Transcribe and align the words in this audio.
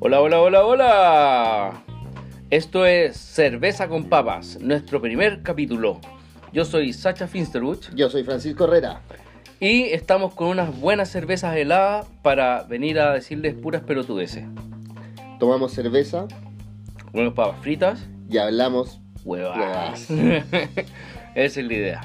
Hola, 0.00 0.20
hola, 0.20 0.40
hola, 0.40 0.64
hola. 0.64 1.82
Esto 2.50 2.84
es 2.86 3.16
Cerveza 3.16 3.88
con 3.88 4.04
Papas, 4.08 4.58
nuestro 4.60 5.00
primer 5.00 5.42
capítulo. 5.42 6.00
Yo 6.52 6.64
soy 6.64 6.92
Sacha 6.92 7.26
Finsterbuch 7.26 7.92
Yo 7.96 8.08
soy 8.08 8.22
Francisco 8.22 8.64
Herrera. 8.64 9.00
y 9.58 9.82
estamos 9.84 10.34
con 10.34 10.48
unas 10.48 10.78
buenas 10.78 11.08
cervezas 11.08 11.56
heladas 11.56 12.06
para 12.22 12.62
venir 12.64 12.98
a 13.00 13.12
decirles 13.12 13.54
puras 13.54 13.82
pelotudeces. 13.82 14.44
Tomamos 15.40 15.72
cerveza 15.72 16.26
Unas 17.12 17.32
papas 17.32 17.60
fritas, 17.60 18.06
y 18.30 18.38
hablamos. 18.38 19.00
huevas. 19.24 20.08
Esa 21.34 21.60
es 21.60 21.66
la 21.66 21.74
idea. 21.74 22.00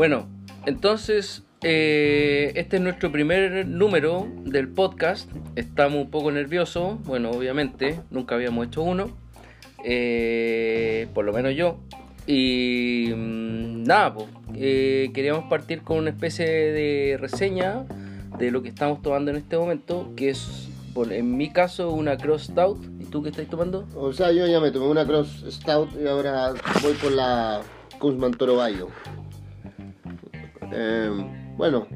Bueno, 0.00 0.26
entonces 0.64 1.42
eh, 1.60 2.52
este 2.54 2.76
es 2.76 2.82
nuestro 2.82 3.12
primer 3.12 3.66
número 3.66 4.26
del 4.46 4.66
podcast. 4.66 5.30
Estamos 5.56 6.02
un 6.02 6.10
poco 6.10 6.32
nerviosos, 6.32 6.98
bueno, 7.04 7.30
obviamente, 7.30 8.00
nunca 8.08 8.34
habíamos 8.36 8.68
hecho 8.68 8.82
uno, 8.82 9.10
eh, 9.84 11.06
por 11.12 11.26
lo 11.26 11.34
menos 11.34 11.54
yo. 11.54 11.80
Y 12.26 13.12
mm, 13.14 13.82
nada, 13.82 14.14
eh, 14.54 15.10
queríamos 15.12 15.50
partir 15.50 15.82
con 15.82 15.98
una 15.98 16.08
especie 16.08 16.46
de 16.46 17.18
reseña 17.20 17.84
de 18.38 18.50
lo 18.50 18.62
que 18.62 18.70
estamos 18.70 19.02
tomando 19.02 19.30
en 19.32 19.36
este 19.36 19.58
momento, 19.58 20.14
que 20.16 20.30
es, 20.30 20.70
por- 20.94 21.12
en 21.12 21.36
mi 21.36 21.52
caso, 21.52 21.90
una 21.90 22.16
Cross 22.16 22.44
Stout. 22.44 22.82
¿Y 23.00 23.04
tú 23.04 23.22
qué 23.22 23.28
estás 23.28 23.46
tomando? 23.48 23.86
O 23.94 24.14
sea, 24.14 24.32
yo 24.32 24.46
ya 24.46 24.60
me 24.60 24.70
tomé 24.70 24.86
una 24.86 25.04
Cross 25.06 25.44
Stout 25.50 25.90
y 26.02 26.06
ahora 26.06 26.54
voy 26.82 26.94
por 26.94 27.12
la 27.12 27.60
Kuzman 27.98 28.32
Toro 28.32 28.56
Bayo. 28.56 28.88
Eh, 30.72 31.10
bueno, 31.56 31.86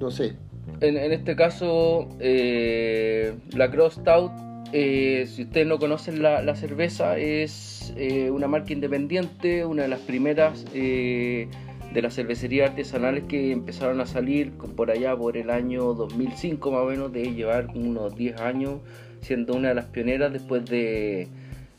no 0.00 0.10
sé. 0.10 0.36
En, 0.80 0.96
este 0.96 1.36
caso, 1.36 2.08
eh, 2.20 3.34
la 3.54 3.70
Cross 3.70 3.94
Stout, 3.94 4.32
eh, 4.72 5.26
si 5.28 5.42
ustedes 5.42 5.66
no 5.66 5.78
conocen 5.78 6.22
la, 6.22 6.42
la 6.42 6.56
cerveza, 6.56 7.18
es 7.18 7.92
eh, 7.96 8.30
una 8.30 8.48
marca 8.48 8.72
independiente, 8.72 9.64
una 9.64 9.82
de 9.82 9.88
las 9.88 10.00
primeras 10.00 10.64
eh, 10.74 11.48
de 11.92 12.02
las 12.02 12.14
cervecerías 12.14 12.70
artesanales 12.70 13.24
que 13.24 13.52
empezaron 13.52 14.00
a 14.00 14.06
salir 14.06 14.52
por 14.52 14.90
allá 14.90 15.16
por 15.16 15.36
el 15.36 15.50
año 15.50 15.92
2005 15.94 16.70
más 16.70 16.80
o 16.80 16.86
menos, 16.86 17.12
de 17.12 17.32
llevar 17.34 17.68
unos 17.74 18.16
10 18.16 18.40
años 18.40 18.80
siendo 19.20 19.54
una 19.54 19.68
de 19.68 19.74
las 19.74 19.86
pioneras 19.86 20.32
después 20.32 20.64
de, 20.64 21.28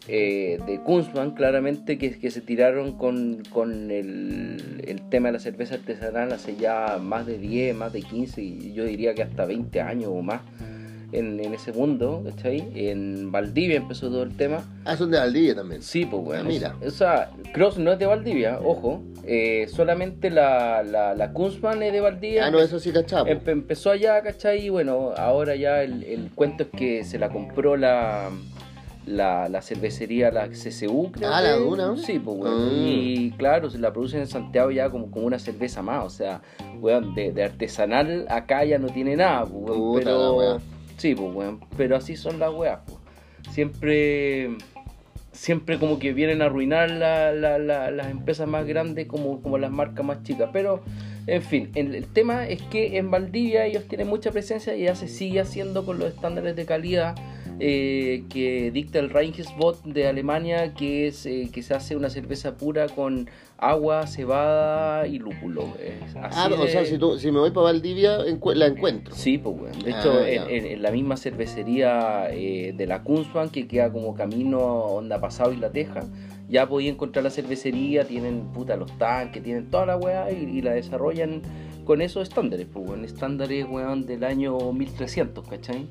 eh, 0.08 0.60
de 0.66 0.80
Kunzman, 0.82 1.32
claramente, 1.32 1.98
que, 1.98 2.18
que 2.20 2.30
se 2.32 2.42
tiraron 2.42 2.98
con, 2.98 3.44
con 3.50 3.90
el, 3.92 4.82
el 4.86 5.02
tema 5.10 5.30
de 5.30 5.34
la 5.34 5.40
cerveza 5.40 5.76
artesanal 5.76 6.32
hace 6.34 6.56
ya 6.56 6.98
más 7.02 7.26
de 7.26 7.38
10, 7.38 7.76
más 7.76 7.94
de 7.94 8.02
15, 8.02 8.42
y 8.42 8.74
yo 8.74 8.84
diría 8.86 9.14
que 9.16 9.24
hasta 9.24 9.46
20 9.46 9.80
años 9.82 10.10
o 10.14 10.22
más 10.22 10.42
en, 11.12 11.40
en 11.40 11.54
ese 11.54 11.72
mundo, 11.72 12.24
¿cachai? 12.26 12.72
En 12.76 13.32
Valdivia 13.32 13.78
empezó 13.78 14.08
todo 14.10 14.24
el 14.24 14.36
tema. 14.36 14.66
Ah, 14.84 14.98
son 14.98 15.12
de 15.12 15.20
Valdivia 15.20 15.54
también. 15.56 15.84
Sí, 15.84 16.06
pues 16.06 16.24
bueno. 16.24 16.44
Ah, 16.44 16.48
mira. 16.48 16.76
O 16.86 16.90
sea, 16.90 17.30
Cross 17.54 17.78
no 17.78 17.92
es 17.94 18.00
de 18.00 18.08
Valdivia, 18.08 18.60
ojo. 18.60 19.04
eh, 19.24 19.68
solamente 19.70 20.32
la, 20.32 20.82
la, 20.84 21.14
la 21.14 21.32
Kunzman 21.32 21.84
es 21.84 21.94
de 21.94 22.02
Valdivia. 22.02 22.48
Ah, 22.48 22.52
no, 22.52 22.60
eso 22.60 22.80
sí 22.80 22.92
cachamos. 22.92 23.28
Empe- 23.30 23.52
empezó 23.52 23.92
allá, 23.92 24.22
¿cachai? 24.24 24.66
Y 24.66 24.70
bueno, 24.70 25.12
ahora 25.16 25.56
ya 25.56 25.84
el, 25.84 26.04
el 26.04 26.32
cuento 26.34 26.64
es 26.64 26.70
que 26.76 27.04
se 27.04 27.20
la 27.20 27.30
compró 27.30 27.78
la, 27.78 28.32
la, 29.06 29.50
la 29.50 29.62
cervecería, 29.62 30.32
la 30.32 30.48
CCU, 30.50 31.12
creo. 31.12 31.30
Ah, 31.34 31.42
la 31.42 31.54
que. 31.56 31.60
Duna. 31.60 31.98
Sí, 31.98 32.20
pues. 32.20 32.38
Mm. 32.40 32.68
Y 32.86 33.32
claro, 33.38 33.70
se 33.70 33.78
la 33.80 33.92
producen 33.94 34.22
en 34.22 34.28
Santiago 34.28 34.72
ya 34.72 34.90
como, 34.90 35.12
como 35.12 35.26
una 35.26 35.40
cerveza 35.40 35.82
más. 35.82 36.06
O 36.06 36.10
sea, 36.10 36.42
weón, 36.80 37.14
de, 37.16 37.32
de 37.32 37.44
artesanal 37.44 38.26
acá 38.30 38.64
ya 38.66 38.78
no 38.80 38.88
tiene 38.88 39.16
nada, 39.16 39.46
pues, 39.46 39.54
weón, 39.78 39.78
Puta 39.94 40.12
la 40.12 40.18
pero. 40.18 40.34
wea. 40.36 40.58
Sí, 40.98 41.16
pues, 41.16 41.34
weón. 41.36 41.60
Pero 41.78 41.96
así 41.96 42.16
son 42.16 42.40
las 42.40 42.54
weas, 42.54 42.80
pues. 42.86 42.98
Siempre. 43.54 44.50
Siempre 45.32 45.80
como 45.80 45.98
que 45.98 46.14
vienen 46.14 46.44
a 46.44 46.46
arruinar 46.46 46.92
la- 46.92 47.32
la- 47.32 47.58
la- 47.58 47.90
las 47.90 48.12
empresas 48.12 48.48
más 48.48 48.68
grandes 48.68 49.08
como, 49.08 49.42
como 49.42 49.58
las 49.58 49.72
marcas 49.72 50.06
más 50.06 50.22
chicas. 50.22 50.52
Pero, 50.54 50.82
en 51.26 51.42
fin, 51.42 51.72
el, 51.74 51.96
el 51.96 52.06
tema 52.06 52.48
es 52.48 52.62
que 52.62 52.98
en 53.00 53.10
Valdivia 53.10 53.66
ellos 53.66 53.86
tienen 53.88 54.08
mucha 54.08 54.32
presencia 54.32 54.76
y 54.76 54.84
ya 54.84 54.94
se 54.94 55.08
sigue 55.08 55.40
haciendo 55.40 55.86
con 55.88 55.98
los 55.98 56.10
estándares 56.10 56.56
de 56.56 56.66
calidad 56.68 57.16
eh, 57.60 58.24
que 58.30 58.72
dicta 58.72 59.00
el 59.00 59.10
Reinhesbot 59.10 59.84
de 59.84 60.08
Alemania, 60.08 60.74
que 60.74 61.08
es 61.08 61.24
que 61.52 61.62
se 61.62 61.74
hace 61.74 61.96
una 61.96 62.10
cerveza 62.10 62.56
pura 62.58 62.88
con 62.90 63.30
agua, 63.58 64.08
cebada 64.08 65.08
y 65.08 65.20
lúpulo. 65.20 65.64
Es 65.80 66.16
así 66.16 66.38
Ah, 66.40 66.50
o 66.58 66.64
de- 66.66 66.70
sea, 66.72 66.86
si, 66.86 66.98
tú, 66.98 67.18
si 67.18 67.32
me 67.32 67.40
voy 67.40 67.52
para 67.52 67.66
Valdivia, 67.66 68.20
encu- 68.26 68.54
la 68.56 68.68
encuentro. 68.68 69.16
Sí, 69.16 69.38
pues, 69.38 69.56
weón. 69.60 69.80
De 69.80 69.94
Ah, 69.94 70.00
hecho, 70.00 70.22
ya. 70.22 70.30
en, 70.30 70.50
en- 70.50 70.72
en 70.74 70.82
la 70.82 70.92
misma 70.92 71.16
cervecería 71.18 72.28
eh, 72.32 72.74
de 72.76 72.88
la 72.88 73.04
Kunzman, 73.04 73.50
que 73.50 73.68
queda 73.68 73.92
como 73.92 74.16
camino 74.16 74.60
onda 74.60 75.20
pasado 75.22 75.54
y 75.54 75.58
la 75.58 75.72
teja, 75.72 76.04
ya 76.50 76.68
podía 76.68 76.90
encontrar 76.90 77.24
la 77.24 77.30
cervecería, 77.30 78.04
tienen 78.06 78.52
puta 78.54 78.76
los 78.76 78.98
tanques, 78.98 79.42
tienen 79.44 79.70
toda 79.70 79.86
la 79.86 79.96
weá 79.98 80.30
y, 80.32 80.44
y 80.58 80.62
la 80.62 80.74
desarrollan 80.74 81.42
con 81.86 82.02
esos 82.02 82.24
estándares, 82.28 82.68
pues, 82.72 82.88
weón. 82.90 83.06
Estándares, 83.06 83.66
weón, 83.70 84.06
del 84.06 84.24
año 84.26 84.58
1300, 84.74 85.48
¿cachai? 85.48 85.88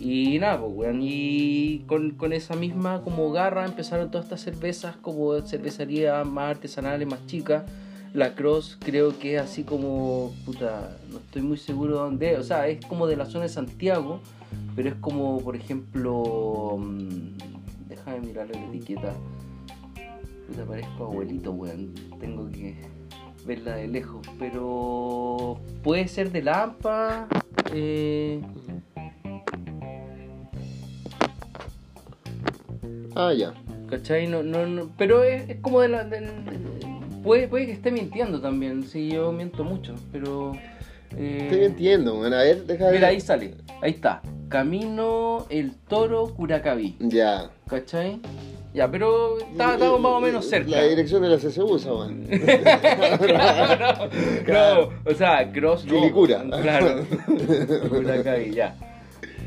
Y 0.00 0.38
nada, 0.38 0.58
pues, 0.58 0.72
weón, 0.74 1.00
y 1.02 1.80
con, 1.86 2.12
con 2.12 2.32
esa 2.32 2.56
misma 2.56 3.02
como 3.02 3.30
garra 3.32 3.66
empezaron 3.66 4.10
todas 4.10 4.24
estas 4.24 4.40
cervezas 4.40 4.96
como 4.96 5.38
cervecerías 5.42 6.26
más 6.26 6.52
artesanales, 6.52 7.06
más 7.06 7.26
chicas. 7.26 7.64
La 8.14 8.34
Cross 8.34 8.78
creo 8.80 9.16
que 9.18 9.36
es 9.36 9.42
así 9.42 9.62
como, 9.62 10.34
puta, 10.46 10.96
no 11.10 11.18
estoy 11.18 11.42
muy 11.42 11.58
seguro 11.58 11.94
de 11.94 12.00
dónde. 12.00 12.36
O 12.38 12.42
sea, 12.42 12.66
es 12.66 12.84
como 12.86 13.06
de 13.06 13.16
la 13.16 13.26
zona 13.26 13.42
de 13.42 13.50
Santiago, 13.50 14.20
pero 14.74 14.88
es 14.88 14.94
como, 14.96 15.38
por 15.40 15.54
ejemplo, 15.54 16.78
mm, 16.78 17.88
déjame 17.88 18.20
mirarle 18.20 18.54
la 18.54 18.66
etiqueta. 18.68 19.12
Puta, 20.48 20.64
parezco 20.64 21.04
abuelito, 21.04 21.52
weón. 21.52 21.94
Tengo 22.18 22.50
que 22.50 22.74
verla 23.46 23.76
de 23.76 23.86
lejos, 23.86 24.26
pero 24.38 25.60
puede 25.82 26.08
ser 26.08 26.32
de 26.32 26.42
Lampa. 26.42 27.28
Eh, 27.72 28.40
Ah, 33.14 33.32
ya. 33.32 33.52
¿Cachai? 33.88 34.26
No, 34.26 34.42
no, 34.42 34.66
no, 34.66 34.90
pero 34.96 35.24
es, 35.24 35.48
es 35.48 35.56
como 35.60 35.80
de 35.80 35.88
la... 35.88 36.06
puede, 37.22 37.48
puede 37.48 37.66
que 37.66 37.72
esté 37.72 37.90
mintiendo 37.90 38.40
también, 38.40 38.84
sí, 38.84 39.10
yo 39.10 39.32
miento 39.32 39.64
mucho, 39.64 39.94
pero... 40.12 40.52
eh, 41.16 41.40
Estoy 41.50 41.64
entiendo, 41.64 42.14
bueno, 42.16 42.36
a 42.36 42.42
ver, 42.42 42.64
deja 42.66 42.90
Mira, 42.90 43.08
ahí 43.08 43.20
sale, 43.20 43.54
ahí 43.82 43.90
está. 43.92 44.22
Camino 44.48 45.46
El 45.50 45.74
Toro 45.88 46.26
Curacaví, 46.34 46.96
Ya. 47.00 47.50
¿cachai? 47.68 48.20
Ya, 48.72 48.88
pero 48.88 49.38
está- 49.40 49.72
estamos 49.72 50.00
más 50.00 50.12
o 50.12 50.20
menos 50.20 50.44
cerca. 50.48 50.70
La 50.70 50.84
dirección 50.84 51.22
de 51.22 51.28
la 51.28 51.34
esa, 51.34 51.92
weón. 51.92 52.28
no, 54.46 54.74
no, 54.84 54.88
o 55.04 55.14
sea, 55.14 55.50
Cross. 55.50 55.84
Quilicura. 55.84 56.44
Claro. 56.62 57.04
Curacaví, 57.88 58.52
ya. 58.52 58.76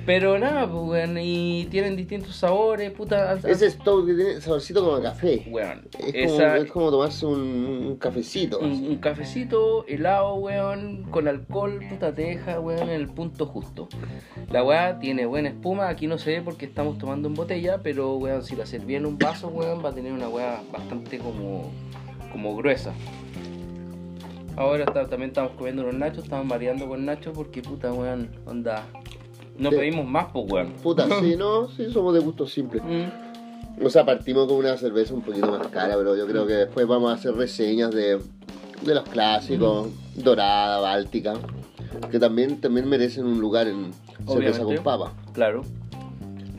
Pero 0.05 0.37
nada, 0.37 0.69
pues, 0.69 0.83
weón, 0.83 1.17
y 1.17 1.65
tienen 1.71 1.95
distintos 1.95 2.35
sabores, 2.35 2.91
puta. 2.91 3.35
Ese 3.45 3.71
stout 3.71 4.05
que 4.05 4.13
tiene 4.13 4.41
saborcito 4.41 4.83
como 4.83 5.01
café. 5.01 5.45
Weón, 5.49 5.87
Es 6.13 6.31
como, 6.69 6.87
es 6.87 6.91
tomarse 6.91 7.25
un, 7.25 7.39
un 7.41 7.95
cafecito. 7.97 8.59
un, 8.59 8.71
un 8.71 8.97
cafecito 8.97 9.85
helado, 9.87 10.35
weón, 10.35 11.03
con 11.09 11.29
alcohol, 11.29 11.79
puta 11.89 12.13
te 12.13 12.23
deja, 12.23 12.59
weón, 12.59 12.83
en 12.83 12.89
el 12.89 13.07
punto 13.07 13.45
justo. 13.45 13.87
La 14.51 14.61
weá 14.63 14.99
tiene 14.99 15.25
buena 15.25 15.49
espuma, 15.49 15.87
aquí 15.87 16.07
no 16.07 16.17
se 16.17 16.31
ve 16.31 16.41
porque 16.41 16.65
estamos 16.65 16.97
tomando 16.97 17.29
en 17.29 17.33
botella, 17.35 17.79
pero 17.81 18.15
weón, 18.15 18.43
si 18.43 18.57
la 18.57 18.65
serví 18.65 18.95
en 18.95 19.05
un 19.05 19.17
vaso, 19.17 19.47
weón, 19.47 19.83
va 19.85 19.89
a 19.89 19.93
tener 19.93 20.11
una 20.11 20.27
weá 20.27 20.61
bastante 20.71 21.17
como, 21.17 21.71
como 22.33 22.57
gruesa. 22.57 22.93
Ahora 24.57 24.83
está- 24.83 25.07
también 25.07 25.29
estamos 25.29 25.53
comiendo 25.53 25.83
los 25.83 25.95
nachos, 25.95 26.25
estamos 26.25 26.45
mareando 26.45 26.87
con 26.87 27.05
nachos 27.05 27.33
porque 27.33 27.61
puta 27.61 27.91
weón, 27.93 28.29
onda. 28.45 28.85
No 29.57 29.69
Sí. 29.69 29.75
pedimos 29.77 30.07
más, 30.07 30.27
pues 30.33 30.45
weón. 30.51 30.71
Puta, 30.81 31.07
sí, 31.21 31.35
no, 31.35 31.67
sí, 31.69 31.91
somos 31.91 32.13
de 32.13 32.19
gustos 32.21 32.51
simples. 32.51 32.83
Mm. 32.83 33.85
O 33.85 33.89
sea, 33.89 34.05
partimos 34.05 34.47
con 34.47 34.57
una 34.57 34.77
cerveza 34.77 35.13
un 35.13 35.21
poquito 35.21 35.51
más 35.51 35.67
cara, 35.67 35.95
pero 35.97 36.15
yo 36.15 36.27
creo 36.27 36.45
que 36.45 36.53
después 36.53 36.87
vamos 36.87 37.11
a 37.11 37.15
hacer 37.15 37.33
reseñas 37.35 37.91
de, 37.91 38.19
de 38.81 38.95
los 38.95 39.03
clásicos, 39.03 39.87
Dorada, 40.15 40.79
Báltica, 40.79 41.33
que 42.11 42.19
también, 42.19 42.61
también 42.61 42.87
merecen 42.87 43.25
un 43.25 43.39
lugar 43.41 43.67
en 43.67 43.91
cerveza 44.27 44.61
Obviamente. 44.63 44.75
con 44.75 44.83
papa. 44.83 45.13
Claro. 45.33 45.63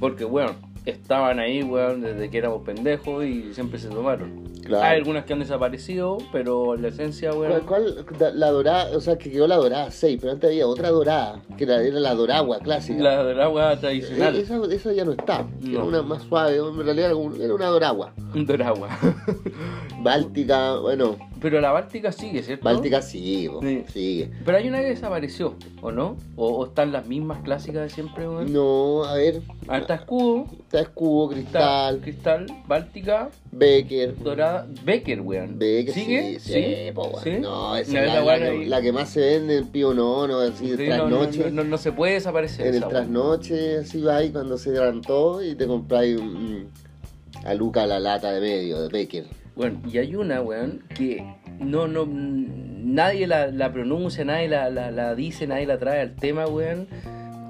Porque, 0.01 0.25
weón, 0.25 0.57
estaban 0.87 1.39
ahí, 1.39 1.63
weón, 1.63 2.01
desde 2.03 2.29
que 2.31 2.39
éramos 2.39 2.63
pendejos 2.63 3.25
y 3.25 3.55
siempre 3.55 3.79
se 3.79 3.89
tomaron. 3.89 4.45
Claro. 4.65 4.85
Hay 4.85 4.97
algunas 4.99 5.25
que 5.25 5.33
han 5.35 5.39
desaparecido, 5.41 6.19
pero 6.33 6.75
la 6.77 6.89
esencia, 6.89 7.31
¿Cuál, 7.33 7.51
weón. 7.51 7.61
cuál- 7.67 8.07
da- 8.19 8.31
la 8.33 8.51
dorada, 8.51 8.97
o 8.97 9.01
sea, 9.01 9.19
que 9.19 9.31
quedó 9.31 9.47
la 9.47 9.57
dorada 9.57 9.91
6, 9.91 10.19
pero 10.21 10.33
antes 10.33 10.49
había 10.51 10.67
otra 10.67 10.91
dorada, 10.91 11.41
que 11.59 11.65
era, 11.65 11.83
era 11.83 12.01
la 12.01 12.15
doragua 12.15 12.59
clásica. 12.61 13.03
La 13.03 13.25
de 13.25 13.35
la 13.35 13.45
agua 13.45 13.73
Eh, 13.75 13.77
tradicional. 13.79 14.37
Esa, 14.37 14.57
esa 14.73 14.93
ya 14.93 15.05
no 15.05 15.13
está, 15.13 15.47
era 15.67 15.85
una 15.85 16.03
más 16.03 16.23
suave, 16.23 16.57
en 16.57 16.77
realidad 16.85 17.07
era 17.11 17.17
un- 17.17 17.41
era 17.41 17.55
una 17.55 17.67
doragua. 17.67 18.13
Doragua. 18.35 18.89
Báltica, 20.03 20.77
bueno, 20.77 21.17
Pero 21.41 21.61
la 21.61 21.73
Báltica 21.73 22.11
sigue, 22.11 22.43
¿cierto? 22.43 22.65
Báltica 22.65 23.01
po, 23.01 23.07
Sí. 23.07 23.85
sigue. 23.93 24.31
Pero 24.47 24.57
hay 24.57 24.67
una 24.69 24.81
que 24.81 24.87
desapareció, 24.87 25.57
¿o 25.83 25.93
no? 25.93 26.17
¿O, 26.37 26.49
o 26.49 26.65
están 26.67 26.91
las 26.91 27.07
mismas 27.07 27.43
clásicas 27.43 27.83
de 27.83 27.91
siempre, 27.91 28.27
weón? 28.27 28.51
No, 28.51 29.05
a 29.05 29.15
ver, 29.15 29.43
está 29.71 29.95
escudo, 29.97 30.47
está 30.77 30.89
escudo, 30.89 31.29
cristal, 31.31 32.01
cristal, 32.01 32.47
Báltica, 32.67 33.31
Becker. 33.53 34.17
dorada, 34.23 34.67
Becker, 34.85 35.21
weón. 35.21 35.59
Becker 35.59 35.95
¿Sigue? 35.95 36.41
sí, 36.41 36.53
sí, 36.53 36.93
po, 36.93 37.05
weón. 37.09 37.23
¿Sí? 37.23 37.31
No, 37.41 37.77
esa 37.77 38.01
es 38.01 38.07
la 38.13 38.21
la, 38.21 38.37
la 38.39 38.53
la 38.53 38.83
que 38.83 38.93
más 38.93 39.09
se 39.11 39.21
vende 39.21 39.59
en 39.59 39.69
Pío 39.69 39.95
Nono, 39.95 40.39
así, 40.41 40.77
Sí, 40.77 40.89
no, 40.89 41.09
no, 41.09 41.19
trasnoche. 41.29 41.51
no, 41.51 41.65
no 41.65 41.79
se 41.79 41.93
puede 41.93 42.15
desaparecer. 42.15 42.67
En 42.67 42.73
el 42.73 42.75
esa, 42.79 42.89
weón. 42.89 42.99
trasnoche, 42.99 43.77
así 43.79 44.03
va 44.03 44.17
ahí 44.17 44.31
cuando 44.31 44.59
se 44.59 44.73
todo 45.03 45.45
y 45.45 45.55
te 45.55 45.67
compráis 45.67 46.19
un- 46.21 46.69
a 47.45 47.55
Luca 47.55 47.87
la 47.87 48.01
lata 48.01 48.33
de 48.33 48.41
medio 48.41 48.81
de 48.83 48.89
Becker. 48.89 49.25
Bueno, 49.55 49.81
y 49.93 49.99
hay 49.99 50.17
una, 50.17 50.41
weón, 50.43 50.83
que 50.97 51.25
no, 51.61 51.87
no, 51.87 52.05
nadie 52.09 53.27
la, 53.29 53.73
pronuncia, 53.73 54.25
nadie 54.25 54.49
la 54.49 55.15
dice, 55.15 55.47
nadie 55.47 55.67
la 55.67 55.79
trae 55.79 56.01
al 56.01 56.17
tema, 56.17 56.47
weón, 56.47 56.89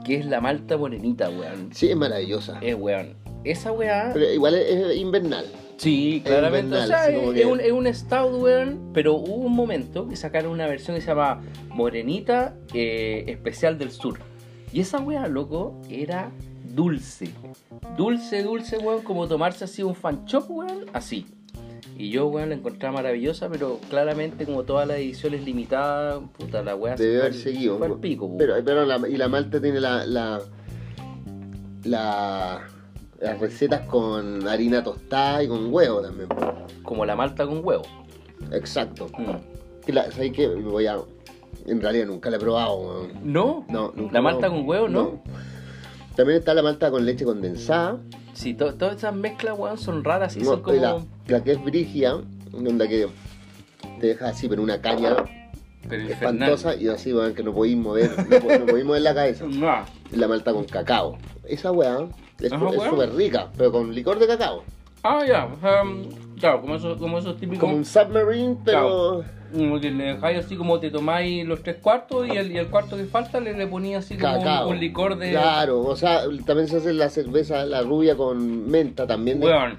que 0.05 0.17
es 0.17 0.27
la 0.27 0.41
malta 0.41 0.77
morenita, 0.77 1.31
weón. 1.31 1.71
Sí, 1.73 1.91
es 1.91 1.97
maravillosa. 1.97 2.59
Eh, 2.61 2.75
weón, 2.75 3.17
esa 3.45 3.73
weá... 3.73 4.11
Pero 4.13 4.31
igual 4.33 4.55
es, 4.55 4.71
es 4.71 4.97
invernal. 4.97 5.47
Sí, 5.77 6.19
Es 6.19 6.23
claramente. 6.31 6.77
O 6.77 6.79
invernal, 6.83 6.89
sea, 6.89 7.09
es, 7.09 7.41
es 7.41 7.47
un, 7.47 7.61
es 7.61 7.73
un 7.73 7.93
stout, 7.93 8.43
weón. 8.43 8.91
Pero 8.93 9.15
hubo 9.15 9.35
un 9.47 9.55
momento 9.55 10.09
que 10.09 10.17
sacaron 10.17 10.53
una 10.53 10.67
versión 10.67 10.95
que 10.97 11.01
se 11.01 11.09
llama 11.09 11.43
Morenita 11.69 12.55
eh, 12.73 13.25
Especial 13.27 13.79
del 13.79 13.91
Sur. 13.91 14.19
Y 14.73 14.81
esa 14.81 14.99
weá, 15.01 15.27
loco, 15.27 15.81
era 15.91 16.31
dulce. 16.65 17.31
Dulce, 17.97 18.43
dulce, 18.43 18.79
weón. 18.79 19.03
Como 19.03 19.27
tomarse 19.27 19.65
así 19.65 19.83
un 19.83 19.95
fan 19.95 20.25
chop, 20.27 20.49
weón. 20.49 20.87
Así. 20.93 21.27
Y 21.97 22.11
yo, 22.11 22.27
weón, 22.27 22.49
la 22.49 22.57
encontraba 22.57 22.95
maravillosa, 22.97 23.49
pero 23.49 23.79
claramente, 23.89 24.45
como 24.47 24.65
todas 24.65 24.87
las 24.89 24.97
ediciones 24.99 25.45
limitadas, 25.45 26.21
puta, 26.37 26.63
la 26.63 26.75
weá 26.75 26.97
Debe 26.97 27.13
se 27.15 27.21
haber 27.21 27.35
seguido. 27.35 27.79
fue 27.79 27.87
al 27.87 27.99
pico, 28.01 28.27
weón. 28.27 28.39
Pero, 28.39 28.55
pero 28.65 28.85
la, 28.85 29.09
y 29.09 29.17
la 29.17 29.29
malta 29.29 29.61
tiene 29.61 29.81
la, 29.81 30.05
la, 30.07 30.41
la- 31.85 32.61
las 33.21 33.39
recetas 33.41 33.83
con 33.89 34.47
harina 34.49 34.83
tostada 34.83 35.43
y 35.43 35.49
con 35.49 35.73
huevo 35.73 36.03
también. 36.03 36.29
Como 36.83 37.07
la 37.07 37.17
malta 37.17 37.47
con 37.47 37.65
huevo. 37.65 37.85
Exacto. 38.53 39.07
Mm. 39.17 39.93
La- 39.93 40.11
¿Sabes 40.11 40.33
qué? 40.33 40.49
Voy 40.49 40.87
a... 40.87 40.99
En 41.67 41.81
realidad 41.81 42.07
nunca 42.07 42.29
la 42.29 42.37
he 42.37 42.41
probado. 42.41 42.77
weón. 42.77 43.13
¿No? 43.23 43.65
No, 43.69 43.93
nunca 43.95 44.13
¿La 44.15 44.21
malta 44.21 44.49
con 44.51 44.69
huevo, 44.69 44.89
no? 44.89 45.23
También 46.17 46.39
está 46.41 46.53
la 46.55 46.63
malta 46.63 46.91
con 46.91 47.07
leche 47.07 47.25
condensada. 47.25 47.99
Sí, 48.35 48.53
to- 48.55 48.75
todas 48.75 48.97
esas 48.97 49.15
mezclas, 49.15 49.57
weón, 49.59 49.79
son 49.79 50.05
raras 50.05 50.37
y 50.37 50.41
No, 50.41 50.45
son 50.47 50.63
como... 50.63 50.77
y 50.77 50.81
la, 50.81 50.99
la 51.29 51.43
que 51.43 51.53
es 51.53 51.65
brigia, 51.65 52.17
onda 52.53 52.87
que 52.89 53.07
te 54.01 54.07
deja 54.09 54.29
así, 54.29 54.49
pero 54.49 54.63
una 54.63 54.81
caña 54.81 55.17
Pero 55.89 56.03
infernal. 56.03 56.51
espantosa 56.51 56.77
y 56.77 56.89
así, 56.89 57.13
weón, 57.13 57.35
que 57.35 57.43
no 57.43 57.53
podéis 57.53 57.77
mover, 57.77 58.11
no, 58.29 58.59
no 58.59 58.67
podéis 58.67 58.85
mover 58.87 59.03
la 59.03 59.15
cabeza. 59.15 59.45
No. 59.49 59.85
Y 60.13 60.17
la 60.17 60.29
malta 60.29 60.53
con 60.53 60.65
cacao. 60.65 61.19
Esa 61.49 61.73
weá 61.73 62.07
es 62.41 62.51
súper 62.51 63.13
rica, 63.15 63.51
pero 63.57 63.73
con 63.73 63.93
licor 63.93 64.19
de 64.19 64.27
cacao. 64.29 64.63
Ah, 65.03 65.23
ya. 65.27 65.47
um, 65.83 66.05
claro, 66.39 66.61
como 66.63 66.77
esos, 66.77 66.99
como 66.99 67.19
esos 67.19 67.37
típicos. 67.37 67.59
Como 67.61 67.77
un 67.77 67.85
submarine, 67.85 68.57
pero. 68.65 69.25
como 69.53 69.81
que 69.81 69.91
le 69.91 70.05
dejáis 70.15 70.39
así 70.39 70.57
como 70.57 70.79
te 70.81 70.91
tomáis 70.91 71.45
los 71.47 71.63
tres 71.63 71.77
cuartos 71.77 72.27
y 72.29 72.31
el, 72.37 72.53
y 72.53 72.59
el 72.59 72.69
cuarto 72.69 72.97
que 72.97 73.05
falta 73.05 73.39
le, 73.41 73.53
le 73.55 73.67
ponía 73.67 73.99
así 73.99 74.17
como 74.17 74.39
un, 74.41 74.69
un 74.75 74.79
licor 74.81 75.17
de. 75.19 75.31
Claro, 75.33 75.81
o 75.83 75.97
sea, 75.97 76.23
también 76.47 76.69
se 76.69 76.77
hace 76.77 76.93
la 76.95 77.11
cerveza, 77.11 77.67
la 77.67 77.83
rubia 77.83 78.17
con 78.17 78.71
menta 78.71 79.07
también. 79.07 79.41
de- 79.41 79.47
Weón. 79.47 79.77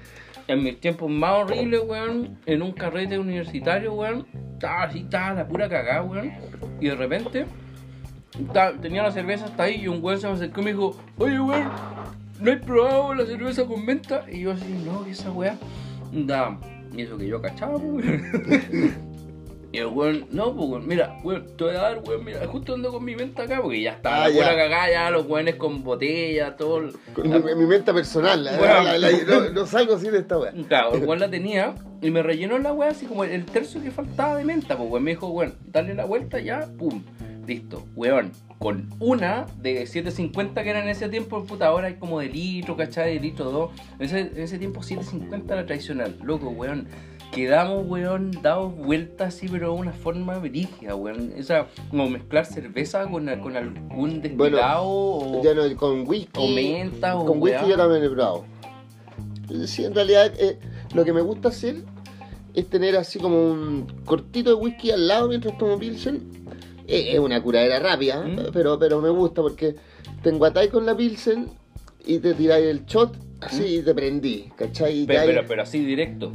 En 0.48 0.62
mis 0.62 0.78
tiempos 0.80 1.10
más 1.10 1.32
horribles, 1.32 1.80
weón, 1.86 2.38
en 2.46 2.62
un 2.62 2.72
carrete 2.72 3.18
universitario, 3.18 3.94
weón, 3.94 4.26
estaba 4.54 4.84
así, 4.84 5.00
estaba 5.00 5.34
la 5.34 5.48
pura 5.48 5.68
cagada, 5.68 6.02
weón. 6.02 6.32
Y 6.80 6.86
de 6.86 6.94
repente, 6.94 7.46
ta- 8.52 8.72
tenía 8.80 9.02
la 9.02 9.10
cerveza 9.12 9.46
hasta 9.46 9.64
ahí 9.64 9.82
y 9.82 9.88
un 9.88 10.02
weón 10.02 10.20
se 10.20 10.28
me 10.28 10.34
acercó 10.34 10.60
y 10.60 10.64
me 10.64 10.70
dijo, 10.72 10.96
oye, 11.18 11.40
weón, 11.40 11.68
¿no 12.40 12.52
has 12.52 12.58
probado 12.60 13.14
la 13.14 13.26
cerveza 13.26 13.64
con 13.64 13.84
menta? 13.84 14.24
Y 14.30 14.40
yo 14.42 14.52
así, 14.52 14.72
no, 14.84 15.04
¿qué 15.04 15.10
esa 15.10 15.32
weá? 15.32 15.56
Da, 16.12 16.56
y 16.96 17.02
eso 17.02 17.18
que 17.18 17.26
yo 17.26 17.42
cachaba, 17.42 17.78
pues, 17.78 18.06
weón. 18.06 19.06
Y 19.76 19.80
el 19.80 19.88
weón, 19.88 20.24
no, 20.30 20.54
pues, 20.56 20.70
weón, 20.70 20.88
mira, 20.88 21.18
weón, 21.22 21.54
te 21.54 21.64
voy 21.64 21.74
a 21.74 21.80
dar, 21.82 22.02
weón, 22.02 22.24
mira, 22.24 22.46
justo 22.46 22.72
ando 22.72 22.90
con 22.90 23.04
mi 23.04 23.14
menta 23.14 23.42
acá, 23.42 23.60
porque 23.60 23.82
ya 23.82 23.90
está, 23.92 24.24
Ah, 24.24 24.28
la 24.30 24.34
ya. 24.34 24.56
cagada, 24.56 24.90
ya 24.90 25.10
los 25.10 25.26
weones 25.26 25.56
con 25.56 25.84
botella, 25.84 26.56
todo. 26.56 26.78
el- 26.78 26.92
Con 27.12 27.28
la- 27.28 27.40
mi, 27.40 27.54
mi 27.54 27.66
menta 27.66 27.92
personal. 27.92 28.42
la- 28.42 28.52
Weón. 28.52 28.84
la- 28.86 28.96
la- 28.98 29.10
no, 29.28 29.50
no 29.50 29.66
salgo 29.66 29.96
así 29.96 30.08
de 30.08 30.20
esta 30.20 30.38
weá. 30.38 30.52
Claro, 30.68 30.94
el 30.94 31.04
weón 31.04 31.20
la 31.20 31.28
tenía 31.28 31.74
y 32.00 32.10
me 32.10 32.22
rellenó 32.22 32.56
la 32.58 32.72
weá 32.72 32.88
así 32.88 33.04
como 33.04 33.24
el 33.24 33.44
tercio 33.44 33.82
que 33.82 33.90
faltaba 33.90 34.36
de 34.38 34.44
menta, 34.44 34.78
pues 34.78 34.88
weón. 34.90 35.04
Me 35.04 35.10
dijo, 35.10 35.28
weón, 35.28 35.54
dale 35.66 35.92
la 35.92 36.06
vuelta 36.06 36.40
ya, 36.40 36.66
pum, 36.78 37.02
listo, 37.46 37.84
weón. 37.96 38.32
Con 38.58 38.88
una 38.98 39.44
de 39.60 39.84
750 39.86 40.62
que 40.64 40.70
era 40.70 40.82
en 40.82 40.88
ese 40.88 41.10
tiempo, 41.10 41.44
puta, 41.44 41.66
ahora 41.66 41.88
hay 41.88 41.96
como 41.96 42.20
de 42.20 42.30
litro, 42.30 42.78
¿cachai? 42.78 43.12
De 43.12 43.20
litro 43.20 43.50
2. 43.50 43.70
En 43.98 44.06
ese, 44.06 44.20
en 44.20 44.40
ese 44.40 44.58
tiempo 44.58 44.82
750 44.82 45.52
era 45.52 45.66
tradicional, 45.66 46.16
loco, 46.22 46.48
weón. 46.48 46.88
Quedamos, 47.36 47.86
weón, 47.86 48.30
dados 48.42 48.74
vueltas 48.74 49.34
así, 49.34 49.46
pero 49.46 49.74
de 49.74 49.78
una 49.78 49.92
forma 49.92 50.38
brígida, 50.38 50.94
weón. 50.96 51.34
Esa, 51.36 51.66
como 51.90 52.08
mezclar 52.08 52.46
cerveza 52.46 53.06
con, 53.10 53.26
con 53.40 53.56
algún 53.56 54.22
destilado 54.22 54.82
o, 54.86 55.42
Ya 55.44 55.52
no, 55.52 55.62
con 55.76 56.08
whisky. 56.08 56.30
o 56.34 56.48
menta 56.48 57.14
o 57.14 57.26
Con 57.26 57.42
whisky 57.42 57.58
weá. 57.60 57.68
yo 57.68 57.76
también 57.76 58.04
he 58.04 58.08
probado. 58.08 58.44
Sí, 59.66 59.84
en 59.84 59.94
realidad 59.94 60.32
eh, 60.38 60.58
lo 60.94 61.04
que 61.04 61.12
me 61.12 61.20
gusta 61.20 61.48
hacer 61.48 61.76
es 62.54 62.66
tener 62.70 62.96
así 62.96 63.18
como 63.18 63.36
un 63.52 63.86
cortito 64.06 64.48
de 64.50 64.56
whisky 64.56 64.90
al 64.90 65.06
lado 65.06 65.28
mientras 65.28 65.58
tomo 65.58 65.78
Pilsen. 65.78 66.22
Eh, 66.88 67.10
es 67.12 67.18
una 67.18 67.42
curadera 67.42 67.78
rápida, 67.80 68.22
Mm. 68.22 68.50
pero, 68.52 68.78
pero 68.78 69.02
me 69.02 69.10
gusta 69.10 69.42
porque 69.42 69.76
te 70.22 70.30
enguatáis 70.30 70.70
con 70.70 70.86
la 70.86 70.96
Pilsen 70.96 71.48
y 72.06 72.18
te 72.18 72.32
tiráis 72.32 72.64
el 72.64 72.86
shot 72.86 73.14
así 73.42 73.76
y 73.78 73.82
te 73.82 73.94
prendí, 73.94 74.48
¿cachai? 74.56 75.02
Mm. 75.02 75.06
Pero, 75.06 75.22
pero, 75.26 75.44
pero 75.46 75.62
así 75.62 75.84
directo. 75.84 76.32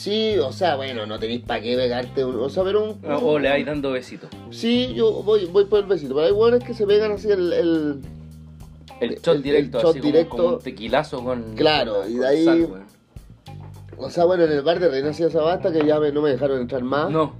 Sí, 0.00 0.38
o 0.38 0.50
sea, 0.50 0.76
bueno, 0.76 1.04
no 1.04 1.18
tenéis 1.18 1.42
para 1.42 1.60
qué 1.60 1.76
pegarte 1.76 2.24
un... 2.24 2.36
O 2.40 2.48
sea, 2.48 2.64
pero 2.64 2.84
un... 2.84 3.04
O 3.06 3.32
o 3.32 3.38
le 3.38 3.50
vais 3.50 3.66
dando 3.66 3.90
besitos. 3.90 4.30
Sí, 4.50 4.94
yo 4.94 5.22
voy, 5.22 5.44
voy 5.44 5.66
por 5.66 5.80
el 5.80 5.84
besito, 5.84 6.14
pero 6.14 6.26
hay 6.26 6.32
buenos 6.32 6.64
que 6.64 6.72
se 6.72 6.86
pegan 6.86 7.12
así 7.12 7.30
el- 7.30 7.52
el, 7.52 8.00
El 8.98 9.16
shot 9.20 9.36
El- 9.36 9.42
directo, 9.42 9.76
el 9.78 9.84
shot 9.84 9.90
así 9.90 10.00
como- 10.00 10.10
directo. 10.12 10.36
Como, 10.38 10.48
un 10.54 10.58
tequilazo 10.60 11.22
con. 11.22 11.54
Claro, 11.54 11.96
con- 12.00 12.10
y 12.12 12.14
de 12.14 12.26
ahí- 12.26 12.44
sal. 12.46 12.68
O 13.98 14.08
sea, 14.08 14.24
bueno, 14.24 14.44
en 14.44 14.52
el 14.52 14.62
bar 14.62 14.80
de 14.80 14.88
Reina 14.88 15.10
hacía 15.10 15.26
esa 15.26 15.42
basta 15.42 15.70
que 15.70 15.84
ya 15.84 16.00
me- 16.00 16.12
no 16.12 16.22
me 16.22 16.30
dejaron 16.30 16.62
entrar 16.62 16.82
más. 16.82 17.10
No. 17.10 17.34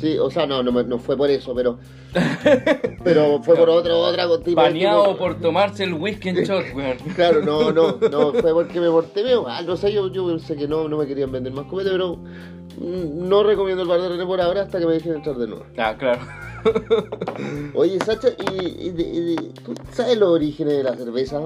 Sí, 0.00 0.16
o 0.18 0.30
sea, 0.30 0.46
no, 0.46 0.62
no, 0.62 0.82
no 0.82 0.98
fue 0.98 1.14
por 1.16 1.28
eso, 1.28 1.54
pero. 1.54 1.78
pero 3.04 3.42
fue 3.42 3.54
por 3.54 3.68
otro, 3.68 3.98
otra 3.98 4.26
tipo. 4.42 4.60
Baneado 4.60 5.04
tipo- 5.08 5.18
por 5.18 5.40
tomarse 5.40 5.84
el 5.84 5.92
whisky 5.94 6.30
en 6.30 6.36
shot, 6.36 6.64
weón. 6.74 6.96
Claro, 7.14 7.42
no, 7.42 7.70
no, 7.70 7.98
no, 8.10 8.32
fue 8.32 8.52
porque 8.54 8.80
me 8.80 8.88
porté 8.88 9.22
medio 9.22 9.42
mal. 9.42 9.66
No 9.66 9.76
sé, 9.76 9.92
yo, 9.92 10.10
yo 10.10 10.26
pensé 10.26 10.56
que 10.56 10.66
no, 10.66 10.88
no 10.88 10.96
me 10.96 11.06
querían 11.06 11.30
vender 11.30 11.52
más 11.52 11.66
copete, 11.66 11.90
pero 11.90 12.16
mm, 12.16 13.28
no 13.28 13.42
recomiendo 13.42 13.82
el 13.82 13.88
bar 13.88 14.00
de 14.00 14.08
René 14.08 14.24
por 14.24 14.40
ahora 14.40 14.62
hasta 14.62 14.78
que 14.78 14.86
me 14.86 14.94
dejen 14.94 15.16
entrar 15.16 15.36
de 15.36 15.46
nuevo. 15.48 15.66
Ah, 15.76 15.94
claro. 15.98 16.20
Oye, 17.74 17.98
Sacha, 18.04 18.28
¿y, 18.52 18.88
y 18.88 19.52
tú 19.64 19.74
sabes 19.92 20.16
los 20.16 20.30
orígenes 20.30 20.78
de 20.78 20.82
la 20.82 20.94
cerveza? 20.96 21.40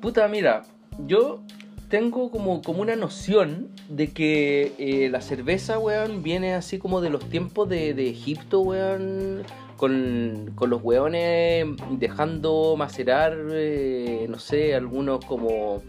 Puta, 0.00 0.26
mira, 0.28 0.62
yo 1.06 1.40
tengo 1.88 2.30
como, 2.30 2.62
como 2.62 2.82
una 2.82 2.96
noción 2.96 3.68
de 3.88 4.08
que 4.08 4.72
eh, 4.78 5.08
la 5.10 5.20
cerveza, 5.20 5.78
weón, 5.78 6.22
viene 6.22 6.54
así 6.54 6.78
como 6.78 7.00
de 7.00 7.10
los 7.10 7.28
tiempos 7.28 7.68
de, 7.68 7.94
de 7.94 8.10
Egipto, 8.10 8.60
weón, 8.60 9.44
con, 9.76 10.52
con 10.54 10.70
los 10.70 10.82
weones 10.82 11.66
dejando 11.90 12.74
macerar, 12.76 13.36
eh, 13.50 14.26
no 14.28 14.38
sé, 14.38 14.74
algunos 14.74 15.24
como, 15.24 15.82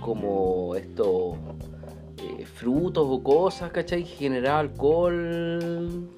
como 0.00 0.74
estos 0.76 1.36
eh, 2.18 2.44
frutos 2.44 3.06
o 3.08 3.22
cosas, 3.22 3.70
¿cachai? 3.70 4.04
Que 4.04 4.10
generaba 4.10 4.58
alcohol 4.60 6.10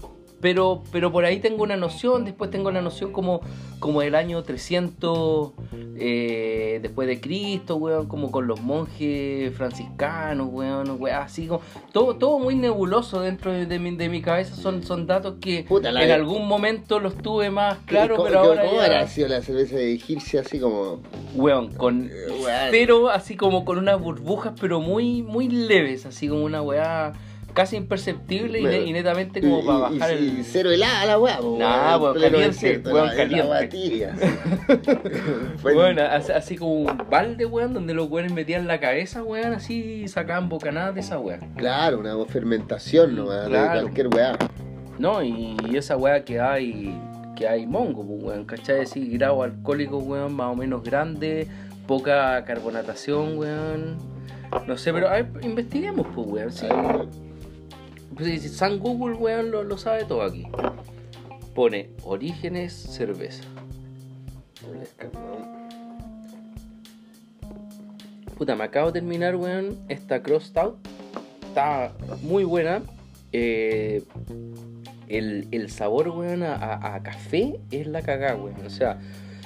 Pero, 0.43 0.83
pero 0.93 1.11
por 1.13 1.25
ahí 1.25 1.39
tengo 1.39 1.63
una 1.63 1.77
noción, 1.77 2.25
después 2.27 2.51
tengo 2.51 2.71
la 2.73 2.83
noción 2.83 3.13
como, 3.13 3.41
como 3.79 4.01
del 4.03 4.15
año 4.17 4.43
300 4.43 5.53
eh, 5.97 6.81
después 6.83 7.07
de 7.07 7.21
Cristo, 7.21 7.77
weón, 7.77 8.09
como 8.09 8.33
con 8.33 8.49
los 8.49 8.61
monjes 8.61 9.55
franciscanos, 9.55 10.49
weón, 10.51 10.97
weón, 11.01 11.17
así 11.17 11.47
como, 11.47 11.63
todo, 11.93 12.17
todo 12.17 12.39
muy 12.41 12.57
nebuloso 12.57 13.21
dentro 13.21 13.53
de, 13.53 13.79
mi, 13.79 13.95
de 13.97 14.09
mi 14.09 14.21
cabeza, 14.21 14.57
son, 14.57 14.83
son 14.83 15.07
datos 15.07 15.37
que 15.41 15.63
Puta, 15.69 15.91
en 15.91 15.95
de- 15.95 16.13
algún 16.13 16.49
momento 16.49 16.99
los 16.99 17.15
tuve 17.17 17.51
más 17.51 17.79
claro, 17.87 18.17
¿Cómo- 18.17 18.27
pero 18.29 18.41
ahora 18.41 18.65
¿Cómo 18.65 18.81
habrá 18.81 19.07
sido 19.07 19.29
la 19.29 19.43
cerveza 19.43 19.77
de 19.77 19.93
egipcia 19.95 20.41
así 20.41 20.59
como... 20.59 21.01
Weón, 21.37 21.73
con 21.73 22.11
weón? 22.43 22.69
pero 22.73 23.11
así 23.11 23.37
como 23.37 23.65
con 23.65 23.79
unas 23.79 24.01
burbujas, 24.01 24.55
pero 24.61 24.81
muy, 24.81 25.23
muy 25.23 25.49
leves, 25.49 26.05
así 26.05 26.27
como 26.29 26.43
una 26.45 26.63
weá 26.63 27.13
casi 27.55 27.77
imperceptible 27.77 28.59
y, 28.59 28.63
Bueno, 28.63 28.93
netamente 28.93 29.41
como 29.41 29.61
y- 29.61 29.67
para 29.67 29.79
bajar 29.79 30.11
y 30.13 30.29
el. 30.39 30.45
cero 30.45 30.71
helada 30.71 31.05
la 31.07 31.19
weá, 31.19 31.39
Nah, 31.59 31.97
weón, 31.99 32.21
caliente, 32.21 32.83
weón, 32.85 33.11
caliente. 33.17 34.09
Bueno, 35.63 36.03
así, 36.03 36.33
así 36.33 36.57
como 36.57 36.73
un 36.75 37.05
balde, 37.11 37.45
weón, 37.47 37.73
donde 37.75 37.95
los 37.95 38.11
weones 38.11 38.33
metían 38.33 38.67
la 38.67 38.81
cabeza, 38.81 39.23
weón, 39.23 39.53
así 39.55 40.07
sacaban 40.09 40.49
bocanadas 40.49 40.95
de 40.95 41.01
esa 41.01 41.19
weá. 41.19 41.39
Claro, 41.57 42.01
una 42.01 42.15
fermentación 42.27 43.15
nomás 43.17 43.47
Claro. 43.49 43.75
de 43.75 43.81
cualquier 43.83 44.09
weá. 44.09 44.39
No, 44.99 45.23
y, 45.23 45.57
esa 45.75 45.97
weá 45.97 46.25
que 46.25 46.41
hay, 46.41 46.99
que 47.37 47.49
hay 47.49 47.67
mongo, 47.67 48.05
pues, 48.07 48.23
weón, 48.23 48.45
¿cachai? 48.45 48.81
Así, 48.83 49.09
grado 49.09 49.43
alcohólico, 49.43 49.99
weón, 49.99 50.35
más 50.35 50.49
o 50.53 50.57
menos 50.57 50.83
grande, 50.83 51.47
poca 51.87 52.45
carbonatación, 52.45 53.39
weón. 53.39 53.97
No 54.67 54.77
sé, 54.77 54.93
pero 54.93 55.09
a 55.09 55.13
ver, 55.13 55.27
investiguemos, 55.43 56.07
pues, 56.15 56.27
weón. 56.29 56.53
sí. 56.53 56.67
Pues 58.17 58.43
San 58.57 58.79
Google, 58.79 59.17
weón, 59.17 59.51
lo, 59.51 59.63
lo 59.65 59.79
sabe 59.79 60.05
todo 60.05 60.23
aquí. 60.23 60.47
Pone 61.55 61.91
orígenes 62.05 62.73
cerveza. 62.73 63.45
Puta, 68.39 68.57
me 68.57 68.65
acabo 68.65 68.89
de 68.91 69.01
terminar, 69.01 69.37
weón, 69.37 69.79
esta 69.89 70.23
Cross 70.23 70.45
Stout. 70.47 70.77
Está 71.49 71.93
muy 72.23 72.45
buena. 72.45 72.83
Eh, 73.33 74.03
el, 75.09 75.47
el 75.51 75.71
sabor, 75.71 76.09
weón, 76.11 76.43
a, 76.43 76.55
a- 76.55 76.95
a 76.95 77.03
café 77.03 77.61
es 77.71 77.87
la 77.87 78.03
cagada, 78.03 78.37
weón. 78.37 78.57
O 78.67 78.71
sea, 78.71 78.99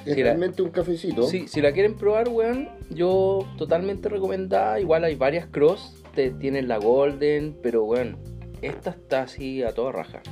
Es 0.04 0.14
si 0.14 0.20
la, 0.20 0.30
realmente 0.30 0.62
un 0.62 0.70
cafecito. 0.70 1.24
si, 1.26 1.48
si 1.48 1.60
la 1.60 1.72
quieren 1.72 1.96
probar, 1.96 2.28
weón, 2.28 2.68
yo 2.90 3.46
totalmente 3.58 4.08
recomendada. 4.08 4.80
Igual 4.80 5.04
hay 5.04 5.14
varias 5.14 5.46
Cross. 5.46 5.94
Te, 6.14 6.30
tienen 6.30 6.68
la 6.68 6.78
Golden, 6.78 7.56
pero, 7.62 7.84
weón, 7.84 8.16
esta 8.62 8.90
está 8.90 9.22
así 9.22 9.62
a 9.62 9.72
toda 9.74 9.92
raja. 9.92 10.22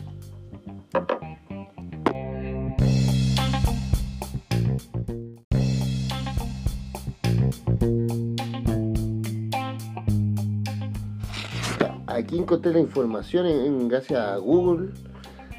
Aquí 12.07 12.39
encontré 12.39 12.73
la 12.73 12.81
información 12.81 13.47
en, 13.47 13.61
en- 13.67 13.89
gracias 13.89 14.21
a 14.21 14.37
Google. 14.37 14.91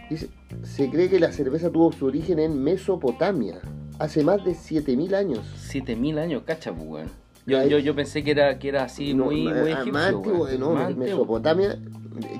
Dice, 0.10 0.29
se 0.63 0.89
cree 0.89 1.10
que 1.10 1.19
la 1.19 1.31
cerveza 1.31 1.69
tuvo 1.72 1.91
su 1.91 2.05
origen 2.05 2.39
en 2.39 2.62
Mesopotamia, 2.63 3.60
hace 4.00 4.24
más 4.24 4.43
de 4.45 4.53
7000 4.53 5.15
años. 5.15 5.39
7000 5.57 6.19
años, 6.19 6.43
cacha, 6.45 6.72
pues, 6.72 6.88
weón. 6.88 7.07
Yo, 7.48 7.63
yo, 7.67 7.77
yo 7.79 7.93
pensé 7.95 8.24
que 8.24 8.31
era, 8.31 8.57
que 8.57 8.69
era 8.69 8.84
así 8.86 9.13
No, 9.13 9.25
muy, 9.25 9.43
muy 9.43 9.51
ah, 9.72 9.81
egipcio, 9.81 9.93
más 9.93 10.05
antiguo, 10.07 10.48
no. 10.57 10.89
Mesopotamia, 10.95 11.74
es 11.74 11.79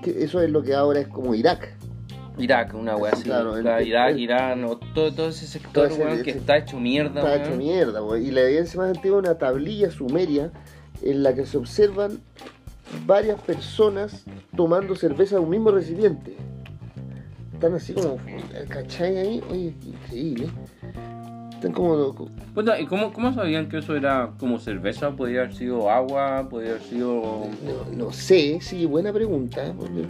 que 0.02 0.24
eso 0.24 0.42
es 0.42 0.50
lo 0.50 0.62
que 0.64 0.74
ahora 0.74 1.00
es 1.00 1.08
como 1.08 1.34
Irak. 1.36 1.76
Irak, 2.38 2.74
una 2.76 2.98
weá 2.98 3.14
así. 3.14 3.24
Claro, 3.24 3.56
el- 3.56 3.64
Claro, 3.64 3.80
el- 3.80 3.88
Irak, 3.88 4.10
el- 4.12 4.20
Irán, 4.20 4.62
todo, 4.94 5.14
todo 5.14 5.30
ese 5.30 5.48
sector, 5.48 5.72
Todo 5.72 5.86
ese- 5.86 6.02
weón, 6.04 6.22
que 6.24 6.32
ese- 6.32 6.40
está 6.40 6.58
hecho 6.58 6.80
mierda, 6.80 7.22
Está 7.22 7.32
weón. 7.32 7.42
hecho 7.42 7.56
mierda, 7.56 8.00
güey. 8.02 8.28
Y 8.28 8.32
la 8.32 8.42
evidencia 8.42 8.80
más 8.80 8.96
antigua 8.96 9.20
es 9.22 9.26
una 9.30 9.38
tablilla 9.38 9.90
sumeria 9.90 10.52
en 11.02 11.24
la 11.24 11.34
que 11.34 11.46
se 11.46 11.58
observan 11.58 12.20
varias 13.06 13.40
personas 13.42 14.26
tomando 14.56 14.96
cerveza 14.96 15.36
de 15.36 15.42
un 15.42 15.50
mismo 15.50 15.72
recipiente. 15.72 16.36
Están 17.54 17.74
así 17.74 17.94
como, 17.94 18.18
¿cachai 18.68 19.18
ahí? 19.18 19.44
Oye, 19.50 19.74
increíble. 19.86 20.50
Están 21.56 21.72
como, 21.72 22.14
Puta, 22.54 22.80
¿y 22.80 22.86
cómo, 22.86 23.12
cómo 23.14 23.34
sabían 23.34 23.70
que 23.70 23.78
eso 23.80 23.96
era 23.96 24.32
como 24.40 24.60
cerveza? 24.60 25.12
¿Podría 25.12 25.42
haber 25.42 25.54
sido 25.56 25.90
agua? 25.90 26.48
¿Podría 26.50 26.72
haber 26.72 26.84
sido...? 26.84 27.48
no, 27.92 28.06
no 28.06 28.12
sé, 28.12 28.60
sí, 28.62 28.86
buena 28.86 29.12
pregunta. 29.14 29.74
porque- 29.78 30.06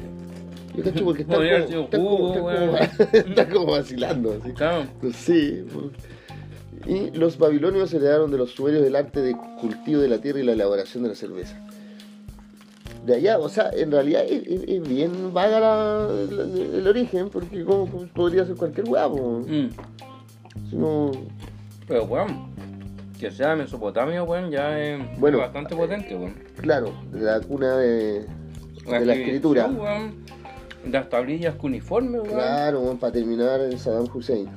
Yo 0.76 0.84
cacho 0.84 1.06
porque 1.06 1.24
Podría 1.24 1.60
como, 1.60 1.68
sido 1.70 1.82
están 1.84 2.02
jugo, 2.02 2.34
como, 3.54 3.66
vacilando. 3.72 4.38
Así. 4.42 4.52
Claro. 4.54 4.84
Sé. 5.14 5.64
por- 5.72 5.92
Y 6.90 7.12
los 7.12 7.38
babilonios 7.38 7.94
heredaron 7.94 8.30
de 8.32 8.38
los 8.38 8.52
sumerios 8.52 8.86
el 8.86 8.96
arte 8.96 9.22
de 9.22 9.36
cultivo 9.62 10.02
de 10.02 10.10
la 10.10 10.18
tierra 10.20 10.40
y 10.40 10.44
la 10.44 10.52
elaboración 10.54 11.04
de 11.04 11.10
la 11.10 11.16
cerveza. 11.16 11.58
De 13.06 13.16
allá, 13.16 13.38
o 13.38 13.48
sea, 13.50 13.70
en 13.72 13.92
realidad 13.92 14.24
es, 14.28 14.82
bien 14.88 15.32
vaga 15.32 15.60
la- 15.60 16.08
la- 16.30 16.78
el 16.78 16.88
origen, 16.88 17.30
porque 17.30 17.64
como 17.64 17.86
pues, 17.86 18.10
podría 18.10 18.46
ser 18.46 18.56
cualquier 18.56 18.90
huevo. 18.90 19.44
Mm. 19.48 19.68
Si 20.70 20.76
no, 20.76 21.12
Pero, 21.88 22.04
weón, 22.06 22.54
que 23.20 23.30
sea 23.32 23.56
Mesopotamia, 23.56 24.24
weón, 24.24 24.50
ya 24.52 24.80
es 24.80 25.20
Bueno. 25.20 25.38
bastante 25.40 25.76
potente, 25.76 26.16
weón. 26.16 26.34
claro, 26.62 26.92
la 27.14 27.40
cuna 27.42 27.78
de, 27.78 28.26
de 28.86 29.06
la 29.06 29.14
escritura. 29.14 29.68
weón, 29.68 30.16
Las 30.90 31.10
tablillas 31.10 31.56
cuneiformes, 31.56 32.22
weón. 32.22 32.34
Claro, 32.34 32.82
bueno, 32.82 33.00
para 33.00 33.14
terminar 33.14 33.62
en 33.62 33.78
Saddam 33.78 34.08
Hussein. 34.14 34.50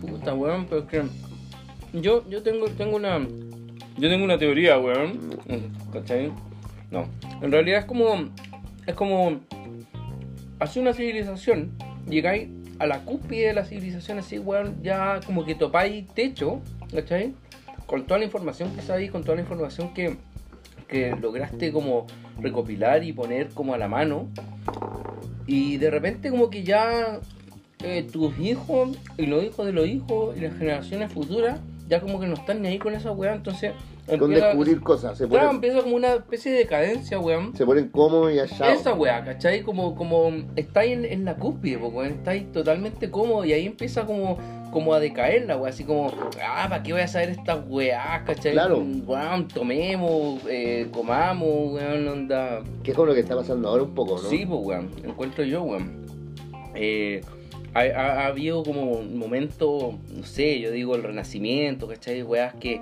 Puta, 0.00 0.34
weón, 0.34 0.66
pero 0.66 0.82
es 0.82 0.86
que 0.88 1.02
yo, 2.00 2.28
yo 2.28 2.42
tengo, 2.42 2.66
tengo 2.68 2.96
una 2.96 3.18
yo 3.98 4.08
tengo 4.08 4.24
una 4.24 4.38
teoría, 4.38 4.78
weón. 4.78 5.18
¿Cachai? 5.92 6.32
No. 6.90 7.06
En 7.42 7.52
realidad 7.52 7.80
es 7.80 7.84
como 7.84 8.14
es 8.86 8.94
como 8.94 9.40
hace 10.58 10.80
una 10.80 10.92
civilización, 10.92 11.70
llegáis 12.08 12.48
a 12.82 12.86
la 12.86 13.04
cúspide 13.04 13.46
de 13.46 13.52
la 13.52 13.64
civilización 13.64 14.18
así, 14.18 14.40
weón, 14.40 14.82
ya 14.82 15.20
como 15.24 15.44
que 15.44 15.54
topáis 15.54 16.04
techo, 16.08 16.60
¿cachai? 16.92 17.32
Con 17.86 18.08
toda 18.08 18.18
la 18.18 18.24
información 18.24 18.74
que 18.74 18.82
sabéis, 18.82 19.12
con 19.12 19.22
toda 19.22 19.36
la 19.36 19.42
información 19.42 19.94
que, 19.94 20.16
que 20.88 21.14
lograste 21.14 21.70
como 21.70 22.08
recopilar 22.40 23.04
y 23.04 23.12
poner 23.12 23.50
como 23.50 23.72
a 23.72 23.78
la 23.78 23.86
mano. 23.86 24.26
Y 25.46 25.76
de 25.76 25.90
repente 25.92 26.30
como 26.30 26.50
que 26.50 26.64
ya 26.64 27.20
eh, 27.84 28.02
tus 28.02 28.36
hijos 28.40 28.98
y 29.16 29.26
los 29.26 29.44
hijos 29.44 29.64
de 29.64 29.72
los 29.72 29.86
hijos 29.86 30.36
y 30.36 30.40
las 30.40 30.58
generaciones 30.58 31.12
futuras 31.12 31.60
ya 31.86 32.00
como 32.00 32.18
que 32.18 32.26
no 32.26 32.34
están 32.34 32.62
ni 32.62 32.68
ahí 32.68 32.78
con 32.78 32.94
esa 32.94 33.12
weá, 33.12 33.32
entonces 33.32 33.74
Con 34.18 34.30
empieza, 34.30 34.46
descubrir 34.46 34.80
cosas. 34.80 35.18
Se 35.18 35.26
claro, 35.28 35.46
ponen, 35.48 35.54
empieza 35.56 35.82
como 35.82 35.96
una 35.96 36.14
especie 36.14 36.52
de 36.52 36.58
decadencia, 36.58 37.18
weón. 37.18 37.56
se 37.56 37.64
ponen 37.66 37.88
cómodos 37.88 38.32
y 38.32 38.38
allá. 38.38 38.72
Esa 38.72 38.94
weá, 38.94 39.24
¿cachai? 39.24 39.62
Como, 39.62 39.94
como 39.94 40.30
estáis 40.56 40.92
en, 40.92 41.04
en 41.04 41.24
la 41.24 41.36
cúspide, 41.36 41.76
weón, 41.76 42.12
estáis 42.12 42.50
totalmente 42.52 43.10
cómodos 43.10 43.46
y 43.46 43.52
ahí 43.52 43.66
empieza 43.66 44.04
como, 44.06 44.38
como 44.70 44.94
a 44.94 45.00
decaer 45.00 45.46
la 45.46 45.56
weá, 45.56 45.70
así 45.70 45.84
como, 45.84 46.10
ah, 46.42 46.66
¿para 46.68 46.82
qué 46.82 46.92
voy 46.92 47.02
a 47.02 47.08
saber 47.08 47.30
estas 47.30 47.60
weá, 47.68 48.22
cachai? 48.26 48.52
Claro. 48.52 48.78
Weón, 49.06 49.48
tomemos, 49.48 50.40
eh, 50.48 50.88
comamos, 50.92 51.72
weón, 51.74 52.08
onda. 52.08 52.62
Que 52.82 52.90
es 52.92 52.96
como 52.96 53.06
lo 53.08 53.14
que 53.14 53.20
está 53.20 53.36
pasando 53.36 53.68
ahora 53.68 53.82
un 53.82 53.94
poco, 53.94 54.14
¿no? 54.22 54.28
Sí, 54.28 54.44
pues, 54.46 54.60
weón, 54.62 54.90
encuentro 55.04 55.44
yo, 55.44 55.62
weón. 55.62 56.02
Eh, 56.74 57.20
ha, 57.74 57.80
ha- 57.80 58.20
ha 58.22 58.26
habido 58.26 58.62
como 58.62 58.92
un 58.92 59.18
momento, 59.18 59.98
no 60.14 60.24
sé, 60.24 60.60
yo 60.60 60.70
digo 60.70 60.94
el 60.94 61.02
renacimiento, 61.02 61.86
¿cachai? 61.88 62.22
Weás 62.22 62.54
que, 62.54 62.80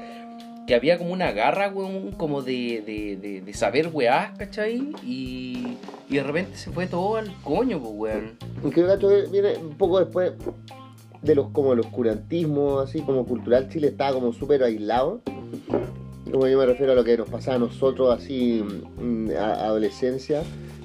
que 0.71 0.77
había 0.77 0.99
como 0.99 1.13
una 1.13 1.33
garra, 1.33 1.69
weón, 1.69 2.13
como 2.13 2.43
de, 2.43 2.81
de, 2.87 3.17
de, 3.21 3.41
de 3.41 3.55
saber 3.55 3.91
weás, 3.93 4.39
¿cachai? 4.39 4.93
Y, 5.05 5.77
y 6.09 6.15
de 6.15 6.23
repente 6.23 6.57
se 6.57 6.71
fue 6.71 6.87
todo 6.87 7.17
al 7.17 7.29
coño, 7.43 7.81
pues, 7.81 7.93
weón. 7.93 8.37
Aunque 8.63 8.83
gato 8.85 9.09
viene 9.33 9.57
un 9.57 9.77
poco 9.77 9.99
después 9.99 10.31
de 11.23 11.35
los 11.35 11.49
como 11.49 11.73
el 11.73 11.81
oscurantismo, 11.81 12.79
así 12.79 13.01
como 13.01 13.27
cultural, 13.27 13.69
Chile 13.69 13.89
estaba 13.89 14.13
como 14.13 14.33
súper 14.33 14.63
aislado. 14.63 15.23
Como 16.31 16.47
yo 16.47 16.57
me 16.57 16.67
refiero 16.67 16.93
a 16.93 16.95
lo 16.95 17.03
que 17.03 17.17
nos 17.17 17.29
pasaba 17.29 17.57
a 17.57 17.59
nosotros 17.59 18.17
así 18.17 18.63
mm, 19.01 19.31
a- 19.37 19.65
adolescencia 19.65 20.45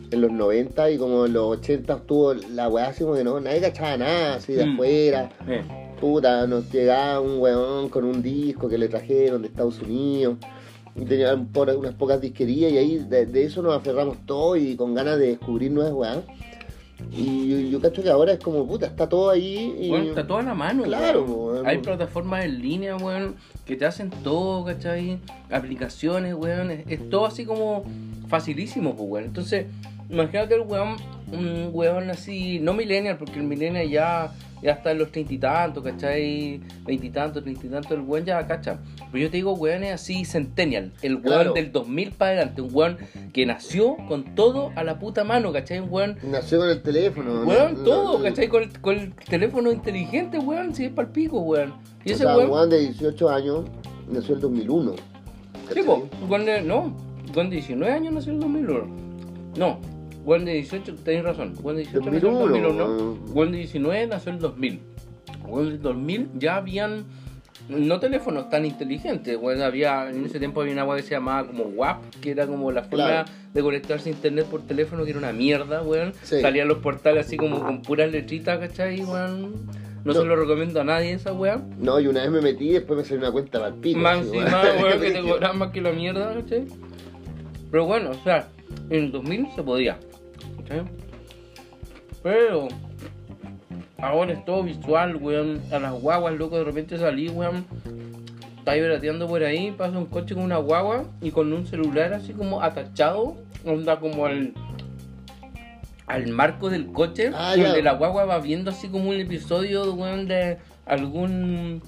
en 0.10 0.20
los 0.22 0.32
90 0.32 0.90
y 0.90 0.98
como 0.98 1.28
en 1.28 1.34
los 1.34 1.60
80 1.60 1.94
estuvo 1.94 2.34
la 2.34 2.70
weá 2.70 2.88
así 2.88 3.04
como 3.04 3.14
que 3.16 3.24
no, 3.24 3.40
nadie 3.40 3.62
cachaba 3.62 3.98
nada 3.98 4.36
así 4.38 4.54
de 4.54 4.66
Mm. 4.66 4.74
afuera. 4.74 5.30
Eh, 5.48 5.62
Puta, 6.00 6.46
nos 6.48 6.72
llegaba 6.72 7.20
un 7.22 7.40
weón 7.40 7.90
con 7.90 8.04
un 8.06 8.22
disco 8.22 8.68
que 8.68 8.78
le 8.78 8.88
trajeron 8.88 9.42
de 9.42 9.48
Estados 9.48 9.80
Unidos. 9.82 10.38
Y 10.96 11.04
tenía 11.06 11.34
un 11.34 11.48
po- 11.48 11.64
unas 11.64 11.94
pocas 11.96 12.22
disquerías 12.22 12.72
y 12.72 12.78
ahí 12.78 12.98
de, 13.00 13.26
de 13.26 13.44
eso 13.46 13.62
nos 13.62 13.76
aferramos 13.76 14.18
todos 14.26 14.58
y 14.58 14.76
con 14.78 14.94
ganas 14.94 15.18
de 15.20 15.28
descubrir 15.28 15.72
nuevas 15.72 15.94
weas. 15.94 16.20
Y 17.12 17.50
yo, 17.50 17.58
yo 17.72 17.82
cacho 17.82 18.02
que 18.02 18.10
ahora 18.10 18.32
es 18.34 18.40
como, 18.40 18.66
puta, 18.66 18.86
está 18.86 19.08
todo 19.10 19.30
ahí 19.30 19.76
y... 19.80 19.90
Bueno, 19.90 20.06
está 20.06 20.26
todo 20.26 20.38
a 20.38 20.44
la 20.44 20.54
mano, 20.54 20.84
Claro, 20.84 21.24
weón. 21.26 21.54
weón. 21.56 21.68
Hay 21.68 21.80
plataformas 21.80 22.46
en 22.46 22.62
línea, 22.62 22.96
weón, 22.96 23.36
que 23.66 23.76
te 23.76 23.86
hacen 23.86 24.10
todo, 24.24 24.64
¿cachai? 24.64 25.20
Aplicaciones, 25.52 26.34
weón. 26.34 26.72
Es, 26.72 26.86
es 26.88 27.10
todo 27.10 27.26
así 27.26 27.46
como 27.46 27.84
facilísimo, 28.30 28.96
pues, 28.96 29.10
weón. 29.10 29.26
Entonces, 29.26 29.66
imagínate 30.10 30.56
el 30.56 30.62
weón 30.62 30.96
un 31.32 31.70
weón 31.74 32.10
así, 32.10 32.60
no 32.60 32.74
millennial, 32.74 33.18
porque 33.18 33.40
el 33.40 33.46
millennial 33.46 33.90
ya, 33.90 34.32
ya 34.62 34.72
está 34.74 34.92
en 34.92 35.00
los 35.00 35.12
treinta 35.12 35.34
y 35.34 35.38
tantos, 35.38 35.84
¿cachai? 35.84 36.62
Veintitantos, 36.86 37.44
treinta 37.44 37.66
y 37.66 37.70
tantos, 37.70 37.92
el 37.92 38.02
weón 38.02 38.26
ya, 38.26 38.46
¿cachai? 38.48 38.78
Pero 39.12 39.24
yo 39.24 39.30
te 39.32 39.38
digo 39.38 39.54
weones 39.54 39.94
así 39.94 40.24
centennial, 40.26 40.92
el 41.02 41.16
weón 41.16 41.24
Claro. 41.26 41.54
del 41.54 41.72
2000 41.72 42.12
para 42.12 42.32
adelante, 42.32 42.62
un 42.62 42.70
weón 42.74 42.98
que 43.34 43.46
nació 43.46 43.98
con 44.08 44.36
todo 44.36 44.72
a 44.76 44.84
la 44.84 45.00
puta 45.00 45.24
mano, 45.24 45.52
¿cachai? 45.52 45.80
Un 45.80 45.88
weón, 45.92 46.18
Nació 46.24 46.60
con 46.60 46.70
el 46.70 46.82
teléfono. 46.82 47.44
weón, 47.46 47.74
¿no? 47.78 47.84
todo, 47.84 48.18
No, 48.20 48.24
¿cachai? 48.24 48.48
Con 48.48 48.64
el, 48.64 48.80
con 48.80 48.96
el 48.98 49.14
teléfono 49.14 49.72
inteligente, 49.72 50.38
weón, 50.40 50.74
si 50.76 50.86
es 50.86 50.92
para 50.92 51.08
el 51.08 51.12
pico, 51.14 51.40
weón. 51.40 51.74
Y 52.06 52.12
O 52.12 52.14
ese 52.14 52.24
sea, 52.24 52.38
weón, 52.38 52.52
weón 52.52 52.70
de 52.70 52.80
18 52.80 53.30
años 53.30 53.66
nació 54.12 54.36
el 54.36 54.42
2001. 54.42 54.94
sí, 54.96 55.02
¿cachai? 55.70 55.84
po, 55.84 56.08
un 56.22 56.30
weón 56.32 56.46
de, 56.46 56.62
no, 56.62 56.96
weón 57.36 57.50
de 57.50 57.56
19 57.58 57.92
años 57.92 58.14
nació 58.14 58.32
en 58.32 58.36
el 58.38 58.42
2001. 58.44 58.88
No, 59.58 59.80
weón 60.26 60.46
de 60.46 60.54
18, 60.54 60.96
tenés 61.04 61.24
razón, 61.24 61.54
weón 61.62 61.78
de 61.78 61.84
18 61.84 62.12
nació 62.12 62.30
en 62.30 62.36
el 62.36 62.40
2001, 62.40 62.88
2001. 62.88 63.34
Weón 63.34 63.52
de 63.52 63.58
19 63.60 64.08
nació 64.08 64.30
en 64.32 64.36
el 64.36 64.42
2000. 64.42 64.80
Weón 65.48 65.70
del 65.70 65.82
2000 65.82 66.30
ya 66.40 66.56
habían 66.58 67.06
no 67.70 68.00
teléfonos 68.00 68.50
tan 68.50 68.64
inteligentes, 68.66 69.38
weón, 69.42 69.62
había 69.62 70.10
en 70.10 70.24
ese 70.26 70.38
tiempo 70.38 70.62
había 70.62 70.74
una 70.74 70.84
weá 70.86 70.98
que 70.98 71.04
se 71.04 71.12
llamaba 71.12 71.48
como 71.48 71.64
WAP, 71.64 72.04
que 72.22 72.32
era 72.32 72.46
como 72.46 72.72
la 72.72 72.84
forma 72.84 73.06
Claro. 73.06 73.32
de 73.54 73.62
conectarse 73.62 74.10
a 74.10 74.12
internet 74.12 74.46
por 74.46 74.62
teléfono, 74.62 75.04
que 75.04 75.10
era 75.12 75.20
una 75.20 75.32
mierda, 75.34 75.82
weón. 75.82 76.14
Sí. 76.24 76.42
Salían 76.42 76.68
los 76.68 76.78
portales 76.80 77.26
así 77.26 77.38
como 77.38 77.60
con 77.64 77.82
puras 77.82 78.12
letritas, 78.12 78.60
¿cachai, 78.60 79.02
weón? 79.04 79.66
No, 80.04 80.14
No. 80.14 80.20
se 80.22 80.26
lo 80.26 80.36
recomiendo 80.36 80.80
a 80.82 80.84
nadie 80.84 81.14
esa 81.14 81.34
weá. 81.34 81.60
No, 81.80 82.00
y 82.00 82.06
una 82.06 82.22
vez 82.22 82.30
me 82.30 82.42
metí 82.42 82.70
y 82.70 82.74
después 82.74 82.98
me 82.98 83.04
salió 83.04 83.20
una 83.22 83.32
cuenta 83.32 83.58
para 83.60 83.74
el 83.74 83.80
pico. 83.82 84.00
Más 84.00 84.20
encima, 84.20 84.62
weón. 84.80 85.02
que 85.02 85.12
te 85.12 85.22
cobran 85.24 85.58
más 85.58 85.72
que 85.72 85.82
la 85.82 85.92
mierda, 85.92 86.36
¿cachai? 86.36 86.66
Pero 87.72 87.86
bueno, 87.86 88.12
o 88.12 88.24
sea, 88.24 88.48
en 88.92 89.06
el 89.06 89.12
2000 89.12 89.48
se 89.56 89.64
podía, 89.64 89.98
¿cachai? 90.68 90.86
Pero 92.24 92.68
ahora 94.00 94.34
es 94.34 94.44
todo 94.46 94.64
visual, 94.64 95.16
weón. 95.18 95.62
A 95.72 95.80
las 95.80 95.94
guaguas, 95.94 96.34
loco, 96.36 96.58
de 96.58 96.64
repente 96.64 96.98
salí, 96.98 97.30
weón. 97.30 97.66
Estás 98.58 98.76
verateando 98.76 99.28
por 99.28 99.44
ahí, 99.44 99.72
pasa 99.72 99.98
un 99.98 100.08
coche 100.08 100.34
con 100.34 100.44
una 100.44 100.58
guagua 100.58 101.06
y 101.22 101.30
con 101.32 101.54
un 101.54 101.68
celular 101.68 102.14
así 102.14 102.34
como 102.34 102.64
atachado, 102.64 103.36
onda 103.64 104.00
como 104.00 104.26
al 104.26 104.54
al 106.08 106.28
marco 106.28 106.70
del 106.70 106.88
coche, 106.88 107.32
Ah, 107.34 107.56
donde 107.58 107.82
la 107.82 107.94
guagua 107.94 108.26
va 108.26 108.40
viendo 108.40 108.72
así 108.72 108.88
como 108.90 109.10
un 109.10 109.16
episodio, 109.20 109.92
weón, 109.94 110.28
de 110.28 110.58
algún, 110.86 111.82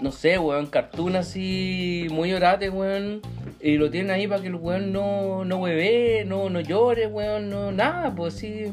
no 0.00 0.12
sé, 0.12 0.38
weón, 0.38 0.66
cartoon 0.66 1.16
así 1.16 2.06
muy 2.10 2.32
orate, 2.32 2.68
weón, 2.70 3.20
y 3.62 3.76
lo 3.76 3.90
tienen 3.90 4.10
ahí 4.10 4.26
para 4.26 4.42
que 4.42 4.48
el 4.48 4.56
weón 4.56 4.92
no, 4.92 5.44
no 5.44 5.58
hueve, 5.58 6.24
no, 6.26 6.50
no 6.50 6.60
llore, 6.60 7.06
weón, 7.06 7.48
no, 7.48 7.70
nada, 7.70 8.12
pues 8.12 8.34
sí. 8.34 8.72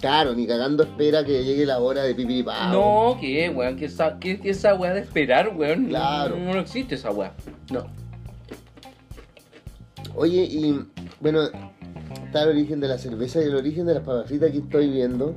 Claro, 0.00 0.34
ni 0.34 0.46
cagando 0.46 0.82
espera 0.82 1.24
que 1.24 1.42
llegue 1.42 1.64
la 1.64 1.78
hora 1.78 2.02
de 2.02 2.14
pipiripao. 2.14 2.70
No, 2.70 3.18
¿qué, 3.18 3.48
weón? 3.48 3.76
¿Qué 3.76 3.86
esa, 3.86 4.18
qué 4.18 4.38
esa 4.44 4.74
weá 4.74 4.92
de 4.92 5.00
esperar, 5.00 5.56
weón? 5.56 5.86
Claro. 5.86 6.36
No, 6.36 6.52
no 6.52 6.60
existe 6.60 6.96
esa 6.96 7.10
weá. 7.10 7.32
No. 7.70 7.86
Oye, 10.14 10.44
y 10.44 10.84
bueno, 11.20 11.40
está 12.26 12.42
el 12.42 12.50
origen 12.50 12.78
de 12.80 12.88
la 12.88 12.98
cerveza 12.98 13.40
y 13.40 13.44
el 13.44 13.54
origen 13.54 13.86
de 13.86 13.94
las 13.94 14.02
papas 14.02 14.28
fritas 14.28 14.50
que 14.50 14.58
estoy 14.58 14.90
viendo. 14.90 15.34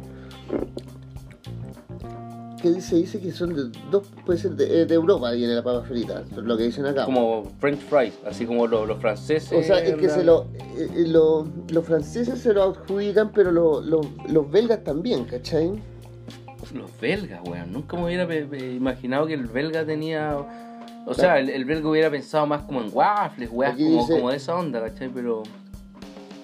¿Qué 2.62 2.72
dice? 2.72 2.96
Dice 2.98 3.20
que 3.22 3.32
son 3.32 3.56
de 3.56 3.80
dos, 3.90 4.04
puede 4.26 4.38
ser 4.38 4.52
de, 4.52 4.82
eh, 4.82 4.86
de 4.86 4.94
Europa 4.96 5.32
viene 5.32 5.54
la 5.54 5.64
papa 5.64 5.82
frita, 5.86 6.24
lo 6.36 6.58
que 6.58 6.64
dicen 6.64 6.86
acá. 6.86 7.06
Como 7.06 7.46
French 7.60 7.80
fries, 7.80 8.20
así 8.26 8.46
como 8.46 8.68
los, 8.68 8.88
los 8.88 9.00
franceses. 9.00 9.52
O 9.54 9.64
sea, 9.64 9.80
es 9.80 9.96
que 9.96 10.08
la- 10.08 10.14
se 10.14 10.24
lo, 10.26 10.44
eh, 10.78 10.90
eh, 10.98 11.08
lo- 11.08 11.48
los 11.72 11.86
franceses 11.86 12.40
se 12.40 12.54
lo 12.54 12.64
adjudican, 12.64 13.32
pero 13.32 13.52
lo- 13.52 13.80
lo- 13.82 14.02
los 14.30 14.52
belgas 14.52 14.84
también, 14.84 15.24
¿cachai? 15.26 15.82
Los 16.74 16.92
belgas, 17.00 17.40
weón. 17.48 17.72
Nunca 17.72 17.96
me 17.98 18.06
hubiera 18.06 18.26
imaginado 18.76 19.26
que 19.26 19.34
el 19.36 19.48
belga 19.48 19.86
tenía. 19.86 20.38
O 21.08 21.14
sea, 21.14 21.40
el, 21.40 21.50
el 21.50 21.64
belga 21.66 21.90
hubiera 21.90 22.12
pensado 22.12 22.46
más 22.46 22.64
como 22.64 22.82
en 22.82 22.90
waffles, 22.94 23.50
weón, 23.52 23.76
como, 23.78 23.90
dice- 24.02 24.14
como 24.14 24.30
de 24.32 24.36
esa 24.38 24.56
onda, 24.56 24.82
¿cachai? 24.82 25.10
Pero. 25.10 25.44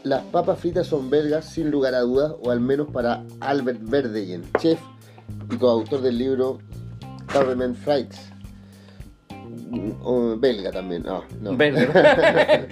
Las 0.04 0.22
papas 0.26 0.60
fritas 0.60 0.86
son 0.88 1.10
belgas 1.10 1.46
sin 1.46 1.72
lugar 1.72 1.94
a 1.96 2.02
dudas, 2.02 2.34
o 2.42 2.52
al 2.52 2.60
menos 2.62 2.88
para 2.92 3.24
Albert 3.40 3.80
Verdeyen, 3.82 4.44
chef 4.60 4.80
y 5.52 5.56
coautor 5.58 6.02
del 6.02 6.18
libro 6.18 6.60
Government 7.34 7.76
Frites. 7.76 8.32
O 10.04 10.38
belga 10.38 10.72
también, 10.72 11.04
no, 11.04 11.24
no. 11.42 11.56
Belga. 11.58 12.68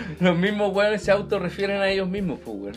Los 0.20 0.36
mismos 0.36 0.74
weones 0.74 1.02
se 1.02 1.10
autorrefieren 1.10 1.80
a 1.80 1.88
ellos 1.88 2.08
mismos, 2.08 2.40
pues. 2.44 2.76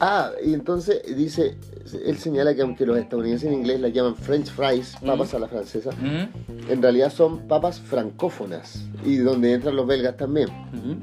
Ah, 0.00 0.30
y 0.42 0.54
entonces 0.54 1.02
dice, 1.16 1.58
él 2.06 2.16
señala 2.16 2.54
que 2.54 2.62
aunque 2.62 2.86
los 2.86 2.96
estadounidenses 2.96 3.48
en 3.48 3.54
inglés 3.58 3.80
las 3.80 3.92
llaman 3.92 4.16
French 4.16 4.46
fries, 4.50 4.96
papas 5.04 5.34
a 5.34 5.38
la 5.38 5.48
francesa, 5.48 5.90
Ujú, 5.90 6.70
en 6.72 6.82
realidad 6.82 7.10
son 7.12 7.46
papas 7.48 7.80
francófonas, 7.80 8.86
y 9.04 9.16
donde 9.16 9.52
entran 9.52 9.76
los 9.76 9.86
belgas 9.86 10.16
también. 10.16 10.48
ujú. 10.48 10.96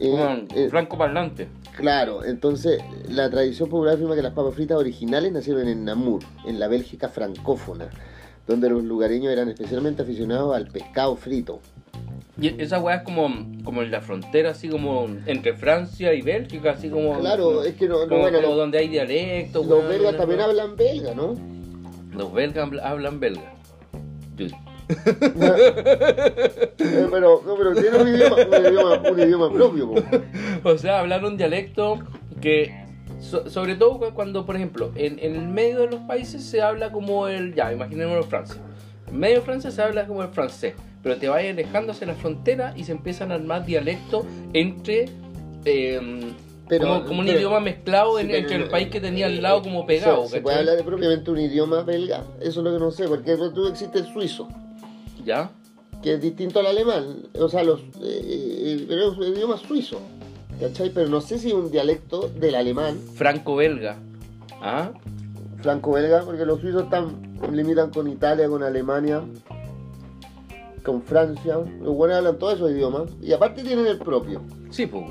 Eh, 0.00 0.46
eh, 0.54 0.68
franco 0.70 0.96
parlante. 0.96 1.48
Claro, 1.78 2.24
entonces 2.24 2.80
la 3.08 3.30
tradición 3.30 3.68
popular 3.68 3.94
afirma 3.94 4.16
que 4.16 4.22
las 4.22 4.32
papas 4.32 4.52
fritas 4.54 4.76
originales 4.76 5.30
nacieron 5.32 5.68
en 5.68 5.84
Namur, 5.84 6.22
en 6.44 6.58
la 6.58 6.66
Bélgica 6.66 7.08
francófona, 7.08 7.88
donde 8.48 8.68
los 8.68 8.82
lugareños 8.82 9.32
eran 9.32 9.48
especialmente 9.48 10.02
aficionados 10.02 10.56
al 10.56 10.66
pescado 10.66 11.14
frito. 11.14 11.60
Y 12.40 12.60
esa 12.60 12.80
weá 12.80 12.96
es 12.96 13.02
como, 13.02 13.28
como 13.62 13.82
en 13.82 13.92
la 13.92 14.00
frontera, 14.00 14.50
así 14.50 14.68
como 14.68 15.06
entre 15.26 15.54
Francia 15.54 16.12
y 16.14 16.20
Bélgica, 16.22 16.72
así 16.72 16.88
como. 16.90 17.16
Claro, 17.20 17.62
es 17.62 17.76
que 17.76 17.86
no, 17.88 18.00
no, 18.02 18.08
como, 18.08 18.22
bueno, 18.22 18.40
como 18.42 18.56
donde 18.56 18.78
hay 18.78 18.88
dialectos. 18.88 19.64
los 19.64 19.86
belgas 19.88 20.16
también 20.16 20.40
hablan 20.40 20.74
belga, 20.76 21.14
¿no? 21.14 21.34
Los 22.12 22.32
belgas 22.32 22.68
habl- 22.68 22.80
hablan 22.82 23.20
belga. 23.20 23.54
Eh, 24.88 26.72
pero, 27.10 27.42
no, 27.46 27.54
pero 27.56 27.74
tiene 27.74 27.98
un 27.98 28.08
idioma, 28.08 28.36
un 28.36 28.66
idioma, 28.66 29.10
un 29.10 29.20
idioma 29.20 29.52
propio. 29.52 29.94
po. 29.94 30.70
O 30.70 30.78
sea, 30.78 31.00
hablar 31.00 31.24
un 31.24 31.36
dialecto 31.36 31.98
que, 32.40 32.84
so- 33.20 33.48
sobre 33.50 33.74
todo 33.74 33.98
cu- 33.98 34.14
cuando, 34.14 34.46
por 34.46 34.56
ejemplo, 34.56 34.90
en, 34.94 35.18
en 35.18 35.36
el 35.36 35.48
medio 35.48 35.80
de 35.80 35.86
los 35.88 36.00
países 36.00 36.42
se 36.44 36.62
habla 36.62 36.92
como 36.92 37.28
el, 37.28 37.54
ya, 37.54 37.72
imaginémonos 37.72 38.26
Francia. 38.26 38.60
En 39.08 39.18
medio 39.18 39.36
de 39.36 39.42
Francia 39.42 39.70
se 39.70 39.82
habla 39.82 40.06
como 40.06 40.22
el 40.22 40.28
francés, 40.28 40.74
pero 41.02 41.16
te 41.16 41.28
vas 41.28 41.42
alejando 41.42 41.92
hacia 41.92 42.06
la 42.06 42.14
frontera 42.14 42.74
y 42.76 42.84
se 42.84 42.92
empiezan 42.92 43.32
a 43.32 43.36
armar 43.36 43.64
dialectos 43.64 44.24
entre... 44.52 45.06
eh, 45.64 46.20
Pero- 46.68 46.86
como, 46.86 47.04
como 47.06 47.20
un 47.20 47.28
idioma 47.28 47.60
mezclado 47.60 48.18
en- 48.18 48.26
pero- 48.26 48.38
entre 48.38 48.56
el 48.56 48.68
país 48.68 48.88
que 48.88 49.00
tenía 49.00 49.26
eh, 49.26 49.36
al 49.36 49.42
lado 49.42 49.62
como 49.62 49.86
pegado. 49.86 50.24
¿Se, 50.26 50.36
se 50.36 50.40
puede 50.42 50.58
hablar 50.58 50.76
de 50.76 50.84
propiamente 50.84 51.30
un 51.30 51.38
idioma 51.38 51.82
belga? 51.82 52.24
Eso 52.40 52.60
es 52.60 52.64
lo 52.64 52.72
que 52.74 52.78
no 52.78 52.90
sé, 52.90 53.08
porque 53.08 53.36
tú 53.54 53.66
existe 53.68 53.98
el 53.98 54.06
suizo, 54.06 54.48
¿Ya? 55.28 55.50
que 56.02 56.14
es 56.14 56.22
distinto 56.22 56.60
al 56.60 56.66
alemán, 56.66 57.26
o 57.38 57.48
sea, 57.48 57.62
los, 57.62 57.80
eh, 57.80 57.84
eh, 58.02 58.86
pero 58.88 59.12
es 59.12 59.18
un 59.18 59.24
idioma 59.24 59.58
suizo, 59.58 60.00
¿cachai? 60.60 60.90
Pero 60.90 61.08
no 61.08 61.20
sé 61.20 61.38
si 61.38 61.48
es 61.48 61.54
un 61.54 61.70
dialecto 61.70 62.28
del 62.28 62.54
alemán, 62.54 62.98
Franco-belga. 63.14 63.96
¿Ah? 64.62 64.92
franco-belga, 65.60 66.22
porque 66.22 66.46
los 66.46 66.60
suizos 66.60 66.84
están, 66.84 67.36
limitan 67.52 67.90
con 67.90 68.06
Italia, 68.08 68.48
con 68.48 68.62
Alemania, 68.62 69.22
con 70.84 71.02
Francia, 71.02 71.58
los 71.82 71.94
buenos 71.94 72.18
hablan 72.18 72.38
todos 72.38 72.54
esos 72.54 72.70
idiomas, 72.70 73.10
y 73.20 73.32
aparte 73.32 73.64
tienen 73.64 73.86
el 73.86 73.98
propio. 73.98 74.40
Sí, 74.70 74.86
pues. 74.86 75.04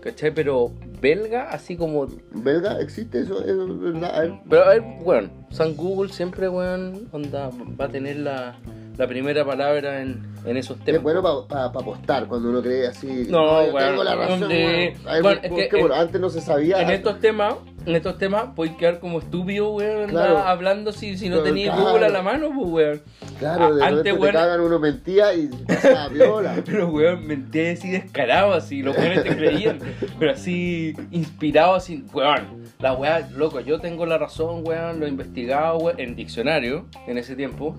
¿Cachai? 0.00 0.34
Pero 0.34 0.72
belga, 1.00 1.50
así 1.50 1.76
como 1.76 2.08
¿Belga? 2.32 2.80
¿Existe 2.80 3.20
eso? 3.20 3.44
¿Eso 3.44 3.66
es 3.68 3.80
verdad? 3.80 4.16
A 4.16 4.20
ver. 4.22 4.34
Pero 4.50 4.64
a 4.64 4.68
ver, 4.70 4.82
bueno, 5.04 5.30
San 5.50 5.76
Google 5.76 6.12
siempre, 6.12 6.48
weón, 6.48 7.08
onda, 7.12 7.50
va 7.80 7.84
a 7.84 7.88
tener 7.88 8.16
la, 8.16 8.56
la 8.98 9.06
primera 9.06 9.44
palabra 9.44 10.00
en, 10.02 10.22
en 10.44 10.56
esos 10.56 10.78
Es 10.78 10.84
temas. 10.84 11.02
bueno 11.02 11.22
para 11.48 11.64
apostar 11.64 12.26
cuando 12.26 12.50
uno 12.50 12.60
cree 12.62 12.86
así. 12.88 13.26
No, 13.28 13.70
bueno, 13.70 13.88
tengo 13.90 14.04
la 14.04 14.14
razón. 14.14 14.40
bueno. 14.40 14.98
Bueno, 15.22 15.40
es 15.42 15.68
que, 15.68 15.76
bueno, 15.80 15.94
eh, 15.94 15.98
antes 15.98 16.20
no 16.20 16.30
se 16.30 16.40
sabía. 16.40 16.82
en 16.82 16.90
estos 16.90 17.18
temas, 17.20 17.54
en 17.86 17.96
estos 17.96 18.18
temas, 18.18 18.50
puedes 18.54 18.74
quedar 18.76 19.00
como 19.00 19.18
estúpido, 19.18 19.70
weón, 19.72 20.10
Claro. 20.10 20.38
hablando 20.38 20.92
si, 20.92 21.16
si 21.16 21.28
no 21.28 21.36
Pero 21.36 21.44
tenías 21.48 21.74
claro. 21.74 21.90
Google 21.90 22.06
a 22.06 22.08
la 22.10 22.22
mano, 22.22 22.50
pues, 22.54 22.68
weón. 22.68 23.02
Claro, 23.38 23.74
de 23.74 23.84
antes, 23.84 24.14
te 24.18 24.30
cagan 24.32 24.60
uno 24.60 24.78
mentía 24.78 25.34
y 25.34 25.48
pasaba 25.66 26.08
viola. 26.08 26.54
Pero, 26.64 26.88
weón, 26.90 27.26
mentía 27.26 27.72
así 27.72 27.90
descarado, 27.90 28.52
así, 28.52 28.82
los 28.82 28.96
weones 28.96 29.24
te 29.24 29.36
creían, 29.36 29.78
pero 30.18 30.32
así, 30.32 30.94
inspirado, 31.10 31.74
así, 31.74 32.04
weón. 32.12 32.62
La 32.78 32.92
weá, 32.94 33.28
loco, 33.36 33.60
yo 33.60 33.80
tengo 33.80 34.06
la 34.06 34.18
razón, 34.18 34.62
weón, 34.66 35.00
lo 35.00 35.06
he 35.06 35.08
investigado, 35.08 35.78
weón, 35.78 35.98
en 36.00 36.14
diccionario, 36.14 36.86
en 37.06 37.18
ese 37.18 37.34
tiempo. 37.36 37.74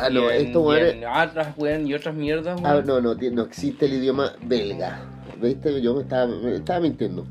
Ah, 0.00 0.10
no, 0.10 0.30
esto, 0.30 0.76
en 0.76 1.04
otras, 1.04 1.56
weón, 1.58 1.86
y 1.86 1.94
otras 1.94 2.14
mierdas, 2.14 2.60
Ah, 2.62 2.80
no, 2.86 3.00
no, 3.00 3.14
no 3.14 3.42
existe 3.42 3.86
el 3.86 3.94
idioma 3.94 4.32
belga. 4.42 5.00
¿Viste? 5.42 5.80
Yo 5.82 5.94
me 5.94 6.02
estaba, 6.02 6.26
me 6.26 6.54
estaba 6.54 6.80
mintiendo. 6.80 7.26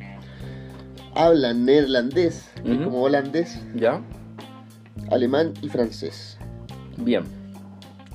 Hablan 1.15 1.65
neerlandés, 1.65 2.49
es 2.63 2.71
Ujú. 2.75 2.83
como 2.85 3.01
holandés, 3.03 3.59
¿Ya? 3.75 4.01
alemán 5.09 5.53
y 5.61 5.69
francés. 5.69 6.37
Bien. 6.97 7.23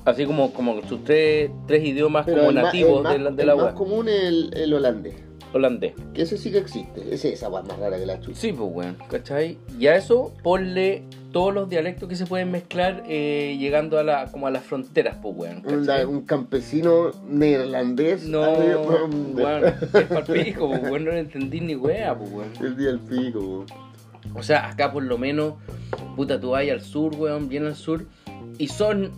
Así 0.05 0.25
como, 0.25 0.53
como 0.53 0.81
sus 0.87 1.03
tres, 1.03 1.49
tres 1.67 1.83
idiomas 1.83 2.25
Pero 2.25 2.39
como 2.39 2.49
el, 2.49 2.55
nativos 2.55 2.97
el 2.97 3.03
más, 3.03 3.13
de 3.13 3.19
la, 3.19 3.31
de 3.31 3.41
el 3.41 3.47
la 3.47 3.55
más 3.55 3.73
común 3.73 4.07
es 4.09 4.23
el, 4.23 4.51
el 4.55 4.73
holandés. 4.73 5.15
holandés. 5.53 5.93
Que 6.13 6.21
ese 6.23 6.37
sí 6.37 6.51
que 6.51 6.57
existe. 6.59 7.13
Ese, 7.13 7.33
esa 7.33 7.47
es 7.47 7.51
más 7.51 7.67
rara 7.79 7.97
que 7.97 8.05
la 8.05 8.19
chucha. 8.19 8.39
Sí, 8.39 8.51
pues, 8.53 8.69
weón, 8.71 8.97
¿cachai? 9.09 9.57
Y 9.79 9.87
a 9.87 9.95
eso 9.95 10.33
ponle 10.43 11.03
todos 11.33 11.53
los 11.53 11.67
dialectos 11.67 12.07
que 12.07 12.15
se 12.15 12.25
pueden 12.25 12.51
mezclar 12.51 13.03
eh, 13.07 13.57
llegando 13.59 13.99
a 13.99 14.03
la, 14.03 14.31
como 14.31 14.47
a 14.47 14.51
las 14.51 14.63
fronteras, 14.63 15.17
pues, 15.21 15.35
weón. 15.35 16.07
Un, 16.07 16.21
campesino 16.21 17.11
neerlandés. 17.27 18.25
No, 18.25 18.43
Ay, 18.43 18.75
weón, 18.75 19.65
es 19.65 20.03
pa'l 20.07 20.23
pico, 20.23 20.69
pues, 20.69 20.83
weón, 20.83 21.03
no 21.03 21.11
lo 21.11 21.17
entendí 21.17 21.59
ni 21.59 21.75
wea, 21.75 22.17
pues, 22.17 22.31
weón. 22.31 22.49
El 22.61 22.77
día 22.77 22.87
del 22.87 22.99
pico, 22.99 23.39
weón. 23.39 23.65
O 24.35 24.43
sea, 24.43 24.69
acá 24.69 24.93
por 24.93 25.03
lo 25.03 25.17
menos, 25.17 25.55
puta, 26.15 26.39
tú 26.39 26.51
vas 26.51 26.69
al 26.69 26.81
sur, 26.81 27.13
weón, 27.15 27.49
bien 27.49 27.65
al 27.65 27.75
sur, 27.75 28.05
y 28.57 28.69
son 28.69 29.11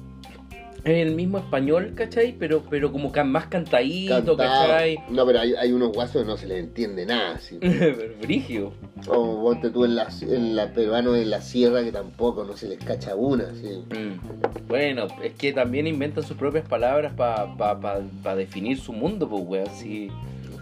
el 0.86 1.16
mismo 1.16 1.40
español, 1.40 1.94
¿cachai? 1.96 2.36
Pero, 2.38 2.64
pero 2.70 2.92
como 2.92 3.12
que 3.12 3.24
más 3.24 3.48
cantadito, 3.48 4.14
Cantado. 4.38 4.38
¿cachai? 4.38 4.98
No, 5.10 5.26
pero 5.26 5.40
hay, 5.40 5.54
hay 5.56 5.72
unos 5.72 5.92
guasos 5.92 6.22
que 6.22 6.28
no 6.28 6.38
se 6.38 6.46
les 6.48 6.60
entiende 6.60 7.06
nada, 7.06 7.36
así. 7.36 7.58
Brigio. 8.22 8.72
O 9.08 9.42
ponte 9.42 9.70
tú 9.72 9.84
en 9.86 9.96
la, 9.96 10.08
en 10.22 10.56
la 10.56 10.72
peruano 10.74 11.12
de 11.14 11.26
la 11.26 11.42
sierra 11.42 11.84
que 11.84 11.92
tampoco 11.92 12.44
no 12.44 12.56
se 12.56 12.68
les 12.68 12.78
cacha 12.80 13.16
una, 13.16 13.46
así. 13.50 13.68
Mm. 13.90 14.68
Bueno, 14.68 15.08
es 15.24 15.34
que 15.34 15.54
también 15.54 15.88
inventan 15.88 16.24
sus 16.24 16.38
propias 16.38 16.68
palabras 16.68 17.14
para 17.14 17.56
pa, 17.58 17.80
pa, 17.80 18.02
pa 18.24 18.36
definir 18.36 18.78
su 18.80 18.94
mundo, 18.94 19.28
pues, 19.28 19.44
weón, 19.46 19.70
sí, 19.76 20.10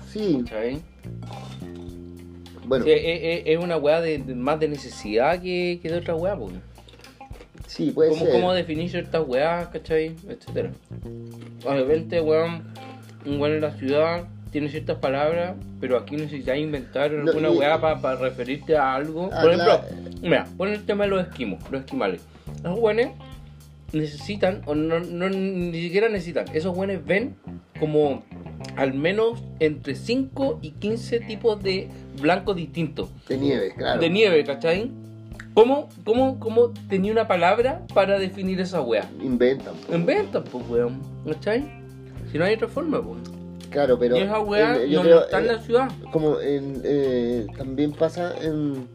Sí, 0.09 0.39
¿cachai? 0.43 0.79
bueno, 2.65 2.85
Sí, 2.85 2.91
es, 2.91 3.01
es- 3.03 3.43
es 3.45 3.57
una 3.57 3.77
weá 3.77 3.99
de, 3.99 4.19
de- 4.19 4.35
más 4.35 4.59
de 4.59 4.67
necesidad 4.69 5.41
que, 5.41 5.79
que 5.81 5.89
de 5.89 5.97
otra 5.97 6.15
weá, 6.15 6.35
pues. 6.37 6.53
Sí, 7.67 7.91
puede 7.91 8.09
¿Cómo, 8.11 8.25
ser. 8.25 8.33
cómo 8.33 8.53
definir 8.53 8.89
ciertas 8.89 9.23
weas, 9.27 9.67
cachai? 9.69 10.15
Etcétera. 10.27 10.71
Obviamente, 11.65 12.21
weón, 12.21 12.63
un 13.25 13.39
weón 13.39 13.55
en 13.55 13.61
la 13.61 13.71
ciudad 13.71 14.23
tiene 14.51 14.69
ciertas 14.69 14.97
palabras, 14.99 15.55
pero 15.79 15.97
aquí 15.97 16.15
necesitas 16.15 16.57
inventar 16.57 17.11
No, 17.11 17.31
alguna 17.31 17.49
weá 17.49 17.79
para 17.81 18.15
referirte 18.17 18.77
a 18.77 18.93
algo. 18.93 19.29
Ah, 19.33 19.41
Por 19.41 19.51
ejemplo, 19.53 19.79
claro. 19.79 19.95
mira, 20.21 20.47
pon 20.57 20.69
el 20.69 20.85
tema 20.85 21.05
de 21.05 21.09
los 21.09 21.27
esquimos, 21.27 21.63
los 21.71 21.81
esquimales. 21.81 22.21
Los 22.63 22.77
weones 22.77 23.09
necesitan, 23.91 24.61
o 24.65 24.75
no, 24.75 24.99
no- 24.99 25.29
ni 25.29 25.81
siquiera 25.81 26.09
necesitan, 26.09 26.45
esos 26.53 26.75
weones 26.75 27.03
ven 27.05 27.35
como 27.79 28.23
al 28.75 28.93
menos 28.93 29.43
entre 29.59 29.95
5 29.95 30.59
y 30.61 30.71
15 30.71 31.19
tipos 31.21 31.61
de 31.61 31.89
blancos 32.21 32.55
distintos 32.55 33.09
De 33.27 33.37
nieve, 33.37 33.73
claro. 33.75 33.99
de 34.01 34.09
nieve, 34.09 34.43
¿cachai? 34.43 34.91
¿Cómo, 35.53 35.89
cómo, 36.03 36.39
cómo 36.39 36.71
tenía 36.89 37.11
una 37.11 37.27
palabra 37.27 37.81
para 37.93 38.17
definir 38.17 38.59
esa 38.59 38.81
wea? 38.81 39.09
Inventan. 39.21 39.75
po. 39.75 39.95
Inventan, 39.95 40.43
pues, 40.45 40.67
weón, 40.67 40.99
¿cachai? 41.27 41.63
Si 42.31 42.37
no 42.37 42.45
hay 42.45 42.55
otra 42.55 42.67
forma, 42.67 43.01
pues. 43.01 43.19
Claro, 43.69 43.97
pero. 43.99 44.17
y 44.17 44.21
esa 44.21 44.39
wea 44.39 44.81
en- 44.83 44.89
yo 44.89 44.99
no, 44.99 45.03
creo, 45.03 45.15
no 45.17 45.21
está 45.23 45.39
en 45.39 45.45
eh, 45.45 45.47
la 45.47 45.59
ciudad. 45.59 45.91
como 46.11 46.39
en, 46.39 46.81
eh, 46.83 47.47
también 47.57 47.91
pasa 47.91 48.33
en 48.41 48.87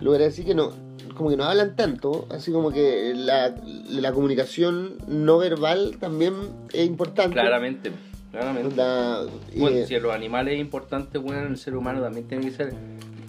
lugares 0.00 0.28
así 0.34 0.44
que 0.44 0.54
no 0.54 0.70
como 1.16 1.30
que 1.30 1.36
no 1.38 1.44
hablan 1.44 1.74
tanto 1.76 2.26
así 2.30 2.52
como 2.52 2.70
que 2.70 3.14
la, 3.16 3.54
la 3.88 4.12
comunicación 4.12 4.96
no 5.08 5.38
verbal 5.38 5.96
también 5.98 6.34
es 6.74 6.86
importante 6.86 7.32
Claramente, 7.32 7.90
claramente. 8.32 8.74
Bueno, 9.56 9.76
eh, 9.78 9.86
si 9.86 9.98
los 9.98 10.12
animales 10.12 10.54
es 10.54 10.60
importante, 10.60 11.16
weón, 11.18 11.46
el 11.46 11.56
ser 11.56 11.74
humano 11.76 12.02
también 12.02 12.26
tiene 12.28 12.44
que 12.44 12.50
ser. 12.50 12.74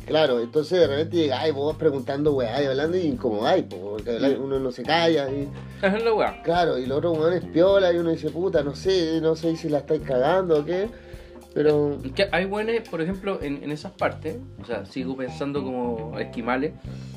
Claro 0.08 0.40
entonces 0.40 0.80
de 0.80 0.88
repente 0.88 1.18
llegáis 1.18 1.54
vos 1.54 1.76
preguntando 1.76 2.34
weá 2.34 2.64
y 2.64 2.66
hablando 2.66 2.98
y 2.98 3.02
incomodáis 3.02 3.66
po, 3.66 3.78
porque 3.92 4.38
uno 4.40 4.60
no 4.60 4.72
se 4.72 4.84
calla 4.84 5.30
y 5.30 5.48
es 5.82 6.04
la 6.04 6.14
wea. 6.14 6.42
claro 6.42 6.80
y 6.80 6.86
el 6.86 6.92
otro 6.92 7.12
weón 7.12 7.34
es 7.34 7.46
piola 7.46 7.94
y 7.94 7.98
uno 7.98 8.10
dice 8.10 8.30
puta 8.30 8.64
no 8.64 8.76
sé 8.76 9.20
no 9.22 9.36
sé 9.36 9.56
si 9.56 9.70
la 9.70 9.80
estáis 9.80 10.02
cagando 10.02 10.60
o 10.60 10.66
qué 10.66 10.90
pero 11.58 11.98
Que 12.14 12.30
hay 12.32 12.46
buenos, 12.46 12.88
por 12.88 13.02
ejemplo, 13.02 13.40
en, 13.42 13.64
en 13.64 13.72
esas 13.72 13.92
partes, 13.92 14.38
o 14.62 14.66
sea, 14.66 14.86
sigo 14.86 15.18
pensando 15.18 15.64
como 15.64 16.20
esquimales, 16.20 16.74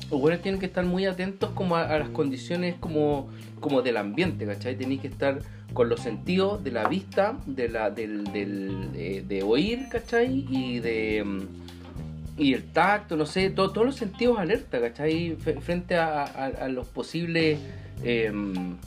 los 0.09 0.19
buenos 0.19 0.41
tienen 0.41 0.59
que 0.59 0.65
estar 0.65 0.83
muy 0.83 1.05
atentos 1.05 1.51
como 1.51 1.75
a, 1.75 1.83
a 1.83 1.99
las 1.99 2.09
condiciones 2.09 2.73
como, 2.79 3.29
como 3.59 3.83
del 3.83 3.97
ambiente, 3.97 4.47
¿cachai? 4.47 4.75
Tenéis 4.75 5.01
que 5.01 5.09
estar 5.09 5.37
con 5.73 5.89
los 5.89 5.99
sentidos 5.99 6.63
de 6.63 6.71
la 6.71 6.87
vista, 6.87 7.37
de 7.45 7.69
la, 7.69 7.91
del, 7.91 8.23
del, 8.33 8.91
de, 8.93 9.23
de 9.27 9.43
oír, 9.43 9.87
¿cachai? 9.91 10.43
Y 10.49 10.79
de 10.79 11.23
mm, 11.23 11.39
y 12.37 12.53
el 12.53 12.63
tacto, 12.71 13.15
no 13.17 13.25
sé, 13.25 13.49
todo- 13.49 13.71
todos 13.71 13.85
los 13.87 13.95
sentidos 13.95 14.39
alerta, 14.39 14.79
¿cachai? 14.79 15.35
Frente 15.61 15.95
a, 15.95 16.23
a- 16.23 16.45
a 16.65 16.67
los 16.69 16.87
posibles 16.87 17.59
em, 18.03 18.77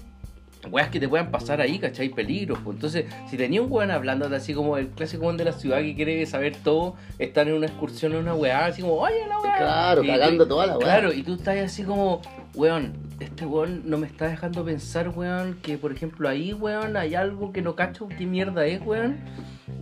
weas 0.70 0.88
que 0.88 0.98
te 0.98 1.08
puedan 1.08 1.30
pasar 1.30 1.60
ahí, 1.60 1.78
¿cachai? 1.78 2.08
Peligros. 2.08 2.58
pues. 2.64 2.76
Entonces, 2.76 3.04
si 3.30 3.36
tenía 3.36 3.60
un 3.60 3.70
weón 3.70 3.90
hablando 3.90 4.28
de 4.30 4.36
así 4.36 4.54
como 4.54 4.78
el 4.78 4.88
clásico 4.88 5.24
weón 5.24 5.36
de 5.36 5.44
la 5.44 5.52
ciudad 5.52 5.80
que 5.80 5.94
quiere 5.94 6.24
saber 6.26 6.56
todo, 6.56 6.96
estar 7.18 7.46
en 7.46 7.54
una 7.54 7.66
excursión 7.66 8.12
en 8.12 8.18
una 8.20 8.34
weá, 8.34 8.64
así 8.66 8.80
como, 8.80 8.94
oye 8.94 9.26
la 9.28 9.38
weá. 9.40 9.56
Claro, 9.58 10.02
Y- 10.02 10.06
cagando 10.06 10.44
y- 10.44 10.48
toda 10.48 10.66
la 10.66 10.78
weá. 10.78 10.86
Claro, 10.86 11.12
y 11.12 11.22
tú 11.22 11.34
estás 11.34 11.58
así 11.58 11.82
como, 11.82 12.22
weón, 12.54 12.94
este 13.20 13.44
weón 13.44 13.82
no 13.84 13.98
me 13.98 14.06
está 14.06 14.26
dejando 14.26 14.64
pensar, 14.64 15.10
weón, 15.10 15.58
que 15.62 15.76
por 15.76 15.92
ejemplo 15.92 16.28
ahí, 16.30 16.54
weón, 16.54 16.96
hay 16.96 17.14
algo 17.14 17.52
que 17.52 17.60
no 17.60 17.74
cacho 17.76 18.08
qué 18.08 18.24
mierda 18.24 18.64
es, 18.66 18.80
weón. 18.80 19.18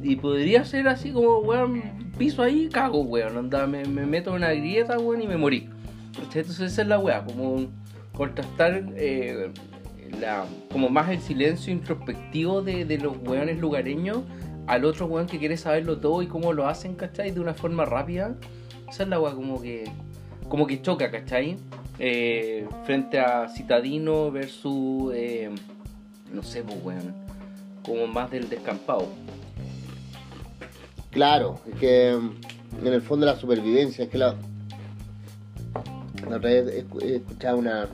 Y 0.03 0.16
podría 0.16 0.64
ser 0.64 0.88
así 0.88 1.12
como, 1.12 1.38
weón, 1.38 1.83
piso 2.18 2.42
ahí, 2.42 2.68
cago, 2.68 3.01
weón. 3.01 3.37
Anda, 3.37 3.66
me, 3.66 3.85
me 3.85 4.07
meto 4.07 4.31
en 4.31 4.37
una 4.37 4.53
grieta, 4.53 4.99
weón, 4.99 5.23
y 5.23 5.27
me 5.27 5.37
morí. 5.37 5.68
Entonces 6.16 6.61
esa 6.61 6.83
es 6.83 6.88
la 6.88 6.99
weá, 6.99 7.25
como 7.25 7.66
contrastar 8.14 8.85
eh, 8.97 9.51
como 10.71 10.88
más 10.90 11.09
el 11.09 11.21
silencio 11.21 11.73
introspectivo 11.73 12.62
de, 12.62 12.85
de 12.85 12.99
los 12.99 13.16
weones 13.27 13.59
lugareños 13.59 14.18
al 14.66 14.85
otro 14.85 15.07
weón 15.07 15.27
que 15.27 15.38
quiere 15.38 15.57
saberlo 15.57 15.99
todo 15.99 16.23
y 16.23 16.27
cómo 16.27 16.53
lo 16.53 16.68
hacen, 16.68 16.95
¿cachai? 16.95 17.31
De 17.31 17.40
una 17.40 17.55
forma 17.55 17.85
rápida. 17.85 18.37
Esa 18.88 19.05
es 19.05 19.09
la 19.09 19.18
weá 19.18 19.35
como 19.35 19.61
que, 19.61 19.85
como 20.49 20.66
que 20.66 20.81
choca, 20.83 21.11
¿cachai? 21.11 21.57
Eh, 21.99 22.66
frente 22.85 23.18
a 23.18 23.49
Citadino 23.49 24.31
versus, 24.31 25.12
eh, 25.14 25.51
no 26.33 26.42
sé, 26.42 26.62
pues 26.62 26.79
weón, 26.85 27.14
como 27.85 28.07
más 28.07 28.31
del 28.31 28.49
descampado. 28.49 29.09
Claro, 31.12 31.61
es 31.72 31.79
que 31.79 32.16
mm, 32.18 32.87
en 32.87 32.92
el 32.92 33.03
fondo 33.03 33.25
la 33.27 33.37
supervivencia, 33.37 34.05
es 34.05 34.11
que 34.11 34.18
la, 34.18 34.35
la 36.29 36.37
otra 36.37 36.51
vez 36.51 36.85
escu- 36.88 37.03
he 37.03 37.16
escuchado 37.16 37.59
una 37.59 37.87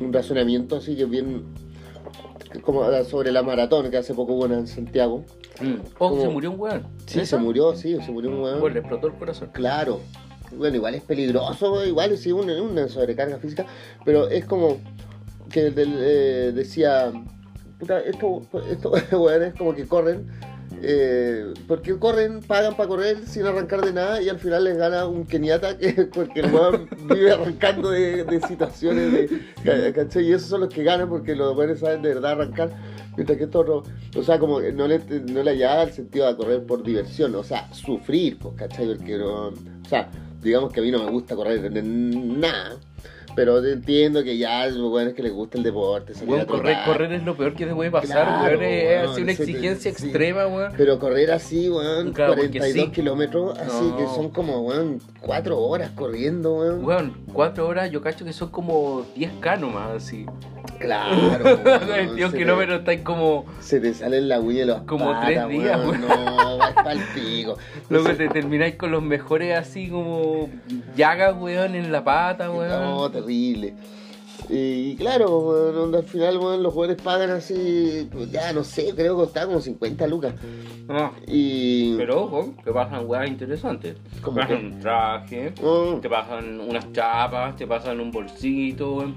un 0.00 0.12
razonamiento 0.12 0.76
así 0.76 0.96
que 0.96 1.04
bien 1.04 1.44
como 2.62 2.84
sobre 3.04 3.32
la 3.32 3.42
maratón 3.42 3.90
que 3.90 3.96
hace 3.96 4.14
poco 4.14 4.34
hubo 4.34 4.46
en 4.46 4.66
Santiago. 4.66 5.24
Mm. 5.60 5.74
Oh, 5.98 6.10
Como- 6.10 6.20
se 6.22 6.28
murió 6.28 6.50
un 6.52 6.60
weón. 6.60 6.86
Sí, 7.06 7.26
se 7.26 7.36
murió, 7.36 7.74
sí, 7.74 7.96
se 8.04 8.12
murió 8.12 8.30
un 8.30 8.40
Bueno, 8.40 8.58
weón. 8.58 8.74
le 8.74 8.78
explotó 8.80 9.08
el 9.08 9.14
corazón. 9.14 9.50
Claro. 9.52 10.00
Bueno, 10.56 10.76
igual 10.76 10.94
es 10.94 11.02
peligroso, 11.02 11.84
igual 11.84 12.16
sí, 12.16 12.30
una, 12.30 12.60
una 12.62 12.86
sobrecarga 12.88 13.38
física, 13.38 13.66
pero 14.04 14.28
es 14.28 14.44
como 14.44 14.76
que 15.50 15.70
del- 15.70 15.96
eh, 15.98 16.52
decía, 16.54 17.12
puta, 17.84 18.00
esto, 18.00 18.42
esto 18.70 18.90
weones 19.20 19.54
como 19.54 19.74
que 19.74 19.86
corren, 19.86 20.26
eh, 20.82 21.52
porque 21.68 21.98
corren, 21.98 22.40
pagan 22.40 22.76
para 22.76 22.88
correr 22.88 23.26
sin 23.26 23.44
arrancar 23.46 23.82
de 23.82 23.92
nada 23.92 24.22
y 24.22 24.28
al 24.28 24.38
final 24.38 24.64
les 24.64 24.76
gana 24.76 25.06
un 25.06 25.24
keniata 25.24 25.78
que 25.78 25.92
porque 26.14 26.40
el 26.40 26.52
weón 26.52 26.88
vive 27.08 27.32
arrancando 27.32 27.90
de, 27.90 28.24
de 28.24 28.40
situaciones 28.40 29.12
de. 29.12 30.22
Y 30.22 30.32
esos 30.32 30.48
son 30.48 30.60
los 30.60 30.68
que 30.72 30.82
ganan 30.82 31.08
porque 31.08 31.34
los 31.34 31.56
weones 31.56 31.80
saben 31.80 32.02
de 32.02 32.14
verdad 32.14 32.32
arrancar. 32.32 32.70
Mientras 33.16 33.38
que 33.38 33.44
estos 33.44 33.60
otros, 33.60 33.88
o 34.16 34.22
sea, 34.24 34.40
como 34.40 34.58
que 34.58 34.72
no 34.72 34.88
le, 34.88 34.98
no 34.98 35.44
le 35.44 35.50
hallaba 35.52 35.84
el 35.84 35.92
sentido 35.92 36.26
de 36.26 36.36
correr 36.36 36.64
por 36.64 36.82
diversión, 36.82 37.32
o 37.36 37.44
sea, 37.44 37.72
sufrir, 37.72 38.38
pues, 38.38 38.56
¿cachai? 38.56 38.88
Porque 38.96 39.16
no, 39.16 39.48
o 39.50 39.54
sea, 39.88 40.10
digamos 40.42 40.72
que 40.72 40.80
a 40.80 40.82
mí 40.82 40.90
no 40.90 40.98
me 40.98 41.10
gusta 41.12 41.36
correr 41.36 41.70
nada, 41.84 42.76
pero 43.34 43.64
entiendo 43.64 44.22
que 44.24 44.36
ya 44.38 44.66
los 44.66 44.92
weones 44.92 45.14
que 45.14 45.22
les 45.22 45.32
gusta 45.32 45.58
el 45.58 45.64
deporte, 45.64 46.14
salir 46.14 46.30
Weón, 46.30 46.42
a 46.42 46.46
correr, 46.46 46.76
correr 46.86 47.12
es 47.12 47.22
lo 47.24 47.36
peor 47.36 47.54
que 47.54 47.66
te 47.66 47.74
puede 47.74 47.90
pasar, 47.90 48.24
Claro, 48.26 48.58
weón. 48.58 48.62
Es 48.70 49.08
así 49.10 49.22
una 49.22 49.34
te- 49.34 49.42
exigencia 49.42 49.92
sí. 49.92 50.04
extrema, 50.06 50.46
weón. 50.46 50.72
Pero 50.76 50.98
correr 50.98 51.30
así, 51.32 51.68
weón, 51.68 52.12
Claro, 52.12 52.34
porque 52.34 52.50
42 52.58 52.86
sí. 52.86 52.92
kilómetros, 52.92 53.58
así 53.58 53.84
No. 53.90 53.96
que 53.96 54.04
son 54.06 54.30
como, 54.30 54.60
weón, 54.60 55.00
4 55.20 55.58
horas 55.60 55.90
corriendo, 55.94 56.54
weón. 56.54 56.84
Weón, 56.84 57.16
cuatro 57.32 57.66
horas 57.66 57.90
yo 57.90 58.00
cacho 58.02 58.24
que 58.24 58.32
son 58.32 58.50
como 58.50 59.04
10k 59.16 59.56
nomás, 59.58 59.90
así. 59.90 60.26
Claro, 60.78 61.16
weón, 61.64 61.86
22 61.88 62.30
se, 62.32 62.38
kilómetros 62.38 62.78
estáis 62.80 63.00
como. 63.02 63.44
te, 63.58 63.62
se 63.64 63.80
te 63.80 63.94
salen 63.94 64.28
la 64.28 64.40
huella 64.40 64.60
de 64.60 64.66
los 64.66 64.82
Como 64.82 65.06
patas, 65.06 65.26
tres 65.26 65.48
días, 65.48 65.78
weón. 65.80 66.00
No, 66.00 66.58
vas 66.58 66.72
pa'l 66.74 67.00
pico. 67.14 67.56
Luego 67.90 68.10
te 68.14 68.28
termináis 68.28 68.74
con 68.76 68.90
los 68.90 69.02
mejores 69.02 69.56
así 69.56 69.88
como 69.88 70.48
llagas, 70.96 71.34
weón, 71.38 71.74
en 71.74 71.92
la 71.92 72.02
pata, 72.04 72.50
weón. 72.50 72.68
No, 72.68 73.10
terrible. 73.24 73.74
Y 74.50 74.96
claro, 74.96 75.28
donde 75.72 75.98
al 75.98 76.04
final 76.04 76.34
los 76.62 76.72
jugadores 76.74 77.00
pagan 77.00 77.30
así, 77.30 78.08
pues, 78.12 78.30
ya 78.30 78.52
no 78.52 78.62
sé, 78.64 78.92
creo 78.94 79.16
que 79.16 79.22
costaba 79.24 79.46
como 79.46 79.60
50 79.60 80.06
lucas. 80.06 80.34
Ah, 80.88 81.12
Y. 81.26 81.96
pero 81.96 82.24
ojo, 82.24 82.52
que 82.62 82.70
pasan 82.72 83.08
weas 83.08 83.28
interesantes. 83.28 83.94
Te 83.94 84.20
¿Cómo 84.20 84.36
pasan 84.40 84.58
qué? 84.58 84.66
un 84.66 84.80
traje, 84.80 85.52
Mm, 85.62 86.00
te 86.00 86.08
pasan 86.10 86.60
unas 86.60 86.92
chapas, 86.92 87.56
te 87.56 87.66
pasan 87.66 88.00
un 88.00 88.10
bolsito. 88.10 89.10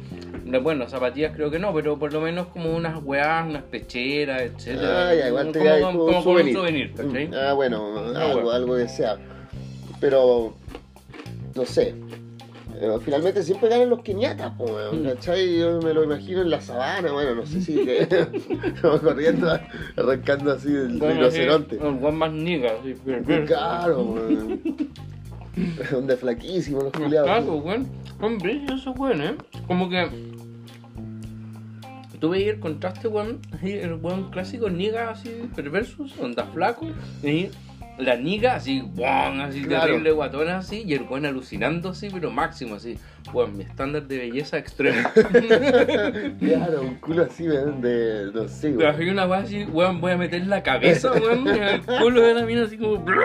No, 0.46 0.62
Bueno, 0.62 0.88
zapatillas 0.88 1.36
creo 1.36 1.52
que 1.52 1.60
no, 1.60 1.74
pero 1.74 1.98
por 2.00 2.14
lo 2.14 2.22
menos 2.22 2.48
como 2.48 2.74
unas 2.74 3.04
weas, 3.04 3.46
unas 3.50 3.64
pecheras, 3.64 4.44
etcétera. 4.44 5.10
Ah, 5.10 5.16
ya, 5.16 5.28
igual 5.28 5.52
te 5.52 5.60
como, 5.60 5.72
como, 5.72 5.82
como 5.82 6.06
como 6.06 6.24
souvenir. 6.24 6.56
un 6.56 6.62
souvenir, 6.62 6.94
¿cachai? 6.94 7.30
Ah, 7.36 7.54
bueno, 7.54 7.98
Ah, 8.16 8.22
algo, 8.22 8.34
bueno. 8.44 8.52
algo 8.52 8.76
deseable. 8.76 9.26
Pero, 10.00 10.54
no 11.56 11.66
sé. 11.66 11.96
Finalmente 13.04 13.42
siempre 13.44 13.70
ganan 13.70 13.90
los 13.90 14.02
queniatas, 14.04 14.52
po, 14.58 14.66
weón, 14.66 15.02
Mm. 15.04 15.06
¿cachai? 15.08 15.58
Yo 15.60 15.80
me 15.82 15.94
lo 15.94 16.04
imagino 16.04 16.42
en 16.42 16.50
la 16.52 16.62
sabana, 16.62 17.12
bueno, 17.12 17.36
no 17.36 17.46
sé 17.46 17.62
si 17.62 17.76
como 18.82 19.00
corriendo, 19.00 19.50
arrancando 19.96 20.52
así 20.52 20.72
del 20.72 20.98
Bueno, 20.98 21.16
rinoceronte. 21.16 21.78
sí, 21.78 21.84
Un 21.84 22.04
weón 22.04 22.18
más 22.18 22.32
niga, 22.32 22.72
así, 22.80 22.96
bien, 23.06 23.24
bien. 23.26 23.46
Claro, 23.48 24.02
weón. 24.04 24.62
Donde 25.92 26.16
flaquísimos 26.18 26.84
los 26.84 26.94
culiados. 26.94 27.28
Claro, 27.28 27.54
weón. 27.56 27.88
Son 28.20 28.38
brillos 28.38 28.80
esos 28.82 28.96
weón, 28.98 29.22
eh. 29.22 29.36
Como 29.66 29.90
que. 29.90 30.08
Tú 32.20 32.30
veías 32.30 32.56
el 32.56 32.60
contraste, 32.60 33.08
weón. 33.08 33.40
así, 33.54 33.72
El 33.74 33.94
weón 33.96 34.30
clásico, 34.32 34.70
niga 34.70 35.10
así, 35.12 35.30
perversos, 35.56 36.14
onda 36.20 36.46
flaco. 36.46 36.88
Y 37.24 37.50
la 37.98 38.16
niga 38.16 38.56
así, 38.56 38.82
weón, 38.96 39.42
así 39.42 39.62
Claro. 39.64 39.86
terrible 39.88 40.12
guatona 40.12 40.58
así. 40.60 40.84
Y 40.86 40.94
el 40.94 41.04
weón 41.04 41.26
alucinando 41.26 41.90
así, 41.90 42.10
pero 42.12 42.30
máximo 42.32 42.76
así. 42.76 42.98
Weón, 43.34 43.58
mi 43.58 43.64
estándar 43.64 44.08
de 44.08 44.18
belleza 44.20 44.58
extremo. 44.58 44.98
Claro, 46.40 46.82
un 46.82 46.96
culo 46.96 47.24
así, 47.24 47.48
weón, 47.48 47.82
de, 47.82 48.32
no 48.34 48.48
sé, 48.48 48.70
Pero 48.78 48.90
weón. 48.92 49.02
hay 49.02 49.10
una 49.10 49.26
weá 49.28 49.40
así, 49.42 49.64
weón, 49.66 50.00
voy 50.02 50.12
a 50.14 50.18
meter 50.18 50.46
la 50.48 50.62
cabeza, 50.64 51.12
weón, 51.12 51.48
en 51.48 51.64
el 51.64 51.82
culo 51.82 52.22
de 52.22 52.34
la 52.34 52.46
mina 52.46 52.64
así 52.64 52.78
como. 52.78 53.04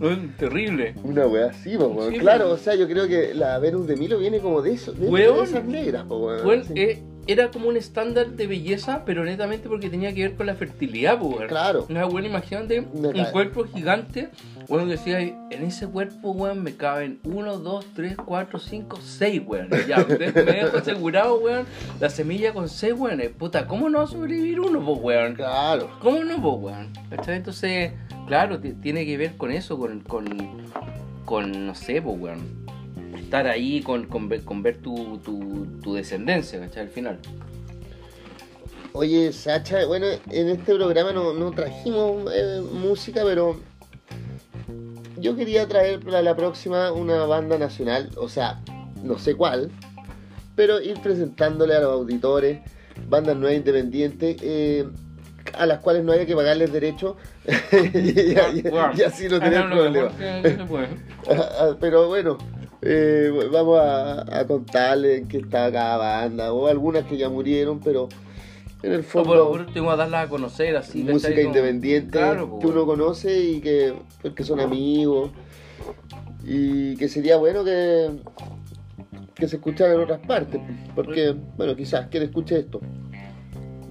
Weón, 0.00 0.32
terrible. 0.38 0.94
Una 1.02 1.26
weá 1.26 1.46
así, 1.46 1.76
weón. 1.76 2.12
Sí, 2.12 2.18
claro, 2.20 2.44
weón. 2.46 2.56
o 2.56 2.60
sea, 2.62 2.76
yo 2.76 2.86
creo 2.86 3.08
que 3.08 3.34
la 3.34 3.58
Venus 3.58 3.86
de 3.88 3.96
Milo 3.96 4.18
viene 4.18 4.38
como 4.38 4.62
de 4.62 4.72
eso, 4.74 4.92
de, 4.92 5.06
de 5.06 5.10
Weón. 5.10 5.42
esas 5.44 5.64
negras, 5.64 6.04
weón. 6.08 6.44
Bueno, 6.44 6.62
sí. 6.64 6.72
eh, 6.76 7.02
era 7.28 7.50
como 7.50 7.68
un 7.68 7.76
estándar 7.76 8.30
de 8.30 8.46
belleza, 8.46 9.04
pero 9.04 9.22
netamente 9.24 9.68
porque 9.68 9.90
tenía 9.90 10.14
que 10.14 10.22
ver 10.22 10.34
con 10.34 10.46
la 10.46 10.54
fertilidad, 10.54 11.18
pues. 11.18 11.36
weón. 11.36 11.48
Claro. 11.48 11.86
Una 11.88 12.06
buena 12.06 12.26
imagínate 12.28 12.80
Me 12.80 13.08
un 13.08 13.12
cae. 13.12 13.30
cuerpo 13.32 13.64
gigante. 13.64 14.30
Bueno, 14.66 14.86
decía, 14.86 15.20
en 15.20 15.62
ese 15.62 15.86
cuerpo, 15.86 16.30
weón, 16.32 16.62
me 16.62 16.74
caben 16.74 17.20
1, 17.24 17.58
2, 17.58 17.86
3, 17.94 18.16
4, 18.16 18.58
5, 18.58 18.98
6, 19.02 19.42
weón. 19.46 19.68
Ya, 19.86 19.98
me 20.08 20.18
me 20.18 20.30
dejo 20.42 20.78
asegurado, 20.78 21.38
weón, 21.38 21.66
la 22.00 22.08
semilla 22.10 22.52
con 22.52 22.68
6, 22.68 22.94
weón. 22.96 23.20
Puta, 23.38 23.66
¿cómo 23.66 23.88
no 23.90 23.98
va 23.98 24.04
a 24.04 24.08
sobrevivir 24.08 24.60
uno, 24.60 24.80
pues, 24.84 24.98
weón? 25.00 25.34
Claro. 25.34 25.90
¿Cómo 26.00 26.24
no, 26.24 26.40
pues, 26.42 26.54
weón? 26.74 26.92
Entonces, 27.28 27.92
claro, 28.26 28.58
ti- 28.58 28.72
tiene 28.72 29.04
que 29.04 29.16
ver 29.18 29.36
con 29.36 29.50
eso, 29.50 29.78
con, 29.78 30.00
con, 30.00 30.26
con 31.26 31.66
no 31.66 31.74
sé, 31.74 32.00
pues, 32.00 32.18
weón. 32.18 32.66
Estar 33.16 33.46
ahí 33.46 33.80
con, 33.82 34.06
con, 34.06 34.28
ver, 34.28 34.42
con 34.44 34.62
ver 34.62 34.78
tu, 34.78 35.18
tu, 35.18 35.66
tu 35.82 35.94
descendencia, 35.94 36.58
¿cachai? 36.60 36.82
Al 36.84 36.88
final. 36.88 37.18
Oye, 38.92 39.32
Sacha, 39.32 39.84
bueno, 39.86 40.06
en 40.30 40.48
este 40.48 40.74
programa 40.74 41.12
no, 41.12 41.32
no 41.34 41.50
trajimos 41.52 42.30
eh, 42.34 42.62
música, 42.72 43.22
pero 43.24 43.60
yo 45.18 45.36
quería 45.36 45.66
traer 45.68 46.00
para 46.00 46.22
la 46.22 46.34
próxima 46.34 46.90
una 46.92 47.24
banda 47.26 47.58
nacional, 47.58 48.10
o 48.16 48.28
sea, 48.28 48.60
no 49.02 49.18
sé 49.18 49.34
cuál, 49.34 49.70
pero 50.56 50.80
ir 50.80 51.00
presentándole 51.00 51.74
a 51.74 51.80
los 51.80 51.92
auditores 51.92 52.60
bandas 53.08 53.36
nuevas 53.36 53.58
independientes 53.58 54.36
eh, 54.42 54.88
a 55.56 55.66
las 55.66 55.78
cuales 55.80 56.02
no 56.02 56.12
haya 56.12 56.26
que 56.26 56.34
pagarles 56.34 56.72
derechos 56.72 57.16
y, 57.94 58.20
y- 58.20 58.68
Weón, 58.68 58.92
y 58.96 59.02
así 59.02 59.28
no 59.28 59.38
tener 59.38 59.68
problemas. 59.68 60.12
se 60.42 60.64
puede. 60.68 60.88
Ah, 61.30 61.76
Pero 61.78 62.08
bueno, 62.08 62.38
eh, 62.82 63.30
vamos 63.52 63.78
a, 63.80 64.40
a 64.40 64.46
contarles 64.46 65.20
en 65.20 65.28
qué 65.28 65.38
está 65.38 65.70
cada 65.72 65.96
banda, 65.96 66.52
o 66.52 66.66
algunas 66.66 67.04
que 67.04 67.16
ya 67.16 67.28
murieron, 67.28 67.80
pero 67.80 68.08
en 68.82 68.92
el 68.92 69.02
fondo 69.02 69.30
por, 69.30 69.48
por 69.48 69.60
último, 69.62 69.90
a 69.90 69.96
darla 69.96 70.22
a 70.22 70.28
conocer, 70.28 70.76
así. 70.76 71.02
música 71.02 71.40
independiente 71.40 72.18
Claro, 72.18 72.48
pues, 72.48 72.60
que 72.60 72.66
uno 72.68 72.84
weón. 72.84 72.98
conoce 72.98 73.40
y 73.40 73.60
que, 73.60 73.94
pues, 74.22 74.34
que 74.34 74.44
son 74.44 74.60
amigos 74.60 75.30
y 76.44 76.96
que 76.96 77.08
sería 77.08 77.36
bueno 77.36 77.64
que 77.64 78.10
que 79.34 79.46
se 79.48 79.56
escuchara 79.56 79.94
en 79.94 80.00
otras 80.00 80.20
partes 80.26 80.60
porque 80.94 81.34
bueno 81.56 81.76
quizás 81.76 82.08
quien 82.08 82.24
escuche 82.24 82.58
esto 82.58 82.80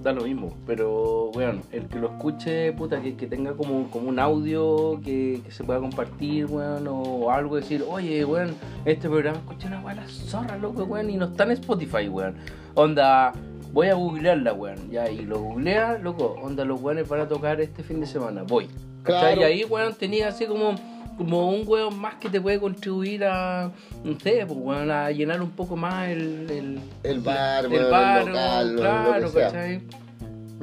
Da 0.02 0.12
lo 0.12 0.22
mismo, 0.22 0.56
pero 0.64 1.30
weón, 1.34 1.62
el 1.72 1.88
que 1.88 1.98
lo 1.98 2.08
escuche, 2.08 2.72
puta, 2.72 3.02
que, 3.02 3.16
que 3.16 3.26
tenga 3.26 3.54
como, 3.54 3.90
como 3.90 4.08
un 4.08 4.20
audio 4.20 5.00
que, 5.04 5.40
que 5.44 5.50
se 5.50 5.64
pueda 5.64 5.80
compartir, 5.80 6.46
weón, 6.46 6.86
o 6.88 7.32
algo, 7.32 7.56
decir, 7.56 7.84
oye, 7.86 8.24
weón, 8.24 8.54
este 8.84 9.08
programa 9.08 9.38
escuché 9.38 9.66
una 9.66 9.94
la 9.94 10.06
zorra, 10.08 10.56
loco, 10.56 10.84
weón, 10.84 11.10
y 11.10 11.16
no 11.16 11.26
está 11.26 11.44
en 11.44 11.50
Spotify, 11.52 12.08
weón. 12.08 12.36
Onda, 12.74 13.32
voy 13.72 13.88
a 13.88 13.94
googlearla, 13.94 14.52
weón, 14.52 14.88
ya, 14.88 15.10
y 15.10 15.22
lo 15.22 15.40
googlea, 15.40 15.98
loco, 15.98 16.36
onda, 16.40 16.64
los 16.64 16.80
weones 16.80 17.08
van 17.08 17.20
a 17.20 17.28
tocar 17.28 17.60
este 17.60 17.82
fin 17.82 17.98
de 17.98 18.06
semana, 18.06 18.44
voy. 18.44 18.68
Claro. 19.02 19.40
Y 19.40 19.44
ahí, 19.44 19.64
weón, 19.64 19.94
tenía 19.94 20.28
así 20.28 20.46
como, 20.46 20.76
como 21.18 21.50
un 21.50 21.64
weón 21.66 21.98
más 22.00 22.14
que 22.14 22.30
te 22.30 22.40
puede 22.40 22.58
contribuir 22.60 23.24
a, 23.24 23.70
no 24.04 24.18
sé, 24.20 24.44
pues, 24.46 24.58
weón, 24.58 24.90
a 24.90 25.10
llenar 25.10 25.42
un 25.42 25.50
poco 25.50 25.76
más 25.76 26.08
el- 26.08 26.48
el, 26.50 26.78
el 27.02 27.20
bar, 27.20 27.64
el 27.64 27.70
bueno, 27.70 27.90
bar, 27.90 28.20
el 28.22 28.26
local 28.28 28.72
lo- 28.74 28.80
claro, 28.80 29.20
lo 29.20 29.26
que 29.26 29.32
sea. 29.32 29.46
¿cachai? 29.48 29.82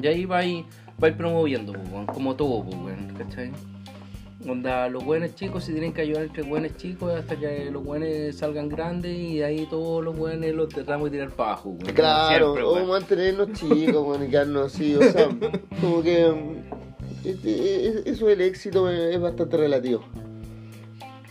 Y 0.01 0.07
ahí 0.07 0.25
va 0.25 0.37
a 0.39 0.45
ir 0.45 0.65
promoviendo, 1.17 1.73
pues, 1.73 1.87
weón, 1.91 2.05
como 2.07 2.35
todo, 2.35 2.63
pues, 2.63 2.75
weón, 2.77 3.13
¿cachai? 3.17 3.51
Onda, 4.47 4.87
los 4.89 5.03
buenos 5.03 5.33
chicos 5.33 5.63
se 5.63 5.71
tienen 5.71 5.91
que 5.91 6.01
ayudar 6.01 6.23
entre 6.25 6.43
buenos 6.43 6.77
chicos 6.77 7.11
hasta 7.15 7.35
que 7.35 7.71
los 7.71 7.83
buenos 7.83 8.35
salgan 8.35 8.69
grandes 8.69 9.17
y 9.17 9.37
de 9.39 9.45
ahí 9.45 9.65
todos 9.67 10.03
los 10.05 10.15
buenos 10.15 10.51
los 10.53 10.69
tratamos 10.69 11.05
de 11.09 11.17
tirar 11.17 11.31
para 11.31 11.53
abajo, 11.53 11.75
Claro, 11.95 12.53
siempre, 12.53 12.63
o 12.63 12.85
mantenernos 12.85 13.53
chicos, 13.53 14.03
bueno, 14.05 14.23
y 14.25 14.29
quedarnos 14.29 14.73
así, 14.73 14.95
o 14.95 15.01
sea, 15.01 15.29
como 15.81 16.03
que 16.03 16.27
mm, 16.27 17.27
este, 17.27 17.87
es- 17.87 18.05
eso 18.05 18.27
del 18.27 18.41
éxito 18.41 18.87
es 18.89 19.19
bastante 19.19 19.57
relativo. 19.57 20.03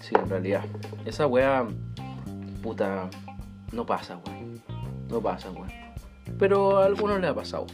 Sí, 0.04 0.14
en 0.14 0.28
realidad. 0.28 0.62
Esa 1.06 1.26
weá, 1.26 1.66
puta, 2.62 3.08
no 3.72 3.86
pasa, 3.86 4.18
weón. 4.18 4.60
No 5.08 5.18
pasa, 5.18 5.50
weón. 5.50 5.72
Pero 6.38 6.76
a 6.76 6.84
algunos 6.84 7.18
les 7.22 7.30
ha 7.30 7.34
pasado. 7.34 7.66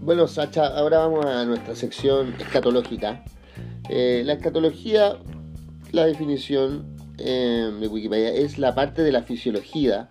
Bueno, 0.00 0.28
Sacha, 0.28 0.68
ahora 0.68 0.98
vamos 0.98 1.26
a 1.26 1.44
nuestra 1.44 1.74
sección 1.74 2.36
escatológica. 2.38 3.24
Eh, 3.88 4.22
la 4.24 4.34
escatología, 4.34 5.18
la 5.90 6.06
definición 6.06 6.91
eh, 7.24 7.70
de 7.80 7.88
Wikipedia, 7.88 8.30
es 8.30 8.58
la 8.58 8.74
parte 8.74 9.02
de 9.02 9.12
la 9.12 9.22
fisiología 9.22 10.08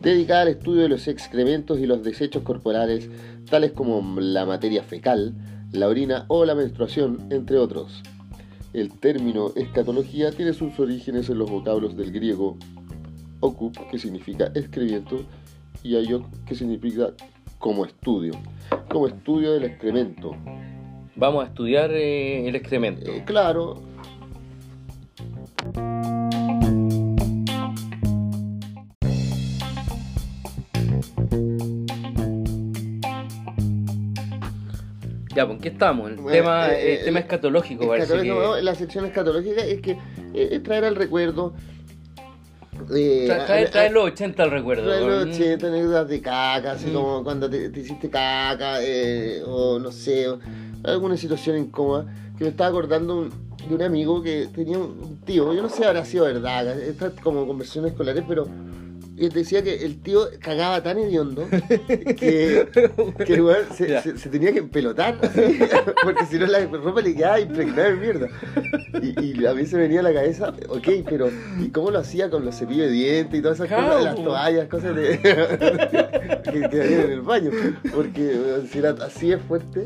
dedicada 0.00 0.42
al 0.42 0.48
estudio 0.48 0.82
de 0.82 0.88
los 0.88 1.08
excrementos 1.08 1.78
y 1.78 1.86
los 1.86 2.02
desechos 2.02 2.42
corporales, 2.42 3.08
tales 3.48 3.72
como 3.72 4.20
la 4.20 4.44
materia 4.44 4.82
fecal, 4.82 5.34
la 5.72 5.88
orina 5.88 6.26
o 6.28 6.44
la 6.44 6.54
menstruación, 6.54 7.28
entre 7.30 7.58
otros. 7.58 8.02
El 8.72 8.98
término 8.98 9.52
escatología 9.56 10.32
tiene 10.32 10.52
sus 10.52 10.78
orígenes 10.78 11.30
en 11.30 11.38
los 11.38 11.50
vocablos 11.50 11.96
del 11.96 12.12
griego 12.12 12.56
okup, 13.40 13.76
que 13.90 13.98
significa 13.98 14.50
excremiento, 14.54 15.24
y 15.82 15.96
ayok, 15.96 16.26
que 16.44 16.54
significa 16.54 17.12
como 17.58 17.84
estudio, 17.84 18.32
como 18.88 19.06
estudio 19.06 19.52
del 19.52 19.64
excremento. 19.64 20.32
Vamos 21.14 21.44
a 21.44 21.48
estudiar 21.48 21.90
eh, 21.92 22.46
el 22.46 22.54
excremento. 22.54 23.10
Eh, 23.10 23.24
claro, 23.24 23.82
Ya, 35.36 35.46
¿con 35.46 35.58
qué 35.58 35.68
estamos? 35.68 36.10
El 36.10 36.16
Bueno, 36.16 36.30
tema, 36.38 36.68
eh, 36.72 36.98
el 37.00 37.04
tema 37.04 37.18
eh, 37.18 37.22
escatológico, 37.22 37.86
parece 37.86 38.04
escatológico, 38.14 38.40
que... 38.40 38.56
¿no? 38.56 38.60
la 38.62 38.74
sección 38.74 39.04
escatológica 39.04 39.60
es 39.62 39.80
que 39.82 39.98
eh, 40.32 40.60
traer 40.64 40.86
al 40.86 40.96
recuerdo. 40.96 41.52
Tra- 42.88 43.42
a- 43.42 43.70
trae, 43.70 43.90
los 43.90 44.04
80 44.04 44.42
al 44.42 44.50
recuerdo. 44.50 44.84
traer 44.86 45.02
los 45.02 45.24
weón. 45.26 45.28
80 45.30 45.66
anécdotas 45.66 46.08
de 46.08 46.20
caca, 46.22 46.72
así 46.72 46.86
Mm. 46.86 46.92
como 46.94 47.22
cuando 47.24 47.50
te, 47.50 47.68
te 47.68 47.80
hiciste 47.80 48.08
caca, 48.08 48.78
eh, 48.82 49.42
o 49.46 49.78
no 49.78 49.92
sé, 49.92 50.26
o 50.28 50.38
alguna 50.84 51.16
situación 51.18 51.58
incómoda. 51.58 52.06
Que 52.38 52.44
me 52.44 52.50
estaba 52.50 52.70
acordando 52.70 53.18
un- 53.18 53.30
de 53.68 53.74
un 53.74 53.82
amigo 53.82 54.22
que 54.22 54.48
tenía 54.54 54.78
un 54.78 55.20
tío, 55.26 55.52
yo 55.52 55.60
no 55.60 55.68
sé 55.68 55.78
si 55.78 55.84
habrá 55.84 56.04
sido 56.06 56.24
verdad, 56.24 56.78
estas 56.80 57.12
como 57.22 57.46
conversaciones 57.46 57.90
escolares, 57.92 58.24
pero 58.26 58.46
y 59.18 59.28
decía 59.30 59.62
que 59.62 59.84
el 59.84 60.00
tío 60.02 60.20
cagaba 60.40 60.82
tan 60.82 60.98
hediondo 60.98 61.48
que, 62.16 62.66
que 63.26 63.32
el 63.34 63.42
weón 63.42 63.64
se, 63.74 63.88
Ya. 63.88 64.02
se- 64.02 64.18
se 64.18 64.28
tenía 64.28 64.52
que 64.52 64.58
empelotar, 64.58 65.18
así, 65.22 65.58
porque 66.02 66.26
si 66.26 66.38
no 66.38 66.46
la 66.46 66.64
ropa 66.66 67.00
le 67.00 67.14
quedaba 67.14 67.40
impregnada 67.40 67.90
de 67.90 67.96
mierda. 67.96 68.28
Y, 69.02 69.40
y 69.42 69.46
a 69.46 69.54
mí 69.54 69.64
se 69.66 69.76
venía 69.78 70.00
a 70.00 70.02
la 70.02 70.12
cabeza, 70.12 70.52
ok, 70.68 70.88
pero 71.08 71.30
¿y 71.60 71.68
cómo 71.70 71.90
lo 71.90 71.98
hacía 72.00 72.28
con 72.30 72.44
los 72.44 72.56
cepillos 72.58 72.86
de 72.86 72.92
dientes 72.92 73.38
y 73.38 73.42
todas 73.42 73.58
esas 73.60 73.68
cosas, 73.70 74.04
las 74.04 74.14
toallas, 74.16 74.68
cosas 74.68 74.94
de, 74.96 75.18
que 76.52 76.60
quedarían 76.68 77.00
en 77.02 77.10
el 77.12 77.20
baño? 77.22 77.50
Porque 77.94 78.20
weón, 78.22 78.66
si 78.68 78.78
era 78.78 78.90
así 79.02 79.32
es 79.32 79.40
fuerte. 79.42 79.84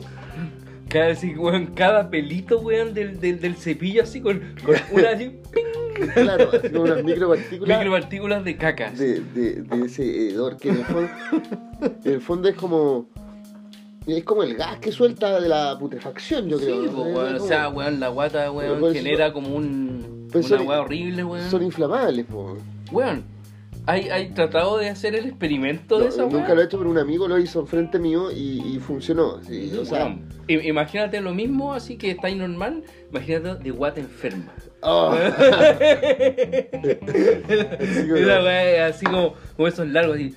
Cada, 0.88 1.12
así, 1.12 1.34
weón, 1.36 1.66
cada 1.66 2.10
pelito, 2.10 2.58
weón, 2.60 2.94
del, 2.94 3.20
del, 3.20 3.38
del 3.40 3.54
cepillo 3.54 4.02
así 4.02 4.20
con, 4.20 4.40
con 4.64 4.74
una 4.90 5.10
así, 5.10 5.38
ping, 5.52 5.62
Claro, 6.14 6.50
así 6.52 6.68
como 6.70 6.82
unas 6.84 7.04
micropartículas. 7.04 7.78
micropartículas 7.78 8.44
de 8.44 8.56
cacas. 8.56 8.98
de, 8.98 9.20
de, 9.20 9.62
de 9.62 9.86
ese 9.86 10.28
hedor 10.30 10.56
que 10.56 10.68
en 10.70 10.76
el 10.78 10.84
fondo, 10.84 11.10
en 12.04 12.12
el 12.12 12.20
fondo 12.20 12.48
es 12.48 12.54
como 12.56 13.06
es 14.06 14.24
como 14.24 14.42
el 14.42 14.54
gas 14.56 14.78
que 14.78 14.90
suelta 14.90 15.38
de 15.40 15.48
la 15.48 15.78
putrefacción 15.78 16.48
yo 16.48 16.58
Sí, 16.58 16.64
creo 16.64 16.90
po, 16.90 17.06
Es 17.06 17.14
weón, 17.16 17.34
o 17.36 17.40
sea, 17.40 17.68
weón, 17.68 18.00
la 18.00 18.08
guata, 18.08 18.50
weón, 18.50 18.80
por 18.80 18.90
eso- 18.90 19.02
genera 19.02 19.32
como 19.32 19.54
un, 19.54 20.28
Pues 20.32 20.46
una 20.48 20.58
son- 20.58 20.66
weá 20.66 20.80
horrible, 20.80 21.22
weón. 21.24 21.50
son 21.50 21.62
inflamables 21.62 22.26
po. 22.26 22.56
Weón, 22.90 23.22
¿hay, 23.86 24.08
hay 24.10 24.30
tratado 24.30 24.78
de 24.78 24.88
hacer 24.88 25.14
el 25.14 25.26
experimento 25.26 25.98
de 25.98 26.04
No, 26.04 26.08
esa 26.10 26.22
nunca 26.22 26.38
weá? 26.38 26.54
lo 26.54 26.60
he 26.60 26.64
hecho 26.64 26.78
pero 26.78 26.90
un 26.90 26.98
amigo 26.98 27.26
lo 27.28 27.38
hizo 27.38 27.60
enfrente 27.60 27.98
mío 27.98 28.30
y, 28.30 28.62
y 28.74 28.78
funcionó 28.78 29.42
sí, 29.42 29.72
o 29.80 29.84
sea 29.84 30.16
i- 30.48 30.68
imagínate 30.68 31.20
lo 31.20 31.32
mismo, 31.34 31.72
así 31.74 31.96
que 31.96 32.10
está 32.10 32.26
ahí 32.28 32.34
normal, 32.34 32.82
imagínate 33.10 33.62
de 33.62 33.70
guata 33.70 34.00
enferma. 34.00 34.52
oh. 34.82 35.14
Esa 37.10 38.62
es 38.62 38.94
así 38.96 39.04
como, 39.06 39.34
como 39.56 39.68
esos 39.68 39.86
largos, 39.88 40.16
así. 40.16 40.34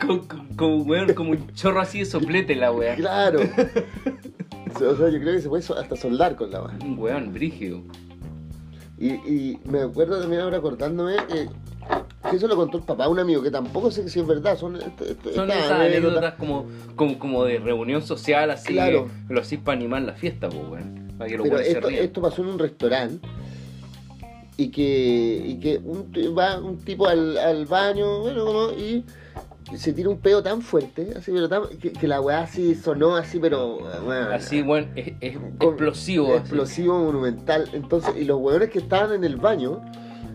Como, 0.00 0.28
como, 0.56 1.14
como 1.14 1.30
un 1.30 1.46
chorro 1.54 1.80
así 1.80 2.00
de 2.00 2.04
soplete 2.04 2.54
la 2.54 2.70
weá. 2.72 2.94
claro 2.96 3.40
o 4.74 4.96
sea 4.96 5.08
yo 5.08 5.20
creo 5.20 5.34
que 5.34 5.40
se 5.40 5.48
puede 5.48 5.62
hasta 5.64 5.96
soldar 5.96 6.36
con 6.36 6.50
la 6.50 6.60
mano 6.62 6.84
Un 6.84 6.98
weón, 6.98 7.32
brígido. 7.32 7.82
Y, 9.06 9.12
y 9.30 9.58
me 9.64 9.80
acuerdo 9.82 10.20
también 10.20 10.42
ahora 10.42 10.58
acordándome 10.58 11.16
que, 11.28 11.48
que 12.30 12.36
eso 12.36 12.46
lo 12.48 12.56
contó 12.56 12.78
el 12.78 12.84
papá 12.84 13.08
un 13.08 13.18
amigo 13.18 13.42
que 13.42 13.50
tampoco 13.50 13.90
sé 13.90 14.08
si 14.08 14.20
es 14.20 14.26
verdad 14.26 14.56
son, 14.58 14.76
est- 14.76 15.00
est- 15.02 15.34
Son 15.34 15.50
estas 15.50 15.70
anécdotas. 15.70 16.34
como, 16.34 16.66
como, 16.96 17.18
como 17.18 17.44
de 17.44 17.58
reunión 17.58 18.02
social, 18.02 18.50
así 18.50 18.72
Claro. 18.72 19.08
que 19.28 19.34
lo 19.34 19.40
hacís 19.40 19.58
para 19.60 19.76
animar 19.78 20.02
la 20.02 20.14
fiesta, 20.14 20.48
pues, 20.48 20.62
weón. 20.68 21.12
Para 21.18 21.30
que 21.30 21.36
los 21.36 21.46
Pero 21.48 21.58
esto, 21.60 21.88
esto 21.88 22.22
pasó 22.22 22.42
en 22.42 22.48
un 22.48 22.58
restaurante 22.58 23.26
y 24.56 24.68
que, 24.68 25.42
y 25.46 25.56
que 25.60 25.78
un, 25.78 26.10
va 26.36 26.58
un 26.60 26.78
tipo 26.78 27.06
al, 27.06 27.36
al 27.38 27.66
baño, 27.66 28.20
bueno, 28.20 28.44
como, 28.46 28.70
y 28.70 29.04
se 29.76 29.92
tira 29.92 30.08
un 30.10 30.18
pedo 30.18 30.42
tan 30.42 30.60
fuerte, 30.62 31.14
así, 31.16 31.32
pero 31.32 31.48
tan, 31.48 31.66
que, 31.80 31.92
que 31.92 32.06
la 32.06 32.20
weá 32.20 32.40
así 32.40 32.74
sonó 32.74 33.16
así, 33.16 33.38
pero 33.38 33.78
bueno, 34.04 34.30
Así, 34.32 34.62
weón, 34.62 34.90
es, 34.94 35.14
es 35.20 35.36
con- 35.58 35.70
explosivo. 35.70 36.26
así. 36.28 36.36
explosivo, 36.38 36.98
monumental. 37.04 37.68
Entonces, 37.72 38.14
y 38.18 38.24
los 38.24 38.38
weones 38.40 38.70
que 38.70 38.78
estaban 38.78 39.12
en 39.14 39.24
el 39.24 39.36
baño 39.36 39.80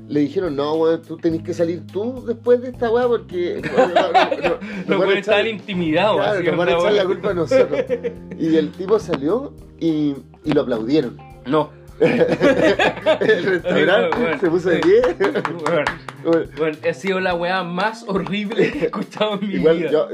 le 0.08 0.22
dijeron, 0.22 0.56
no, 0.56 0.74
weón, 0.74 1.02
tú 1.04 1.18
tenés 1.18 1.44
que 1.44 1.54
salir 1.54 1.86
tú 1.86 2.26
después 2.26 2.62
de 2.62 2.70
esta 2.70 2.90
weá 2.90 3.08
porque 3.08 3.62
no, 3.78 3.88
no, 3.88 4.98
no, 5.00 5.06
no, 5.06 5.12
estaban 5.12 5.48
intimidados. 5.48 6.18
Claro, 6.18 6.44
nos 6.44 6.58
van 6.58 6.70
a 6.70 6.72
echar 6.74 6.94
la 6.94 7.06
culpa 7.06 7.30
a 7.30 7.34
nosotros. 7.36 7.80
Y 8.40 8.56
el 8.56 8.72
tipo 8.72 8.98
salió 9.00 9.54
y, 9.80 10.16
y 10.44 10.52
lo 10.54 10.62
aplaudieron. 10.62 11.18
No. 11.46 11.70
El 12.00 13.44
restaurante 13.46 14.18
Bueno, 14.18 14.18
bueno. 14.18 14.40
se 14.40 14.50
puso 14.50 14.70
de 14.70 14.80
pie. 14.80 15.02
Bueno, 16.58 16.78
ha 16.90 16.94
sido 16.94 17.20
la 17.20 17.34
weá 17.36 17.64
más 17.64 18.04
horrible 18.08 18.72
que 18.72 18.80
he 18.80 18.86
escuchado 18.86 19.40
en 19.40 19.48
mi 19.48 19.56
Igual 19.56 19.78
vida. 19.78 19.92
yo, 19.92 20.08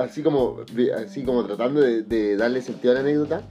así 0.00 0.22
como, 0.22 0.58
así 0.96 1.22
como 1.24 1.44
tratando 1.44 1.80
de, 1.80 2.02
de 2.02 2.36
darle 2.36 2.62
sentido 2.62 2.92
a 2.92 2.94
la 2.94 3.00
anécdota, 3.00 3.42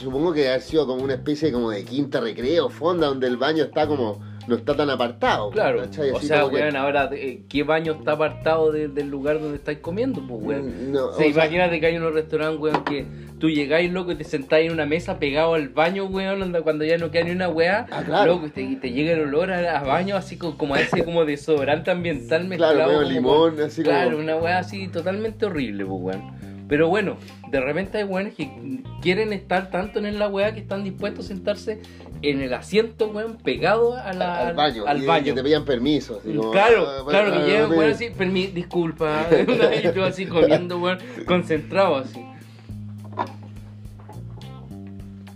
supongo 0.00 0.32
que 0.32 0.48
ha 0.50 0.60
sido 0.60 0.86
como 0.86 1.02
una 1.02 1.14
especie 1.14 1.52
como 1.52 1.70
de 1.70 1.84
quinta 1.84 2.20
recreo, 2.20 2.68
fonda, 2.68 3.06
donde 3.08 3.26
el 3.26 3.36
baño 3.36 3.64
está 3.64 3.86
como, 3.86 4.20
no 4.50 4.56
está 4.56 4.76
tan 4.76 4.90
apartado. 4.90 5.50
Claro, 5.50 5.80
¿cachai? 5.80 6.10
o 6.10 6.20
sea, 6.20 6.40
que- 6.40 6.54
weón, 6.56 6.76
ahora, 6.76 7.08
eh, 7.12 7.42
¿qué 7.48 7.62
baño 7.62 7.92
está 7.92 8.12
apartado 8.12 8.72
de- 8.72 8.88
del 8.88 9.08
lugar 9.08 9.40
donde 9.40 9.56
estáis 9.56 9.78
comiendo, 9.78 10.20
pues, 10.26 10.40
weón? 10.42 10.92
No, 10.92 11.06
O 11.06 11.12
sea, 11.14 11.26
o 11.28 11.32
sea, 11.32 11.44
imagínate 11.46 11.80
que 11.80 11.86
hay 11.86 11.96
unos 11.96 12.12
restaurantes, 12.12 12.60
weón, 12.60 12.84
que 12.84 13.06
tú 13.38 13.48
llegáis, 13.48 13.90
loco, 13.92 14.12
y 14.12 14.16
te 14.16 14.24
sentáis 14.24 14.66
en 14.66 14.72
una 14.72 14.84
mesa 14.86 15.18
pegado 15.18 15.54
al 15.54 15.68
baño, 15.68 16.04
weón, 16.06 16.52
cuando 16.62 16.84
ya 16.84 16.98
no 16.98 17.10
queda 17.10 17.24
ni 17.24 17.30
una 17.30 17.48
weá, 17.48 17.86
Ah, 17.90 18.02
claro. 18.04 18.34
loco, 18.34 18.46
y 18.48 18.50
te, 18.50 18.76
te 18.76 18.90
llega 18.90 19.12
el 19.12 19.20
olor 19.20 19.52
a, 19.52 19.78
a 19.78 19.82
baño 19.84 20.16
así 20.16 20.36
como, 20.36 20.58
como 20.58 20.74
a 20.74 20.80
ese 20.80 21.04
como 21.04 21.24
desodorante 21.24 21.90
ambiental 21.90 22.46
mezclado. 22.48 22.74
Claro, 22.74 22.92
como 22.94 23.02
limón, 23.08 23.60
así 23.60 23.82
Claro, 23.82 24.10
como... 24.10 24.22
una 24.24 24.36
weá 24.36 24.58
así 24.58 24.88
totalmente 24.88 25.46
horrible, 25.46 25.86
pues, 25.86 26.00
weón. 26.16 26.49
Pero 26.70 26.88
bueno, 26.88 27.16
de 27.50 27.60
repente 27.60 27.98
hay 27.98 28.04
weones 28.04 28.34
que 28.34 28.82
quieren 29.02 29.32
estar 29.34 29.70
tanto 29.70 29.98
en 29.98 30.18
la 30.18 30.28
weá 30.28 30.54
que 30.54 30.60
están 30.60 30.84
dispuestos 30.84 31.26
a 31.26 31.28
sentarse 31.28 31.82
en 32.22 32.40
el 32.40 32.54
asiento, 32.54 33.08
weón, 33.08 33.36
pegado 33.38 33.96
a 33.96 34.12
la, 34.12 34.48
al 34.48 34.54
baño, 34.54 34.84
Al 34.86 35.02
y- 35.02 35.06
baño. 35.06 35.24
que 35.24 35.32
te 35.32 35.42
pidan 35.42 35.64
permiso. 35.64 36.18
así 36.20 36.32
como, 36.32 36.52
Claro, 36.52 36.86
ah, 36.88 37.04
claro, 37.08 37.32
que 37.32 37.38
llegan, 37.40 37.72
ah, 37.72 37.74
weón, 37.76 37.90
así, 37.90 38.10
permi 38.10 38.46
disculpa, 38.46 39.26
y 39.84 39.88
tú 39.92 40.02
así 40.04 40.26
comiendo, 40.26 40.78
weón, 40.78 40.98
concentrado 41.26 41.96
así. 41.96 42.24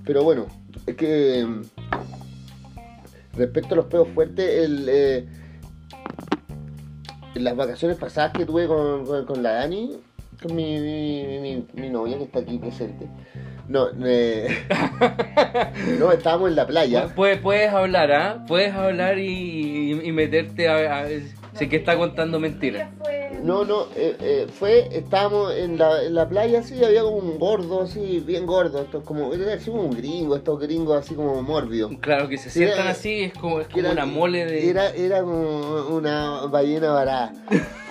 Pero 0.04 0.22
bueno, 0.22 0.46
es 0.86 0.94
que 0.96 1.44
mm, 1.46 1.62
respecto 3.36 3.74
a 3.74 3.76
los 3.78 3.86
pedos 3.86 4.08
fuertes, 4.14 4.64
el, 4.64 4.86
eh, 4.88 5.26
en 7.34 7.42
las 7.44 7.56
vacaciones 7.56 7.96
pasadas 7.96 8.32
que 8.32 8.44
tuve 8.44 8.66
con, 8.66 9.04
con- 9.06 9.24
con 9.24 9.42
la 9.42 9.52
Dani, 9.54 9.96
mi, 10.52 10.78
mi, 10.80 11.38
mi- 11.40 11.66
mi 11.74 11.88
novia 11.90 12.18
que 12.18 12.24
está 12.24 12.40
aquí 12.40 12.59
presente, 12.59 13.07
no, 13.68 13.87
eh, 14.04 14.48
no, 15.98 16.12
estábamos 16.12 16.50
en 16.50 16.57
la 16.57 16.66
playa. 16.66 17.09
Puedes, 17.14 17.38
puedes 17.38 17.72
hablar, 17.72 18.12
¿ah? 18.12 18.44
Puedes 18.46 18.74
hablar 18.74 19.18
y, 19.18 19.92
y 20.02 20.12
meterte 20.12 20.68
a, 20.68 21.02
a- 21.04 21.09
Sé 21.54 21.68
que 21.68 21.76
está 21.76 21.96
contando 21.96 22.40
mentiras. 22.40 22.90
No, 23.44 23.64
no, 23.64 23.83
eh, 23.94 24.16
eh, 24.20 24.46
fue, 24.52 24.88
estábamos 24.90 25.54
en 25.54 25.78
la, 25.78 26.02
en 26.02 26.12
la 26.14 26.28
playa 26.28 26.59
así, 26.61 26.83
había 26.83 27.02
como 27.02 27.18
un 27.18 27.38
gordo 27.38 27.83
así, 27.83 28.20
bien 28.26 28.44
gordo, 28.44 28.80
esto 28.83 28.98
es 28.98 29.04
como, 29.04 29.33
era 29.33 29.54
así 29.54 29.70
como 29.70 29.83
un 29.85 29.96
gringo, 29.96 30.35
estos 30.35 30.59
gringos 30.59 30.98
así 30.98 31.14
como 31.14 31.40
mórbidos. 31.42 31.92
Claro, 32.00 32.28
que 32.28 32.38
se 32.38 32.50
sientan 32.50 32.80
era- 32.80 32.90
así, 32.90 33.20
es 33.24 33.35
como, 33.35 33.61
es 33.61 33.68
que 33.68 33.74
como 33.74 33.85
era- 33.92 33.92
una 33.92 34.07
mole 34.07 34.46
de... 34.46 34.68
Era, 34.68 34.88
era 34.90 35.20
como 35.22 35.87
una 35.94 36.46
ballena 36.46 36.90
varada. 36.90 37.33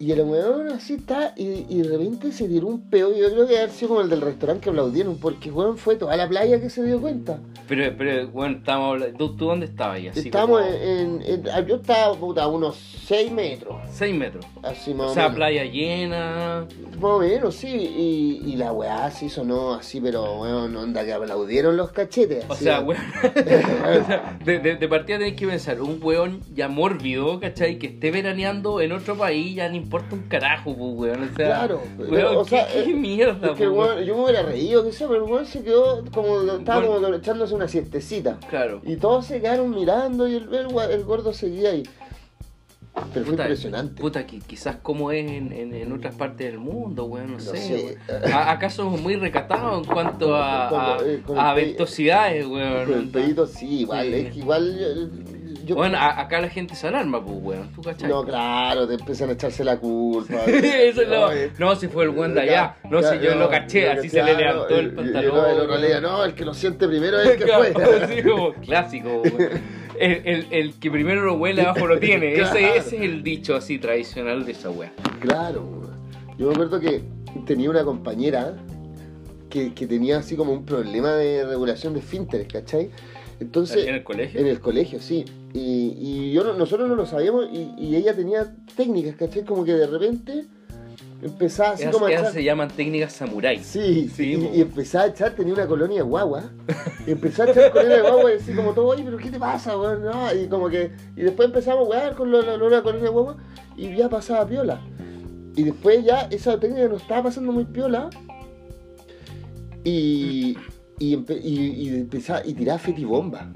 Y 0.00 0.12
el 0.12 0.20
weón 0.22 0.68
así 0.68 0.94
está, 0.94 1.34
y, 1.36 1.66
y 1.68 1.82
de 1.82 1.88
repente 1.98 2.30
se 2.30 2.46
tiró 2.46 2.68
un 2.68 2.88
peo. 2.88 3.10
Yo 3.16 3.32
creo 3.32 3.48
que 3.48 3.58
haber 3.58 3.70
sido 3.70 3.88
como 3.88 4.00
el 4.02 4.08
del 4.08 4.20
restaurante 4.20 4.62
que 4.64 4.70
aplaudieron, 4.70 5.18
porque 5.18 5.50
weón 5.50 5.76
fue 5.76 5.96
toda 5.96 6.16
la 6.16 6.28
playa 6.28 6.60
que 6.60 6.70
se 6.70 6.84
dio 6.84 7.00
cuenta. 7.00 7.40
Pero, 7.66 7.92
pero, 7.98 8.28
bueno, 8.28 8.58
estábamos 8.58 8.92
hablando... 8.94 9.18
¿Tú, 9.18 9.36
tú 9.36 9.46
dónde 9.46 9.66
estabas 9.66 9.96
ahí? 9.96 10.06
Así 10.08 10.20
Estábamos 10.20 10.60
como 10.62 10.72
en, 10.72 11.20
en- 11.22 11.46
en- 11.48 11.66
Yo 11.66 11.76
estaba 11.76 12.14
puta, 12.14 12.44
a 12.44 12.48
unos 12.48 12.76
6 13.06 13.32
metros, 13.32 13.76
6 13.90 14.14
metros. 14.14 14.46
así 14.62 14.94
más 14.94 15.08
O 15.08 15.10
o 15.10 15.14
sea, 15.14 15.24
menos. 15.24 15.36
playa 15.36 15.64
llena... 15.64 16.66
Más 17.00 17.10
o 17.12 17.18
menos, 17.18 17.54
sí. 17.56 17.68
Y, 17.68 18.42
y 18.52 18.56
la 18.56 18.72
weá 18.72 19.04
así 19.06 19.28
sonó 19.28 19.74
así, 19.74 20.00
pero 20.00 20.40
weón, 20.40 20.74
onda 20.76 21.04
que 21.04 21.12
aplaudieron 21.12 21.76
los 21.76 21.90
cachetes. 21.92 22.44
O 22.48 22.54
sea, 22.54 22.80
weón. 22.80 23.02
o 23.24 24.06
sea, 24.06 24.38
de, 24.44 24.58
de, 24.60 24.76
de 24.76 24.88
partida 24.88 25.18
tenés 25.18 25.34
que 25.34 25.46
pensar, 25.46 25.80
un 25.82 25.98
weón 26.02 26.40
ya 26.54 26.68
mórbido, 26.68 27.38
¿cachai? 27.40 27.78
Que 27.78 27.88
esté 27.88 28.10
veraneando 28.10 28.80
en 28.80 28.92
otro 28.92 29.16
país, 29.16 29.54
ya 29.56 29.68
no 29.68 29.76
importa 29.88 30.14
un 30.14 30.22
carajo, 30.28 30.76
pues, 30.76 30.92
weón. 31.16 31.22
O 31.22 31.36
sea, 31.36 31.46
Claro, 31.46 31.82
weón, 31.98 32.36
o 32.36 32.44
¿qué, 32.44 32.50
sea, 32.50 32.66
qué 32.70 32.82
eh, 32.90 32.94
mierda, 32.94 33.52
Es 33.52 33.56
que 33.56 33.68
weón- 33.70 34.04
yo 34.04 34.16
me 34.18 34.24
hubiera 34.24 34.42
reído, 34.42 34.84
que 34.84 34.92
sea, 34.92 35.08
pero 35.08 35.24
el 35.24 35.30
weón 35.32 35.46
se 35.46 35.62
quedó 35.64 36.04
como, 36.12 36.42
estaba 36.42 36.80
Bueno. 36.86 37.00
como 37.06 37.14
echándose 37.16 37.54
una 37.54 37.68
siestecita. 37.68 38.36
Claro. 38.50 38.82
Y 38.84 38.96
todos 38.96 39.24
se 39.24 39.40
quedaron 39.40 39.70
mirando 39.74 40.28
y 40.28 40.34
el, 40.34 40.54
el, 40.54 40.66
el 40.90 41.04
gordo 41.04 41.32
seguía 41.32 41.70
ahí. 41.70 41.84
Pero 43.14 43.24
fue 43.26 43.34
impresionante. 43.34 44.00
Puta, 44.02 44.26
que 44.26 44.40
quizás 44.40 44.76
como 44.82 45.12
es 45.12 45.24
en, 45.30 45.52
en, 45.52 45.72
en 45.72 45.92
otras 45.92 46.14
partes 46.16 46.48
del 46.48 46.58
mundo, 46.58 47.04
weón, 47.04 47.28
no, 47.28 47.32
No 47.34 47.38
sé. 47.40 47.56
sé. 47.56 47.98
A- 48.32 48.50
Acá 48.50 48.68
somos 48.70 49.00
muy 49.00 49.14
recatados 49.16 49.78
en 49.78 49.84
cuanto 49.92 50.34
a, 50.36 50.98
eh, 51.04 51.22
a 51.36 51.54
ventosidades, 51.54 52.44
Con 52.44 52.54
weón. 52.54 52.92
el 52.92 53.08
pedito 53.08 53.46
sí, 53.46 53.80
igual, 53.82 54.06
Sí. 54.06 54.14
es 54.14 54.32
que 54.34 54.38
igual 54.40 55.10
yo... 55.68 55.74
Bueno, 55.76 55.98
a- 55.98 56.18
acá 56.20 56.40
la 56.40 56.48
gente 56.48 56.74
se 56.74 56.86
alarma, 56.88 57.22
pues, 57.24 57.36
weón. 57.40 57.72
¿Tú 57.74 57.82
cachai? 57.82 58.08
no, 58.08 58.24
claro, 58.24 58.88
te 58.88 58.94
empiezan 58.94 59.28
a 59.28 59.32
echarse 59.32 59.62
la 59.64 59.76
culpa. 59.78 60.34
Eso 60.46 61.02
es 61.02 61.08
lo- 61.08 61.26
Oye, 61.26 61.50
No, 61.58 61.76
si 61.76 61.88
fue 61.88 62.04
el 62.04 62.10
weón 62.10 62.34
de 62.34 62.40
allá. 62.40 62.76
No, 62.90 63.00
ya, 63.00 63.10
si 63.12 63.18
yo 63.20 63.34
no, 63.34 63.40
lo 63.42 63.50
caché, 63.50 63.82
yo 63.82 63.92
así 63.92 64.08
caché, 64.08 64.10
se 64.10 64.22
le 64.24 64.32
ah, 64.32 64.38
levantó 64.52 64.78
el 64.78 64.94
pantalón. 64.94 65.34
no, 65.36 65.46
el 65.46 65.60
otro 65.60 65.76
le 65.76 65.86
diga, 65.86 66.00
no, 66.00 66.24
el 66.24 66.34
que 66.34 66.44
lo 66.44 66.54
siente 66.54 66.88
primero 66.88 67.20
es 67.20 67.28
el 67.30 67.36
que 67.38 67.46
fue. 67.52 68.02
Así 68.02 68.22
como 68.22 68.52
clásico, 68.54 69.22
weón. 69.22 69.78
El, 70.00 70.22
el, 70.26 70.46
el 70.52 70.74
que 70.78 70.92
primero 70.92 71.22
lo 71.22 71.34
huele 71.34 71.62
abajo 71.62 71.88
lo 71.88 71.98
tiene. 71.98 72.32
Claro. 72.34 72.56
Ese, 72.56 72.76
ese 72.76 72.96
es 72.98 73.02
el 73.02 73.24
dicho 73.24 73.56
así 73.56 73.80
tradicional 73.80 74.46
de 74.46 74.52
esa 74.52 74.70
wea. 74.70 74.92
Claro, 75.18 75.90
yo 76.38 76.46
me 76.46 76.52
acuerdo 76.52 76.78
que 76.78 77.02
tenía 77.46 77.68
una 77.68 77.82
compañera 77.82 78.54
que, 79.50 79.74
que 79.74 79.88
tenía 79.88 80.18
así 80.18 80.36
como 80.36 80.52
un 80.52 80.64
problema 80.64 81.14
de 81.14 81.44
regulación 81.44 81.94
de 81.94 81.98
esfínteres, 81.98 82.46
¿cachai? 82.46 82.90
Entonces, 83.40 83.86
¿En 83.86 83.94
el 83.96 84.04
colegio? 84.04 84.40
en 84.40 84.46
el 84.48 84.60
colegio, 84.60 85.00
sí. 85.00 85.24
Y, 85.54 85.94
y 85.98 86.32
yo 86.32 86.42
no- 86.44 86.54
nosotros 86.54 86.88
no 86.88 86.94
lo 86.96 87.06
sabíamos 87.06 87.46
y, 87.52 87.72
y 87.78 87.96
ella 87.96 88.14
tenía 88.14 88.52
técnicas, 88.76 89.14
¿cachai? 89.16 89.44
Como 89.44 89.64
que 89.64 89.72
de 89.74 89.86
repente 89.86 90.44
empezaba 91.22 91.70
así 91.70 91.82
Esas, 91.82 91.94
como 91.94 92.06
a 92.06 92.12
echar... 92.12 92.32
se 92.32 92.42
llaman 92.44 92.68
técnicas 92.68 93.12
samurái. 93.12 93.58
Sí, 93.62 94.08
Sí, 94.14 94.34
y, 94.52 94.58
y 94.58 94.60
empezaba 94.60 95.04
a 95.04 95.08
echar, 95.08 95.34
tenía 95.34 95.54
una 95.54 95.66
colonia 95.66 95.98
de 95.98 96.02
guagua. 96.02 96.50
Y 97.06 97.12
empezó 97.12 97.44
a 97.44 97.50
echar 97.50 97.70
colonia 97.72 97.96
de 97.96 98.02
guagua 98.02 98.32
y 98.32 98.36
así 98.36 98.52
como 98.52 98.74
todo, 98.74 98.86
oye, 98.88 99.02
pero 99.02 99.16
¿qué 99.16 99.30
te 99.30 99.38
pasa, 99.38 99.78
weón? 99.78 100.02
No, 100.04 100.34
y 100.34 100.46
como 100.48 100.68
que. 100.68 100.90
Y 101.16 101.22
después 101.22 101.46
empezamos 101.48 101.86
a 101.86 101.88
wear 101.90 102.14
con 102.14 102.30
lo- 102.30 102.42
la 102.42 102.82
colonia 102.82 103.04
de 103.04 103.10
guagua 103.10 103.36
y 103.76 103.96
ya 103.96 104.08
pasaba 104.10 104.46
piola. 104.46 104.80
Y 105.56 105.62
después 105.62 106.04
ya 106.04 106.28
esa 106.30 106.58
técnica 106.60 106.86
nos 106.88 107.00
estaba 107.02 107.22
pasando 107.24 107.50
muy 107.52 107.64
piola. 107.64 108.10
Y. 109.84 110.56
Y, 110.98 111.14
y, 111.14 111.72
y 111.76 111.88
empezaba 111.88 112.42
y 112.44 112.54
tiraba 112.54 112.78
fetibomba. 112.78 113.50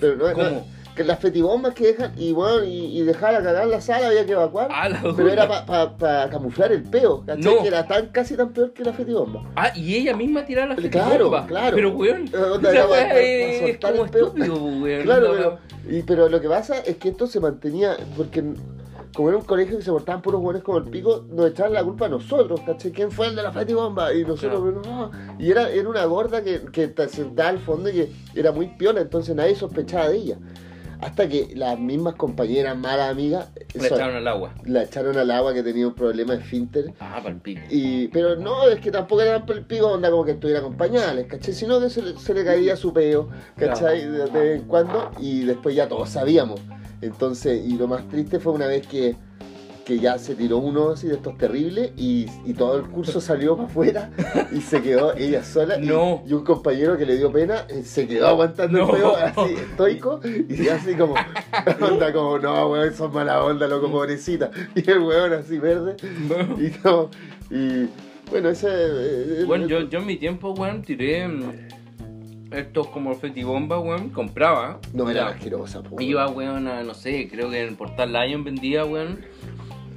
Pero 0.00 0.16
no, 0.16 0.28
no- 0.28 0.34
¿Cómo? 0.34 0.74
que 0.94 1.02
las 1.02 1.18
fetibombas 1.18 1.74
que 1.74 1.88
dejan, 1.88 2.12
y 2.16 2.30
bueno, 2.30 2.62
y, 2.62 2.96
y 3.00 3.02
dejar 3.02 3.34
a 3.34 3.42
cagar 3.42 3.66
la 3.66 3.80
sala 3.80 4.06
había 4.06 4.24
que 4.24 4.30
evacuar. 4.30 4.68
Ah, 4.70 4.88
Pero 5.16 5.28
era 5.28 5.66
para 5.66 6.30
camuflar 6.30 6.70
el 6.70 6.84
peo, 6.84 7.24
¿cachai? 7.26 7.42
No. 7.42 7.62
Que 7.62 7.66
era 7.66 7.84
tan, 7.88 8.10
casi 8.10 8.36
tan 8.36 8.52
peor 8.52 8.72
que 8.72 8.84
la 8.84 8.92
fetibomba. 8.92 9.42
Ah, 9.56 9.72
y 9.74 9.96
ella 9.96 10.14
misma 10.16 10.44
tiraba 10.44 10.68
la 10.68 10.76
Claro, 10.76 11.10
fetibomba. 11.10 11.46
claro. 11.48 11.74
Pero, 11.74 11.90
weón, 11.96 12.28
Eh, 12.32 12.36
onda, 12.36 12.70
era 12.70 12.82
pa- 12.84 12.90
pa- 12.90 13.18
es, 13.18 13.76
pa 13.78 13.90
como 13.90 14.04
el 14.04 14.10
peo. 14.10 14.26
estúpido, 14.28 14.54
weón. 14.54 15.02
Claro, 15.04 15.26
No, 15.26 15.34
pero, 15.34 15.58
y, 15.98 16.02
pero 16.02 16.28
lo 16.28 16.40
que 16.40 16.48
pasa 16.48 16.78
es 16.78 16.96
que 16.98 17.08
esto 17.08 17.26
se 17.26 17.40
mantenía, 17.40 17.96
porque 18.16 18.44
como 19.14 19.28
era 19.28 19.38
un 19.38 19.44
colegio 19.44 19.76
que 19.78 19.82
se 19.84 19.90
portaban 19.92 20.20
puros 20.22 20.40
buenos 20.40 20.62
como 20.62 20.78
el 20.78 20.84
pico, 20.84 21.24
nos 21.30 21.50
echaban 21.50 21.72
la 21.72 21.84
culpa 21.84 22.06
a 22.06 22.08
nosotros, 22.08 22.60
¿cachai? 22.66 22.90
¿Quién 22.92 23.10
fue 23.12 23.28
el 23.28 23.36
de 23.36 23.42
la 23.42 23.52
fetibomba? 23.52 24.12
Y 24.12 24.24
nosotros, 24.24 24.60
Claro. 24.82 25.10
no. 25.10 25.10
Y 25.38 25.50
era, 25.50 25.70
era 25.70 25.88
una 25.88 26.04
gorda 26.04 26.42
que, 26.42 26.62
que 26.72 26.92
sentaba 27.08 27.48
al 27.50 27.58
fondo 27.60 27.88
y 27.90 27.92
que 27.92 28.12
era 28.34 28.50
muy 28.52 28.66
piola, 28.68 29.00
entonces 29.00 29.34
nadie 29.36 29.54
sospechaba 29.54 30.08
de 30.08 30.16
ella. 30.16 30.38
Hasta 31.00 31.28
que 31.28 31.52
las 31.54 31.78
mismas 31.78 32.14
compañeras, 32.14 32.78
malas 32.78 33.10
amigas, 33.10 33.50
so- 33.78 33.84
echaron 33.84 34.16
al 34.16 34.26
agua. 34.26 34.54
la 34.64 34.84
echaron 34.84 35.18
al 35.18 35.30
agua 35.30 35.52
que 35.52 35.62
tenía 35.62 35.86
un 35.86 35.94
problema 35.94 36.34
de 36.34 36.40
esfínter. 36.40 36.94
Ah, 36.98 37.18
para 37.22 37.34
el 37.34 37.40
pico. 37.42 37.60
Y, 37.68 38.08
pero 38.08 38.36
no, 38.36 38.66
es 38.68 38.80
que 38.80 38.90
tampoco 38.90 39.20
era 39.20 39.44
tan 39.44 39.58
el 39.58 39.64
pico 39.66 39.88
onda 39.88 40.10
como 40.10 40.24
que 40.24 40.30
estuviera 40.32 40.60
acompañada, 40.60 41.22
¿cachai? 41.26 41.52
Sino 41.52 41.78
que 41.78 41.90
se 41.90 42.00
le, 42.00 42.16
se 42.18 42.32
le 42.32 42.42
caía 42.44 42.74
su 42.76 42.92
peo, 42.94 43.28
¿cachai? 43.56 44.06
De, 44.06 44.24
de 44.24 44.30
vez 44.30 44.60
en 44.62 44.66
cuando, 44.66 45.10
y 45.20 45.40
después 45.44 45.74
ya 45.76 45.88
todos 45.88 46.08
sabíamos. 46.08 46.60
Entonces, 47.00 47.64
y 47.66 47.76
lo 47.76 47.86
más 47.88 48.08
triste 48.08 48.38
fue 48.40 48.52
una 48.52 48.66
vez 48.66 48.86
que, 48.86 49.16
que 49.84 49.98
ya 49.98 50.18
se 50.18 50.34
tiró 50.34 50.58
uno 50.58 50.90
así 50.92 51.06
de 51.08 51.14
estos 51.16 51.36
terribles 51.36 51.92
y, 51.96 52.26
y 52.46 52.54
todo 52.54 52.76
el 52.78 52.84
curso 52.88 53.20
salió 53.20 53.54
para 53.56 53.68
afuera 53.68 54.10
y 54.52 54.60
se 54.62 54.80
quedó 54.80 55.14
ella 55.14 55.44
sola. 55.44 55.78
y- 55.78 55.86
No. 55.86 56.22
Y, 56.26 56.32
un 56.32 56.42
compañero 56.44 56.96
que 56.96 57.04
le 57.04 57.16
dio 57.18 57.30
pena 57.30 57.66
eh, 57.68 57.82
se 57.82 58.06
quedó 58.06 58.28
aguantando 58.28 58.78
No. 58.78 58.86
el 58.86 59.00
peo 59.00 59.16
así, 59.16 59.54
estoico, 59.54 60.20
y 60.48 60.68
así 60.68 60.94
como, 60.94 61.14
onda 61.82 62.12
como, 62.12 62.38
no, 62.38 62.68
weón, 62.70 62.94
son 62.94 63.12
mala 63.12 63.44
onda, 63.44 63.66
loco, 63.68 63.90
pobrecita. 63.90 64.50
Y 64.74 64.90
el 64.90 65.00
weón 65.00 65.32
así 65.34 65.58
verde. 65.58 65.96
Y 66.02 66.72
no, 66.82 67.10
y 67.50 67.88
bueno, 68.30 68.48
ese. 68.48 68.68
eh, 68.70 69.44
Bueno, 69.46 69.66
eh, 69.66 69.68
yo, 69.68 69.80
yo 69.90 69.98
en 69.98 70.06
mi 70.06 70.16
tiempo, 70.16 70.52
weón, 70.52 70.80
tiré 70.80 71.28
mm, 71.28 71.52
estos 72.50 72.88
como 72.88 73.14
fetibomba, 73.14 73.78
weón, 73.78 74.10
compraba. 74.10 74.80
No 74.92 75.08
era 75.10 75.28
asquerosa, 75.28 75.82
po. 75.82 76.00
Iba, 76.00 76.28
weón, 76.28 76.68
a, 76.68 76.82
no 76.82 76.94
sé, 76.94 77.28
creo 77.28 77.50
que 77.50 77.62
en 77.62 77.68
el 77.70 77.74
Portal 77.76 78.12
Lion 78.12 78.44
vendía, 78.44 78.84
weón. 78.84 79.20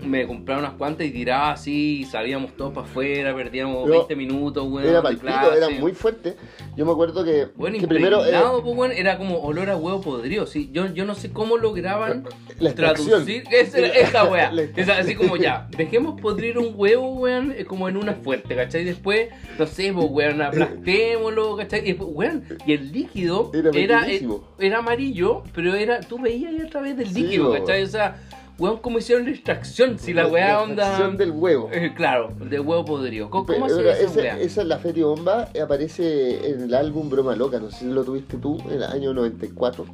Me 0.03 0.27
compraba 0.27 0.59
unas 0.61 0.73
cuantas 0.73 1.07
y 1.07 1.11
tiraba 1.11 1.51
así, 1.51 2.01
y 2.01 2.05
salíamos 2.05 2.55
todos 2.55 2.73
para 2.73 2.85
afuera, 2.87 3.35
perdíamos 3.35 3.85
Yo- 3.87 3.91
20 3.93 4.15
minutos, 4.15 4.65
weón. 4.69 4.87
Era 4.87 5.01
palpito, 5.01 5.53
era 5.53 5.69
muy 5.69 5.91
fuerte. 5.93 6.35
Yo 6.75 6.85
me 6.85 6.91
acuerdo 6.91 7.23
que, 7.23 7.47
Bueno, 7.55 7.77
que 7.79 7.87
primero 7.87 8.17
impregnado, 8.17 8.63
pues, 8.63 8.77
weón, 8.77 8.91
era 8.91 9.17
como 9.17 9.39
olor 9.41 9.69
a 9.69 9.75
huevo 9.75 10.01
podrido. 10.01 10.45
Sí, 10.45 10.69
yo, 10.71 10.85
yo 10.93 11.05
no 11.05 11.15
sé 11.15 11.31
cómo 11.31 11.57
lograban 11.57 12.25
la 12.59 12.73
traducir 12.75 13.43
esa, 13.51 13.79
esa 13.79 14.23
weá. 14.25 14.51
Esa- 14.75 14.97
así 14.99 15.15
como 15.15 15.35
ya, 15.35 15.67
dejemos 15.75 16.19
podrir 16.21 16.57
un 16.57 16.73
huevo, 16.75 17.13
weón, 17.15 17.53
eh, 17.57 17.65
como 17.65 17.89
en 17.89 17.97
una 17.97 18.13
fuente, 18.13 18.55
¿cachai? 18.55 18.83
Después, 18.85 19.29
no 19.57 19.65
sé, 19.65 19.91
pues, 19.93 20.07
weón, 20.09 20.41
aplastémoslo, 20.41 21.57
¿cachai? 21.57 21.79
Y, 21.81 21.93
después, 21.93 22.09
weón, 22.13 22.43
y 22.65 22.73
el 22.73 22.91
líquido 22.91 23.51
Era 23.53 23.71
era, 23.73 24.11
eh, 24.11 24.27
era 24.59 24.77
amarillo, 24.79 25.43
pero 25.53 25.73
era 25.75 25.99
tú 26.01 26.19
veías 26.19 26.51
ahí 26.53 26.61
a 26.61 26.69
través 26.69 26.97
del 26.97 27.07
Sí, 27.09 27.23
líquido, 27.23 27.47
po. 27.47 27.53
¿cachai? 27.59 27.83
O 27.83 27.87
sea, 27.87 28.17
weón, 28.59 28.77
¿cómo 28.77 28.97
hicieron 28.99 29.25
la 29.25 29.31
extracción? 29.31 29.99
Si 29.99 30.13
la 30.13 30.27
weá 30.27 30.61
onda... 30.61 30.83
extracción 30.87 31.17
del 31.17 31.31
huevo. 31.31 31.69
Eh, 31.71 31.93
claro, 31.95 32.29
de 32.39 32.59
huevo 32.59 32.85
podrido. 32.85 33.29
¿Cómo, 33.29 33.45
cómo 33.45 33.65
Pero 33.67 33.79
hacía 33.79 33.91
esa 33.93 34.03
ese- 34.05 34.21
weá? 34.21 34.39
esa 34.39 34.61
es 34.61 34.67
la 34.67 34.77
Feti 34.79 35.01
Bomba, 35.03 35.49
eh, 35.53 35.61
aparece 35.61 36.49
en 36.49 36.61
el 36.61 36.73
álbum 36.73 37.09
Broma 37.09 37.35
Loca, 37.35 37.59
no 37.59 37.69
sé 37.71 37.79
si 37.79 37.85
lo 37.85 38.03
tuviste 38.03 38.37
tú, 38.37 38.57
en 38.65 38.73
el 38.73 38.83
año 38.83 39.13
94. 39.13 39.85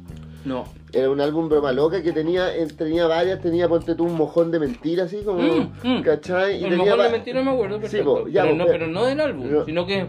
No. 0.44 0.64
Era 0.92 1.08
un 1.10 1.20
álbum 1.20 1.48
Broma 1.48 1.72
Loca 1.72 2.02
que 2.02 2.12
tenía, 2.12 2.48
tenía 2.76 3.06
varias, 3.06 3.40
tenía, 3.40 3.66
ponte 3.68 3.94
tú, 3.94 4.04
un 4.04 4.14
mojón 4.16 4.50
de 4.50 4.58
mentira, 4.60 5.04
así 5.04 5.22
como, 5.24 5.40
Mm, 5.42 5.72
mm. 5.82 6.02
¿cachai? 6.02 6.60
Y 6.60 6.64
El 6.64 6.70
tenía 6.70 6.84
mejor 6.84 6.98
de 6.98 7.04
va- 7.06 7.10
mentira 7.10 7.42
me 7.42 7.50
acuerdo 7.50 7.76
Sí, 7.76 7.80
perfecto. 7.82 8.14
po, 8.22 8.28
ya, 8.28 8.42
pero, 8.42 8.52
po, 8.54 8.58
no, 8.58 8.66
pero- 8.66 8.86
no 8.88 9.04
del 9.06 9.20
álbum, 9.20 9.46
pero- 9.48 9.64
sino 9.64 9.86
que 9.86 10.06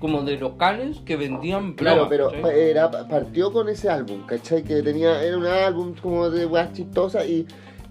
como 0.00 0.22
de 0.22 0.36
locales 0.38 0.98
que 1.06 1.16
vendían 1.16 1.72
Claro, 1.74 2.06
bromas, 2.08 2.40
pero 2.42 2.50
era, 2.50 2.90
partió 3.08 3.52
con 3.52 3.68
ese 3.68 3.88
álbum, 3.88 4.26
¿cachai? 4.26 4.62
Que 4.64 4.82
tenía, 4.82 5.22
era 5.22 5.38
un 5.38 5.46
álbum 5.46 5.94
como 6.02 6.28
de 6.30 6.44
weas 6.46 6.72
chistosas 6.74 7.26
y, 7.26 7.46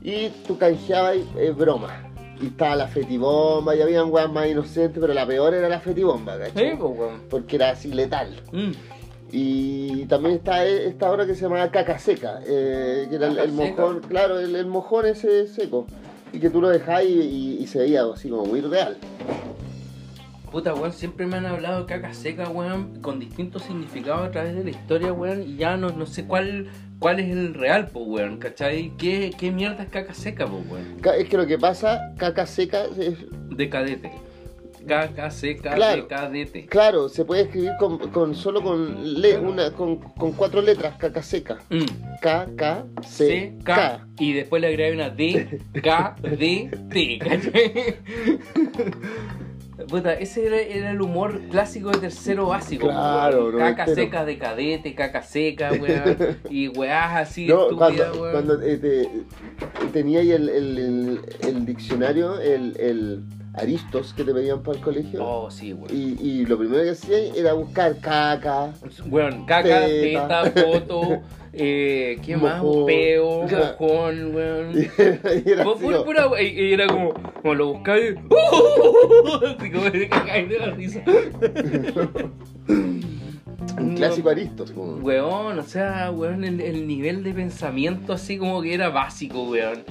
y 0.07 0.29
tú 0.47 0.57
canjeabas 0.57 1.17
eh, 1.37 1.51
bromas. 1.57 1.93
Y 2.41 2.47
estaba 2.47 2.75
la 2.75 2.87
fetibomba 2.87 3.75
y 3.75 3.81
habían 3.81 4.11
weas 4.11 4.29
más 4.31 4.47
inocentes, 4.47 4.99
pero 4.99 5.13
la 5.13 5.25
peor 5.25 5.53
era 5.53 5.69
la 5.69 5.79
fetibomba, 5.79 6.37
¿cachai? 6.37 6.71
Sí, 6.71 6.77
pues, 6.77 6.99
weón. 6.99 7.21
Porque 7.29 7.55
era 7.55 7.69
así 7.71 7.91
letal. 7.93 8.41
Mm. 8.51 8.71
Y 9.31 10.05
también 10.05 10.35
está 10.35 10.65
e- 10.65 10.87
esta 10.87 11.11
obra 11.11 11.25
que 11.25 11.33
se 11.33 11.41
llama 11.43 11.69
Caca 11.71 11.97
Seca, 11.97 12.41
eh, 12.45 13.07
que 13.09 13.15
era 13.15 13.27
el, 13.27 13.51
mojón, 13.53 14.01
claro, 14.01 14.39
el, 14.39 14.55
el 14.55 14.65
mojón 14.65 15.05
ese 15.07 15.47
seco. 15.47 15.87
Y 16.33 16.39
que 16.39 16.49
tú 16.49 16.59
lo 16.61 16.69
dejás 16.69 17.03
y, 17.05 17.07
y- 17.07 17.57
y 17.63 17.67
se 17.67 17.79
veía 17.79 18.03
así 18.03 18.29
como 18.29 18.45
muy 18.45 18.61
real. 18.61 18.97
Puta, 20.51 20.73
weón, 20.73 20.93
siempre 20.93 21.25
me 21.25 21.37
han 21.37 21.45
hablado 21.45 21.81
de 21.81 21.85
caca 21.85 22.13
seca, 22.13 22.49
weón, 22.49 23.01
con 23.01 23.19
distintos 23.19 23.63
significados 23.63 24.27
a 24.27 24.31
través 24.31 24.55
de 24.55 24.63
la 24.63 24.69
historia, 24.69 25.11
weón, 25.11 25.43
y 25.43 25.57
ya 25.57 25.75
no, 25.75 25.89
no 25.89 26.05
sé 26.05 26.25
cuál 26.25 26.67
cuál 26.99 27.19
es 27.19 27.29
el 27.29 27.53
real, 27.53 27.89
weón, 27.93 28.37
¿cachai? 28.37 28.91
¿Qué, 28.97 29.31
¿Qué 29.37 29.51
mierda 29.51 29.83
es 29.83 29.89
caca 29.89 30.13
seca, 30.13 30.45
weón? 30.45 30.97
Ca- 31.01 31.15
Es 31.15 31.27
que 31.29 31.37
lo 31.37 31.45
que 31.47 31.57
pasa, 31.57 32.13
Caca 32.17 32.45
Seca 32.45 32.85
es, 32.97 33.17
De 33.55 33.69
cadete. 33.69 34.11
Caca 34.87 35.31
seca 35.31 35.73
Claro. 35.73 36.03
de 36.03 36.07
cadete. 36.07 36.65
Claro, 36.67 37.09
se 37.09 37.25
puede 37.25 37.43
escribir 37.43 37.71
con, 37.79 37.97
con- 38.11 38.35
solo 38.35 38.61
con, 38.61 39.19
le, 39.19 39.35
una, 39.39 39.71
con, 39.71 39.95
con 39.97 40.33
cuatro 40.33 40.61
letras, 40.61 40.95
caca 40.97 41.23
seca. 41.23 41.57
Mm. 41.71 41.85
K, 42.21 42.47
K, 42.55 42.85
C, 43.01 43.27
C, 43.27 43.53
K, 43.63 43.75
K. 43.75 44.07
y 44.19 44.33
después 44.33 44.61
le 44.61 44.67
agregué 44.67 44.93
una 44.93 45.09
D, 45.09 45.59
K, 45.83 46.15
D, 46.21 46.69
T, 46.91 47.17
¿cachai? 47.19 47.95
Puta, 49.89 50.13
ese 50.13 50.45
era, 50.47 50.57
era 50.59 50.91
el 50.91 51.01
humor 51.01 51.41
clásico 51.51 51.91
de 51.91 51.99
tercero 51.99 52.47
básico. 52.47 52.87
Claro. 52.87 53.57
Caca 53.57 53.85
seca 53.87 54.23
de 54.25 54.37
cadete, 54.37 54.95
caca 54.95 55.21
seca, 55.21 55.71
weón. 55.73 56.37
Y 56.49 56.69
weás 56.69 57.15
así 57.27 57.45
No, 57.47 57.63
estúpidas, 57.69 58.09
cuando, 58.09 58.21
weón. 58.21 58.31
cuando 58.31 58.61
eh, 58.61 58.77
te- 58.77 59.09
tenía 59.91 60.19
ahí 60.21 60.31
el, 60.31 60.49
el, 60.49 60.77
el- 60.77 61.19
el 61.41 61.65
diccionario, 61.65 62.39
el 62.39 62.75
Aristos 63.57 64.13
que 64.13 64.23
te 64.23 64.33
pedían 64.33 64.61
para 64.63 64.77
el 64.77 64.83
colegio. 64.83 65.23
Oh, 65.25 65.49
sí, 65.49 65.73
weón. 65.73 65.87
Y, 65.91 66.17
y 66.21 66.45
lo 66.45 66.57
primero 66.57 66.83
que 66.83 66.89
hacía 66.91 67.17
era 67.35 67.53
buscar 67.53 67.97
caca. 67.99 68.73
Weón, 69.09 69.45
caca, 69.45 69.85
Teta. 69.85 70.43
teta, 70.43 70.61
foto, 70.61 71.21
eh, 71.53 72.19
¿qué 72.25 72.35
más? 72.37 72.61
Mojón. 72.61 72.85
Peo, 72.85 73.47
Ya. 73.47 73.75
mojón, 73.79 74.35
weón. 74.35 74.71
Y 74.77 75.49
era 75.49 75.63
pura, 75.63 76.03
pura, 76.03 76.41
y, 76.41 76.73
era 76.73 76.87
como, 76.87 77.13
como 77.13 77.53
lo 77.55 77.73
buscaba 77.73 77.97
y, 77.99 78.07
así 79.59 79.71
como 79.71 79.89
de 79.89 80.57
la 80.59 80.71
risa. 80.71 81.01
un 83.77 83.95
clásico 83.95 84.29
Aristos. 84.29 84.71
como- 84.71 84.97
Weón, 84.97 85.59
o 85.59 85.63
sea, 85.63 86.11
weón, 86.11 86.43
el, 86.43 86.59
el 86.61 86.87
nivel 86.87 87.23
de 87.23 87.33
pensamiento 87.33 88.13
así 88.13 88.37
como 88.37 88.61
que 88.61 88.73
era 88.73 88.89
básico, 88.89 89.43
weón. 89.49 89.83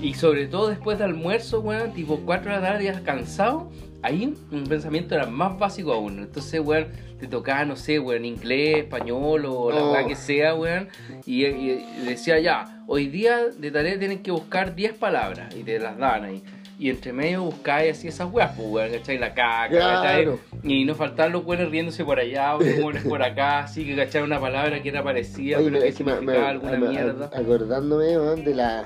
Y 0.00 0.14
sobre 0.14 0.46
todo 0.46 0.68
después 0.68 0.98
de 0.98 1.04
almuerzo, 1.04 1.60
weón, 1.60 1.92
tipo 1.92 2.20
4 2.24 2.50
de 2.52 2.56
la 2.60 2.62
tarde 2.66 2.84
ya 2.84 3.00
cansado, 3.02 3.70
ahí 4.02 4.34
un 4.52 4.64
pensamiento 4.64 5.14
era 5.14 5.26
más 5.26 5.58
básico 5.58 5.92
aún. 5.92 6.18
Entonces, 6.20 6.60
weón, 6.60 6.86
te 7.18 7.26
tocaba, 7.26 7.64
no 7.64 7.74
sé, 7.76 7.98
weón, 7.98 8.24
inglés, 8.24 8.78
español 8.84 9.44
o 9.46 9.70
la 9.72 9.82
Oh. 9.82 9.92
weá 9.92 10.06
que 10.06 10.14
sea, 10.16 10.54
weón. 10.54 10.88
Y, 11.26 11.44
y 11.46 11.84
decía 12.04 12.38
ya, 12.38 12.82
hoy 12.86 13.08
día 13.08 13.38
de 13.48 13.70
tarea 13.70 13.98
tienen 13.98 14.22
que 14.22 14.30
buscar 14.30 14.74
10 14.74 14.94
palabras 14.94 15.54
y 15.56 15.62
te 15.64 15.78
las 15.78 15.98
dan 15.98 16.24
ahí. 16.24 16.42
Y 16.80 16.90
entre 16.90 17.12
medio 17.12 17.42
buscáis 17.42 17.98
así 17.98 18.06
esas 18.06 18.32
weas, 18.32 18.52
pues 18.56 18.68
weón, 18.70 18.92
¿cachai? 18.92 19.18
La 19.18 19.34
caca, 19.34 19.68
¿cachai? 19.76 20.22
Claro. 20.26 20.38
Y 20.62 20.84
no 20.84 20.94
faltaban 20.94 21.32
los 21.32 21.44
buenos 21.44 21.72
riéndose 21.72 22.04
por 22.04 22.20
allá, 22.20 22.54
o 22.54 22.60
los 22.62 22.80
buenos 22.80 23.02
por 23.02 23.20
acá, 23.20 23.58
así 23.64 23.84
que 23.84 23.96
cachar 23.96 24.22
una 24.22 24.38
palabra 24.38 24.80
que 24.80 24.88
era 24.90 25.02
parecida, 25.02 25.58
Oye, 25.58 25.70
pero 25.72 25.80
que 25.80 26.04
me- 26.04 26.12
me- 26.12 26.16
significaba 26.18 26.48
alguna 26.50 26.78
me- 26.78 26.88
mierda. 26.88 27.30
Acordándome 27.34 28.16
weón, 28.16 28.44
de 28.44 28.54
la 28.54 28.84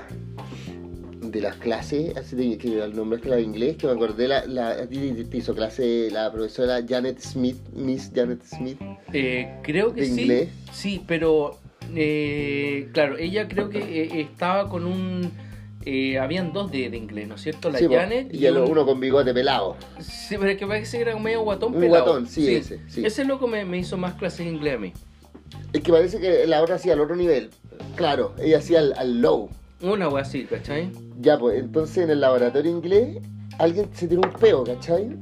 de 1.33 1.41
las 1.41 1.55
clases, 1.57 2.15
así 2.15 2.35
de, 2.35 2.57
que 2.57 2.81
al 2.81 2.95
nombraste 2.95 3.27
la 3.27 3.35
de 3.37 3.41
inglés, 3.41 3.75
que 3.77 3.87
me 3.87 3.93
acordé, 3.93 4.27
la, 4.27 4.43
te- 4.87 5.37
hizo 5.37 5.53
clase 5.55 6.09
la 6.11 6.31
profesora 6.31 6.79
Janet 6.87 7.19
Smith, 7.19 7.57
Miss 7.73 8.11
Janet 8.15 8.41
Smith. 8.45 8.79
Eh, 9.11 9.55
creo 9.63 9.93
que 9.93 10.01
¿De 10.01 10.07
sí. 10.07 10.21
inglés? 10.21 10.49
Sí, 10.71 11.03
pero 11.07 11.59
eh, 11.95 12.89
claro, 12.93 13.17
ella 13.17 13.47
creo 13.47 13.69
que 13.69 13.79
eh, 13.79 14.21
estaba 14.21 14.69
con 14.69 14.85
un. 14.85 15.31
eh, 15.85 16.17
habían 16.19 16.53
dos 16.53 16.71
de, 16.71 16.89
de 16.89 16.97
inglés, 16.97 17.27
¿no 17.27 17.35
es 17.35 17.41
cierto? 17.41 17.69
La 17.69 17.79
Sí, 17.79 17.87
po, 17.87 17.95
Janet 17.95 18.33
y 18.33 18.45
el- 18.45 18.57
un- 18.57 18.69
uno 18.71 18.85
con 18.85 18.99
bigote 18.99 19.33
pelado. 19.33 19.75
Sí, 19.99 20.35
pero 20.37 20.49
es 20.51 20.57
que 20.57 20.67
parece 20.67 20.97
que 20.97 21.01
era 21.03 21.17
medio 21.19 21.41
guatón 21.41 21.73
Un 21.73 21.81
pelado. 21.81 22.03
guatón, 22.05 22.27
sí, 22.27 22.55
ese, 22.55 22.79
sí. 22.87 23.05
Ese 23.05 23.25
loco 23.25 23.47
me, 23.47 23.65
me 23.65 23.79
hizo 23.79 23.97
más 23.97 24.13
clases 24.13 24.45
de 24.45 24.51
inglés 24.51 24.75
a 24.75 24.77
mí. 24.77 24.93
Es 25.73 25.81
que 25.81 25.91
parece 25.91 26.19
que 26.19 26.45
la 26.47 26.61
otra 26.61 26.75
hacía 26.75 26.93
al 26.93 27.01
otro 27.01 27.15
nivel. 27.15 27.49
Claro, 27.95 28.33
ella 28.39 28.59
hacía 28.59 28.79
al, 28.79 28.93
al 28.95 29.19
low. 29.21 29.49
Una 29.83 30.07
wea 30.09 30.21
así, 30.23 30.45
¿cachai? 30.45 30.89
Ya, 31.19 31.37
pues, 31.37 31.59
entonces 31.59 31.97
en 32.05 32.09
el 32.09 32.21
laboratorio 32.21 32.71
inglés, 32.71 33.17
alguien 33.59 33.89
se 33.93 34.07
tiró 34.07 34.21
un 34.21 34.31
peo, 34.39 34.63
¿cachai? 34.63 35.15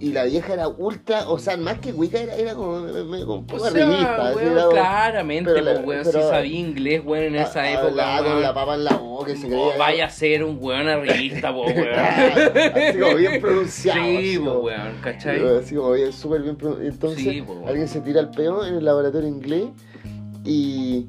Y 0.00 0.12
la 0.12 0.24
vieja 0.24 0.54
era 0.54 0.68
ultra, 0.68 1.28
o 1.28 1.38
sea, 1.40 1.56
más 1.56 1.80
que 1.80 1.92
Wicca, 1.92 2.18
era, 2.20 2.34
era 2.36 2.54
como, 2.54 2.86
como 2.86 3.34
un 3.34 3.46
O 3.52 3.58
sea, 3.58 3.68
así, 3.68 4.36
weón, 4.36 4.52
era 4.52 4.68
claramente, 4.68 5.50
pero 5.52 5.64
pues, 5.74 5.86
weón, 5.86 6.02
pero- 6.04 6.22
si 6.22 6.28
sabía 6.28 6.58
inglés, 6.60 7.02
weón, 7.04 7.24
en 7.24 7.34
esa 7.34 7.62
Ah, 7.62 7.72
época, 7.72 8.20
weón. 8.22 8.32
con 8.34 8.42
la 8.42 8.54
papa 8.54 8.74
en 8.76 8.84
la 8.84 8.96
boca, 8.96 9.34
se 9.34 9.40
creía. 9.48 9.58
Oh, 9.58 9.72
vaya 9.76 10.06
a 10.06 10.10
ser 10.10 10.44
un 10.44 10.56
weón 10.60 10.88
arribista, 10.88 11.52
po, 11.52 11.62
weón. 11.66 11.98
así 11.98 12.98
como 12.98 13.14
bien 13.16 13.40
pronunciado. 13.40 14.00
Sí, 14.04 14.38
po, 14.38 14.52
weón, 14.60 14.92
¿cachai? 15.02 15.58
Así 15.58 15.74
como 15.74 15.90
bien, 15.92 16.12
súper 16.12 16.42
bien 16.42 16.56
pronunciado. 16.56 16.90
Entonces, 16.92 17.24
Sí, 17.24 17.42
po. 17.42 17.64
alguien 17.66 17.88
se 17.88 18.00
tira 18.00 18.20
el 18.20 18.30
peo 18.30 18.64
en 18.64 18.74
el 18.76 18.84
laboratorio 18.84 19.28
inglés 19.28 19.64
y, 20.44 21.06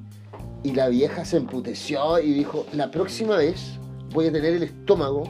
y 0.63 0.73
la 0.73 0.89
vieja 0.89 1.25
se 1.25 1.37
emputeció 1.37 2.19
y 2.19 2.31
dijo: 2.33 2.65
La 2.73 2.91
próxima 2.91 3.37
vez 3.37 3.79
voy 4.11 4.27
a 4.27 4.31
tener 4.31 4.53
el 4.55 4.63
estómago 4.63 5.23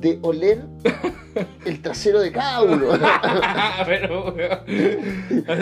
de 0.00 0.18
oler 0.22 0.62
el 1.64 1.80
trasero 1.80 2.20
de 2.20 2.30
cada 2.30 2.62
uno. 2.62 2.86
Pero, 3.86 4.34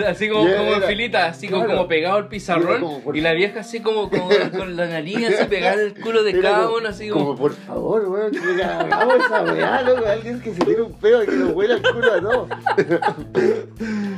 Así 0.09 0.29
como, 0.29 0.43
como 0.43 0.75
en 0.75 0.83
filita, 0.83 1.27
así 1.27 1.49
como, 1.49 1.63
claro. 1.65 1.79
como 1.79 1.89
pegado 1.89 2.17
al 2.17 2.29
pizarrón. 2.29 2.81
como, 2.81 3.01
por 3.03 3.17
Y 3.17 3.21
la 3.21 3.33
vieja 3.35 3.61
así 3.61 3.81
como, 3.81 4.11
como 4.11 4.29
con 4.57 4.75
la 4.77 4.87
nariz 4.87 5.29
así 5.29 5.45
pegada 5.49 5.81
el 5.81 5.95
culo 6.01 6.23
de 6.25 6.31
Era 6.33 6.43
cada 6.43 6.65
como- 6.67 6.79
uno, 6.79 6.89
así 6.89 7.09
como, 7.09 7.25
como. 7.27 7.39
por 7.39 7.53
favor, 7.53 8.09
weón, 8.09 8.33
que 8.33 8.65
hagamos 8.65 9.17
esa 9.25 9.43
weá, 9.45 9.83
loco, 9.83 10.07
alguien 10.07 10.41
que 10.41 10.53
se 10.55 10.65
tire 10.65 10.83
un 10.83 10.93
pedo 10.95 11.23
y 11.23 11.27
que 11.27 11.37
nos 11.37 11.53
huela 11.55 11.75
el 11.75 11.83
culo 11.83 12.13
a 12.13 12.21
todos. 12.21 12.49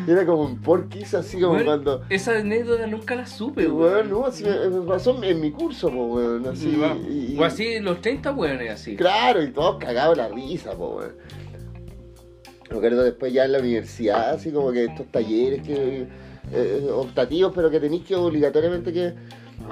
Era 0.07 0.27
como 0.27 0.43
un 0.43 0.61
porquis, 0.61 1.15
así 1.15 1.41
como 1.41 1.63
cuando. 1.65 2.03
Esa 2.11 2.39
anécdota 2.39 2.87
nunca 2.87 3.15
la 3.15 3.27
supe, 3.27 3.67
Weón, 3.69 4.11
no, 4.11 4.27
así 4.27 4.45
me, 4.45 4.69
me 4.69 4.87
pasó 4.87 5.23
en 5.23 5.41
mi 5.41 5.51
curso, 5.51 5.91
po, 5.91 6.07
weón, 6.07 6.47
así. 6.47 6.77
Y 7.09 7.39
O 7.39 7.45
así 7.45 7.81
los 7.81 8.01
30 8.01 8.33
weones 8.33 8.71
así. 8.71 8.97
Claro, 8.97 9.43
y 9.43 9.51
todos 9.51 9.77
cagados 9.77 10.17
la 10.17 10.29
risa, 10.29 10.73
po, 10.73 10.97
weón. 10.97 11.15
Me 12.71 12.79
acuerdo 12.79 13.03
después 13.03 13.33
ya 13.33 13.45
en 13.45 13.53
la 13.53 13.59
universidad, 13.61 14.31
así 14.31 14.51
como 14.51 14.73
que 14.73 14.85
estos 14.85 15.07
talleres 15.07 15.63
que 15.63 16.07
eh, 16.53 16.89
optativos, 16.93 17.53
pero 17.55 17.71
que 17.71 17.81
tenéis 17.81 18.05
que 18.05 18.17
obligatoriamente 18.17 18.93
que, 18.93 19.15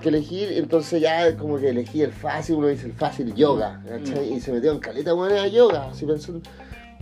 que 0.01 0.09
elegir, 0.09 0.53
entonces 0.53 1.01
ya 1.01 1.37
como 1.37 1.59
que 1.59 1.71
elegí 1.71 2.03
el 2.03 2.13
fácil, 2.13 2.57
uno 2.57 2.69
dice 2.69 2.87
el 2.87 2.93
fácil 2.93 3.35
yoga, 3.35 3.83
¿cachai? 3.87 4.35
Y 4.35 4.41
se 4.41 4.53
metió 4.53 4.73
en 4.73 4.79
caleta 4.79 5.13
buena 5.13 5.43
de 5.43 5.51
yoga, 5.51 5.89
así 5.91 6.07
pensando. 6.07 6.41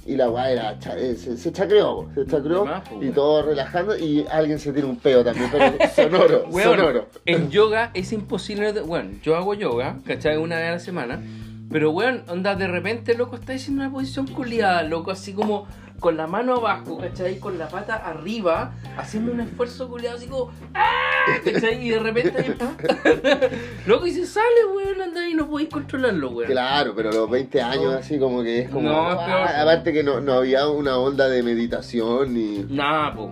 Y 0.07 0.17
la 0.17 0.31
weá 0.31 0.51
era, 0.51 0.79
eh, 0.97 1.15
se, 1.15 1.37
se 1.37 1.53
chacreó, 1.53 2.09
se 2.15 2.27
chacreó, 2.27 2.65
más, 2.65 2.83
y 3.01 3.11
todo 3.11 3.43
relajando, 3.43 3.97
y 3.97 4.25
alguien 4.31 4.59
se 4.59 4.73
tira 4.73 4.87
un 4.87 4.97
peo 4.97 5.23
también, 5.23 5.49
pero 5.53 5.73
sonoro, 5.95 6.45
Weón, 6.51 6.77
sonoro. 6.77 7.07
en 7.27 7.51
yoga 7.51 7.91
es 7.95 8.13
imposible. 8.13 8.73
de- 8.73 8.81
Bueno, 8.81 9.11
yo 9.23 9.37
hago 9.37 9.53
yoga, 9.55 9.99
¿cachai? 10.07 10.37
Una 10.39 10.57
vez 10.57 10.69
a 10.69 10.73
la 10.73 10.79
semana. 10.81 11.23
Pero, 11.71 11.91
weón, 11.93 12.25
onda, 12.29 12.55
de 12.57 12.67
repente, 12.67 13.15
loco, 13.15 13.37
está 13.37 13.53
haciendo 13.53 13.83
una 13.85 13.93
posición 13.93 14.27
culiada, 14.27 14.83
loco, 14.83 15.11
así 15.11 15.33
como 15.33 15.67
con 16.01 16.17
la 16.17 16.27
mano 16.27 16.57
abajo, 16.57 16.97
¿cachai? 16.99 17.39
Con 17.39 17.59
la 17.59 17.69
pata 17.69 17.95
arriba, 17.95 18.73
haciendo 18.97 19.33
un 19.33 19.41
esfuerzo 19.41 19.89
culiado, 19.89 20.17
así 20.17 20.27
como, 20.27 20.51
¡ah! 20.75 21.27
¿cachai? 21.45 21.87
Y 21.87 21.91
de 21.91 21.99
repente, 21.99 22.33
ahí, 22.39 22.57
loco, 23.87 24.07
y 24.07 24.11
se 24.11 24.27
sale, 24.27 24.47
weón, 24.75 25.01
anda 25.01 25.29
y 25.29 25.35
no 25.35 25.47
podéis 25.49 25.69
controlarlo, 25.69 26.31
weón. 26.31 26.51
Claro, 26.51 26.95
pero 26.97 27.13
los 27.13 27.31
20 27.31 27.61
años 27.63 27.95
así 27.95 28.19
como 28.19 28.43
que 28.43 28.61
es 28.61 28.71
como... 28.71 28.89
No, 28.89 29.13
es 29.13 29.19
ah, 29.21 29.27
peor. 29.27 29.49
aparte 29.61 29.93
que 29.93 30.03
no, 30.03 30.21
no 30.21 30.33
había 30.33 30.67
una 30.69 30.97
onda 30.97 31.29
de 31.29 31.43
meditación 31.43 32.35
ni... 32.35 32.65
Nada, 32.69 33.15
po. 33.15 33.31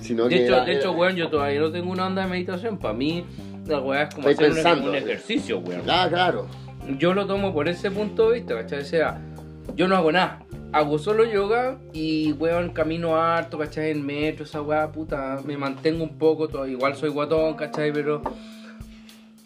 Sino 0.00 0.24
De 0.24 0.28
que 0.28 0.44
hecho, 0.44 0.54
era- 0.54 0.64
de 0.64 0.74
hecho, 0.76 0.92
weón, 0.92 1.16
yo 1.16 1.30
todavía 1.30 1.60
no 1.60 1.72
tengo 1.72 1.90
una 1.90 2.06
onda 2.06 2.22
de 2.22 2.28
meditación. 2.28 2.78
Para 2.78 2.94
mí, 2.94 3.24
la 3.66 3.80
weá 3.80 4.02
es 4.02 4.14
como 4.14 4.28
hacer 4.28 4.48
un- 4.50 4.54
pensando, 4.54 4.90
un, 4.90 4.96
ejercicio, 4.96 5.58
weón. 5.58 5.82
Ah, 5.88 6.06
claro. 6.08 6.46
Yo 6.98 7.14
lo 7.14 7.26
tomo 7.26 7.52
por 7.52 7.68
ese 7.68 7.90
punto 7.90 8.30
de 8.30 8.38
vista, 8.40 8.54
¿cachai? 8.54 8.80
O 8.80 8.84
sea, 8.84 9.20
yo 9.74 9.88
no 9.88 9.96
hago 9.96 10.12
nada. 10.12 10.40
Hago 10.72 10.98
solo 10.98 11.24
yoga 11.24 11.78
y, 11.92 12.32
weón, 12.32 12.70
camino 12.70 13.16
harto, 13.16 13.58
¿cachai? 13.58 13.90
En 13.92 14.04
metro, 14.04 14.44
esa 14.44 14.60
weá, 14.62 14.90
puta, 14.92 15.40
me 15.44 15.56
mantengo 15.56 16.04
un 16.04 16.18
poco, 16.18 16.48
todo, 16.48 16.66
igual 16.66 16.96
soy 16.96 17.10
guatón, 17.10 17.54
¿cachai? 17.54 17.92
Pero 17.92 18.22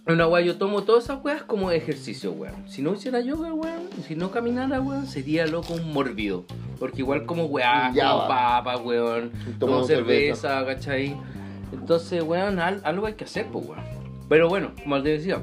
una 0.07 0.27
weá, 0.27 0.43
yo 0.45 0.57
tomo 0.57 0.83
todas 0.83 1.05
esas 1.05 1.23
weas 1.25 1.43
como 1.43 1.71
ejercicio, 1.71 2.33
weón. 2.33 2.55
Si 2.67 2.83
no 2.83 2.95
hiciera 2.95 3.21
yoga, 3.21 3.53
weón, 3.53 3.83
si 4.07 4.17
no 4.17 4.31
caminara, 4.31 4.81
weón, 4.81 5.07
sería 5.07 5.47
loco 5.47 5.75
un 5.75 5.93
mórbido. 5.93 6.45
Porque 6.79 7.03
igual 7.03 7.27
como 7.27 7.45
weá, 7.45 7.93
Ya 7.95 8.09
como 8.11 8.23
va. 8.23 8.63
papa, 8.65 8.77
weón, 8.79 9.31
Tomo 9.59 9.85
cerveza. 9.85 10.41
cerveza, 10.43 10.67
¿cachai? 10.67 11.17
Entonces, 11.73 12.23
weón, 12.23 12.59
al- 12.59 12.81
algo 12.85 13.07
hay 13.07 13.15
que 13.15 13.25
hacer, 13.25 13.47
pues, 13.53 13.67
weón. 13.67 13.81
Pero 14.29 14.49
bueno, 14.49 14.73
como 14.83 15.01
te 15.03 15.11
decía, 15.11 15.43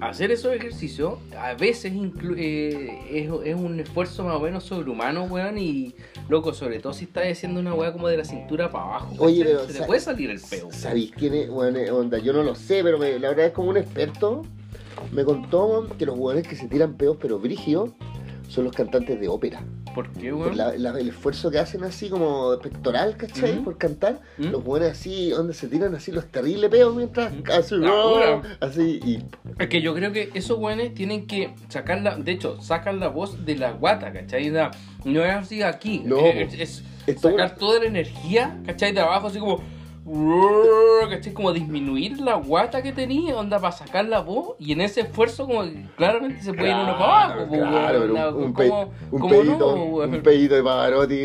hacer 0.00 0.30
esos 0.30 0.54
ejercicios 0.54 1.14
a 1.38 1.54
veces 1.54 1.92
eh, 2.36 2.98
es, 3.10 3.30
es 3.44 3.54
un 3.56 3.80
esfuerzo 3.80 4.24
más 4.24 4.36
o 4.36 4.40
menos 4.40 4.64
sobrehumano, 4.64 5.24
weón, 5.24 5.58
y 5.58 5.94
loco, 6.28 6.52
sobre 6.52 6.78
todo 6.80 6.92
si 6.92 7.04
estás 7.04 7.24
haciendo 7.30 7.60
una 7.60 7.74
weá 7.74 7.92
como 7.92 8.08
de 8.08 8.16
la 8.16 8.24
cintura 8.24 8.70
para 8.70 8.84
abajo. 8.84 9.14
Oye, 9.18 9.44
se 9.66 9.80
te 9.80 9.86
puede 9.86 10.00
salir 10.00 10.30
el 10.30 10.40
peo. 10.40 10.68
¿Sabéis 10.70 11.12
quién 11.12 11.34
es? 11.34 11.48
Bueno, 11.50 11.78
eh, 11.78 11.90
onda, 11.90 12.18
yo 12.18 12.32
no 12.32 12.42
lo 12.42 12.54
sé, 12.54 12.82
pero 12.82 12.98
me- 12.98 13.18
la 13.18 13.28
verdad 13.30 13.46
es 13.46 13.52
como 13.52 13.70
un 13.70 13.76
experto. 13.76 14.42
Me 15.12 15.24
contó 15.24 15.86
que 15.98 16.06
los 16.06 16.18
hueones 16.18 16.46
que 16.48 16.56
se 16.56 16.68
tiran 16.68 16.94
peos 16.94 17.16
pero 17.20 17.38
brígidos 17.38 17.90
son 18.48 18.64
los 18.64 18.72
cantantes 18.74 19.18
de 19.20 19.28
ópera. 19.28 19.62
¿Por 19.94 20.10
qué, 20.12 20.30
Por 20.30 20.40
weón? 20.48 20.56
la- 20.56 20.76
la- 20.76 20.98
el 21.00 21.08
esfuerzo 21.08 21.50
que 21.50 21.58
hacen 21.58 21.82
así 21.84 22.08
como 22.10 22.58
pectoral, 22.62 23.16
¿cachai? 23.16 23.62
Por 23.64 23.78
cantar. 23.78 24.20
¿Mm? 24.36 24.48
Los 24.50 24.64
hueones 24.64 24.92
así, 24.92 25.30
donde 25.30 25.54
se 25.54 25.68
tiran 25.68 25.94
así 25.94 26.12
los 26.12 26.26
terribles 26.26 26.70
peos 26.70 26.94
mientras 26.94 27.32
Ujú. 28.38 28.42
así, 28.60 29.00
y 29.04 29.18
Es 29.58 29.68
que 29.68 29.80
yo 29.80 29.94
creo 29.94 30.12
que 30.12 30.30
esos 30.34 30.58
weones 30.58 30.94
tienen 30.94 31.26
que 31.26 31.54
sacar 31.68 32.02
la, 32.02 32.16
de 32.16 32.32
hecho, 32.32 32.60
sacan 32.60 33.00
la 33.00 33.08
voz 33.08 33.44
de 33.46 33.56
la 33.56 33.72
guata, 33.72 34.12
¿cachai? 34.12 34.50
No 34.50 35.24
es 35.24 35.32
así 35.32 35.62
aquí, 35.62 36.02
No, 36.04 36.18
es, 36.26 36.82
es 37.06 37.18
sacar 37.20 37.54
toda 37.56 37.80
la 37.80 37.86
energía, 37.86 38.58
¿cachai? 38.66 38.92
De 38.92 39.00
abajo, 39.00 39.28
así 39.28 39.38
como, 39.38 39.60
¿cachai? 41.10 41.32
Como 41.32 41.52
disminuir 41.52 42.20
la 42.20 42.34
guata 42.34 42.82
que 42.82 42.92
tenía, 42.92 43.36
onda, 43.36 43.58
para 43.58 43.72
sacar 43.72 44.04
la 44.06 44.20
voz, 44.20 44.54
y 44.58 44.72
en 44.72 44.80
ese 44.80 45.00
esfuerzo, 45.02 45.46
como 45.46 45.64
claramente 45.96 46.42
se 46.42 46.52
puede 46.52 46.70
ir 46.70 46.76
uno 46.76 46.96
para 46.98 47.24
abajo, 47.24 47.48
claro, 47.50 48.02
onda, 48.04 48.28
un, 48.30 48.44
un, 48.44 48.54
pe- 48.54 48.70
un 49.10 49.28
pedito, 49.28 49.76
no, 49.76 49.84
weón. 49.84 50.14
un 50.14 50.22
pedito 50.22 50.54
de 50.54 50.62
Pavarotti, 50.62 51.20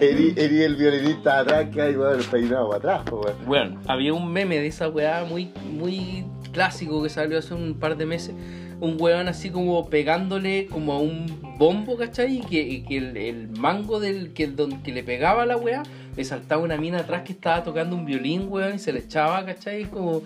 eri, 0.00 0.34
eri 0.36 0.62
el 0.62 0.76
violinista 0.76 1.38
atrás 1.40 1.66
que 1.72 1.80
hay, 1.82 1.96
weón, 1.96 2.18
el 2.20 2.26
peinado 2.26 2.74
atrás, 2.74 3.02
po, 3.08 3.20
weón. 3.20 3.36
Bueno, 3.46 3.80
había 3.86 4.12
un 4.14 4.32
meme 4.32 4.56
de 4.58 4.66
esa 4.66 4.88
weá 4.88 5.24
muy, 5.28 5.52
muy 5.72 6.24
clásico 6.52 7.02
que 7.02 7.08
salió 7.08 7.38
hace 7.38 7.54
un 7.54 7.74
par 7.74 7.96
de 7.96 8.06
meses. 8.06 8.34
Un 8.80 8.96
weón 8.98 9.28
así 9.28 9.50
como 9.50 9.90
pegándole 9.90 10.66
como 10.68 10.94
a 10.94 10.98
un 11.00 11.26
bombo, 11.58 11.98
¿cachai? 11.98 12.38
Y 12.38 12.40
que, 12.40 12.82
que 12.84 12.96
el, 12.96 13.16
el 13.18 13.48
mango 13.50 14.00
del 14.00 14.32
que, 14.32 14.46
don- 14.46 14.82
que 14.82 14.90
le 14.92 15.02
pegaba 15.04 15.42
a 15.42 15.46
la 15.46 15.58
weá, 15.58 15.82
le 16.16 16.24
saltaba 16.24 16.62
una 16.62 16.76
mina 16.76 16.98
atrás 16.98 17.22
que 17.22 17.32
estaba 17.32 17.62
tocando 17.62 17.96
un 17.96 18.04
violín, 18.04 18.46
weón, 18.48 18.74
y 18.74 18.78
se 18.78 18.92
le 18.92 19.00
echaba, 19.00 19.44
¿cachai? 19.44 19.84
Como, 19.84 20.22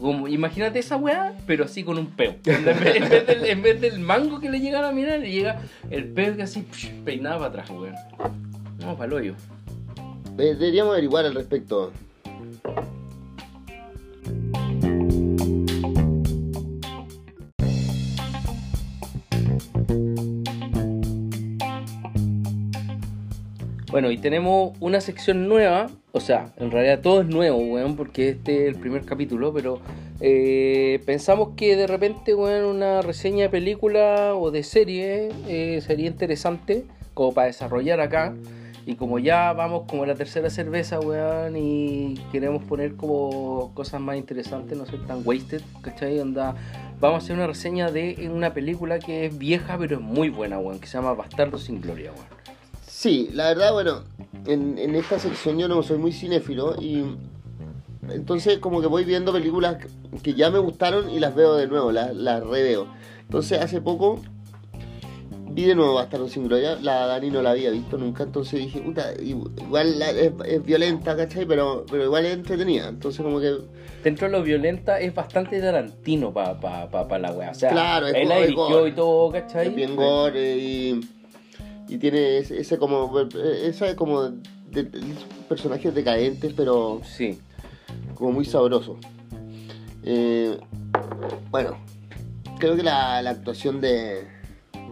como 0.00 0.28
imagínate 0.28 0.78
esa 0.78 0.96
weá, 0.96 1.32
pero 1.46 1.64
así 1.64 1.82
con 1.84 1.98
un 1.98 2.06
peo. 2.06 2.34
En 2.44 3.62
vez, 3.62 3.80
del, 3.80 3.98
mango 4.00 4.40
que 4.40 4.50
le 4.50 4.60
llega 4.60 4.78
a 4.80 4.82
la 4.82 4.92
mina, 4.92 5.16
le 5.16 5.30
llega 5.30 5.60
el 5.90 6.04
peo 6.06 6.36
que 6.36 6.42
así 6.42 6.66
peinaba 7.04 7.38
para 7.50 7.62
atrás, 7.62 7.70
weón. 7.70 7.94
No, 8.78 8.94
para 8.96 9.06
el 9.06 9.12
hoyo. 9.12 9.34
De- 10.36 10.54
Deberíamos 10.54 10.92
averiguar 10.92 11.24
al 11.26 11.34
respecto. 11.34 11.92
Bueno, 23.96 24.10
y 24.10 24.18
tenemos 24.18 24.76
una 24.80 25.00
sección 25.00 25.48
nueva, 25.48 25.86
o 26.12 26.20
sea, 26.20 26.52
en 26.58 26.70
realidad 26.70 27.00
todo 27.00 27.22
es 27.22 27.26
nuevo, 27.28 27.56
weón, 27.56 27.96
porque 27.96 28.28
este 28.28 28.64
es 28.64 28.74
el 28.74 28.78
primer 28.78 29.06
capítulo, 29.06 29.54
pero 29.54 29.80
eh, 30.20 31.02
pensamos 31.06 31.54
que 31.56 31.76
de 31.76 31.86
repente, 31.86 32.34
weón, 32.34 32.66
una 32.66 33.00
reseña 33.00 33.44
de 33.44 33.48
película 33.48 34.34
o 34.34 34.50
de 34.50 34.64
serie 34.64 35.30
eh, 35.48 35.80
sería 35.80 36.08
interesante 36.08 36.84
como 37.14 37.32
para 37.32 37.46
desarrollar 37.46 38.00
acá. 38.00 38.34
Y 38.84 38.96
como 38.96 39.18
ya 39.18 39.54
vamos 39.54 39.84
como 39.88 40.02
a 40.02 40.06
la 40.06 40.14
tercera 40.14 40.50
cerveza, 40.50 41.00
weón, 41.00 41.56
y 41.56 42.20
queremos 42.32 42.64
poner 42.64 42.96
como 42.96 43.72
cosas 43.72 44.02
más 44.02 44.18
interesantes, 44.18 44.76
no 44.76 44.84
ser 44.84 45.06
tan 45.06 45.22
wasted, 45.24 45.62
¿cachai? 45.80 46.20
Onda, 46.20 46.54
vamos 47.00 47.22
a 47.22 47.24
hacer 47.24 47.34
una 47.34 47.46
reseña 47.46 47.90
de 47.90 48.28
una 48.30 48.52
película 48.52 48.98
que 48.98 49.24
es 49.24 49.38
vieja 49.38 49.78
pero 49.78 49.96
es 49.96 50.02
muy 50.02 50.28
buena, 50.28 50.58
weón, 50.58 50.80
que 50.80 50.86
se 50.86 50.98
llama 50.98 51.14
Bastardo 51.14 51.56
sin 51.56 51.80
Gloria, 51.80 52.12
weón. 52.12 52.35
Sí, 52.98 53.28
la 53.34 53.48
verdad, 53.48 53.74
bueno, 53.74 54.04
en, 54.46 54.78
en 54.78 54.94
esta 54.94 55.18
sección 55.18 55.58
yo 55.58 55.68
no 55.68 55.82
soy 55.82 55.98
muy 55.98 56.12
cinéfilo 56.12 56.76
y 56.80 57.04
entonces 58.08 58.56
como 58.56 58.80
que 58.80 58.86
voy 58.86 59.04
viendo 59.04 59.34
películas 59.34 59.76
que 60.22 60.32
ya 60.32 60.50
me 60.50 60.58
gustaron 60.60 61.10
y 61.10 61.20
las 61.20 61.34
veo 61.34 61.56
de 61.56 61.66
nuevo, 61.66 61.92
las, 61.92 62.16
las 62.16 62.42
reveo. 62.42 62.86
Entonces 63.20 63.60
hace 63.60 63.82
poco 63.82 64.20
vi 65.50 65.64
de 65.64 65.74
nuevo 65.74 65.92
Bastardo 65.92 66.26
sin 66.26 66.48
Gloria, 66.48 66.78
la 66.80 67.06
Dani 67.06 67.30
no 67.30 67.42
la 67.42 67.50
había 67.50 67.70
visto 67.70 67.98
nunca, 67.98 68.22
entonces 68.22 68.60
dije, 68.60 68.80
puta, 68.80 69.12
igual 69.20 69.98
la- 69.98 70.10
es, 70.10 70.32
es 70.46 70.62
violenta, 70.64 71.14
¿cachai? 71.16 71.44
Pero, 71.44 71.84
pero 71.90 72.02
igual 72.04 72.24
es 72.24 72.32
entretenida, 72.32 72.88
entonces 72.88 73.22
como 73.22 73.40
que... 73.40 73.58
Dentro 74.02 74.26
de 74.26 74.32
lo 74.32 74.42
violenta 74.42 75.00
es 75.00 75.14
bastante 75.14 75.60
Tarantino 75.60 76.32
para 76.32 76.58
pa, 76.58 76.88
pa, 76.90 77.06
pa 77.06 77.18
la 77.18 77.32
weá. 77.32 77.50
O 77.50 77.54
sea, 77.54 77.70
Claro, 77.70 78.06
es 78.06 78.14
él 78.14 78.28
la 78.28 78.38
dirigió 78.40 78.86
y 78.86 78.92
todo, 78.92 79.32
¿cachai? 79.32 79.68
Es 79.68 79.74
bien 79.74 79.96
gore 79.96 80.56
y, 80.56 81.00
y 81.88 81.98
tiene 81.98 82.38
ese, 82.38 82.78
como... 82.78 83.20
Esa 83.62 83.94
como... 83.96 84.30
De, 84.70 84.90
personajes 85.48 85.94
decadentes, 85.94 86.52
pero 86.54 87.00
Sí. 87.04 87.38
como 88.14 88.32
muy 88.32 88.44
sabroso. 88.44 88.98
Eh, 90.02 90.58
bueno, 91.50 91.76
creo 92.58 92.76
que 92.76 92.82
la, 92.82 93.22
la 93.22 93.30
actuación 93.30 93.80
de. 93.80 94.26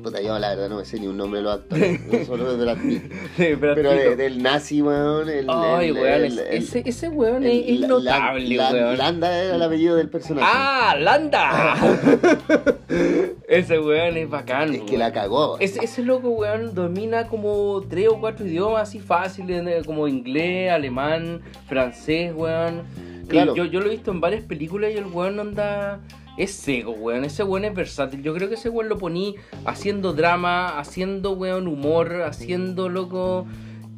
Puta, 0.05 0.21
yo 0.21 0.39
la 0.39 0.51
verdad 0.51 0.69
no 0.69 0.77
me 0.77 0.85
sé 0.85 1.01
ni 1.01 1.07
un 1.07 1.17
nombre 1.17 1.39
de 1.41 1.45
los 1.45 1.55
actores, 1.55 2.01
no 2.13 2.25
solo 2.27 2.57
de 2.57 2.63
Brad 2.65 2.77
Pitt. 2.77 3.03
Pero 3.61 3.91
de- 3.93 4.17
del 4.17 4.43
nazi, 4.43 4.83
weón. 4.83 5.29
El, 5.31 5.47
Ay, 5.49 5.89
el- 5.89 5.95
weón, 5.95 6.07
el- 6.25 6.25
es- 6.25 6.39
el- 6.39 6.57
ese, 6.63 6.83
ese 6.85 7.09
weón 7.09 7.43
el- 7.45 7.51
es, 7.61 7.69
es 7.71 7.81
la- 7.81 7.89
notable, 7.89 8.49
la- 8.57 8.71
weón. 8.73 8.99
Landa 8.99 9.37
era 9.43 9.57
el 9.57 9.63
apellido 9.63 9.97
del 9.97 10.11
personaje. 10.11 10.47
¡Ah, 10.55 10.95
Landa! 11.01 11.75
ese 13.49 13.79
weón 13.81 14.17
es 14.17 14.29
bacán. 14.29 14.75
es 14.75 14.81
que 14.83 14.87
weón. 14.89 14.99
la 14.99 15.13
cagó. 15.13 15.59
Ese, 15.59 15.83
ese 15.85 16.03
loco, 16.03 16.29
weón, 16.31 16.75
domina 16.75 17.27
como 17.29 17.83
tres 17.89 18.09
o 18.09 18.21
cuatro 18.21 18.47
idiomas 18.47 18.83
así 18.89 19.01
fáciles, 19.01 19.67
eh, 19.67 19.83
como 19.87 20.07
inglés, 20.09 20.71
alemán, 20.71 21.41
francés, 21.67 22.33
weón. 22.37 22.83
Y 23.25 23.27
Claro. 23.29 23.55
Yo, 23.57 23.65
yo 23.65 23.81
lo 23.81 23.87
he 23.87 23.91
visto 23.91 24.11
en 24.11 24.21
varias 24.21 24.45
películas 24.45 24.91
y 24.93 24.99
el 24.99 25.07
weón 25.07 25.41
anda... 25.41 26.01
Es 26.37 26.53
seco, 26.53 26.91
weón. 26.93 27.25
Ese 27.25 27.45
weón 27.45 27.65
es 27.65 27.75
versátil. 27.75 28.23
Yo 28.23 28.35
creo 28.35 28.49
que 28.49 28.55
ese 28.57 28.69
weón 28.69 28.89
lo 28.89 28.99
poní 28.99 29.37
haciendo 29.65 30.13
drama, 30.13 30.79
haciendo, 30.79 31.33
weón, 31.33 31.69
humor, 31.69 32.23
haciendo, 32.23 32.89
loco... 32.89 33.47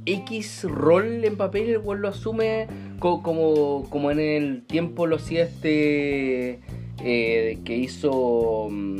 X 0.09 0.63
rol 0.63 1.25
en 1.25 1.37
papel, 1.37 1.69
el 1.69 1.79
weón 1.79 2.01
lo 2.01 2.07
asume 2.07 2.69
co- 3.01 3.25
como, 3.25 3.91
como 3.91 4.13
en 4.13 4.21
el 4.21 4.63
tiempo 4.65 5.05
lo 5.09 5.17
hacía 5.17 5.43
este 5.43 6.61
eh, 7.03 7.59
que 7.65 7.77
hizo 7.77 8.69
mm, 8.71 8.99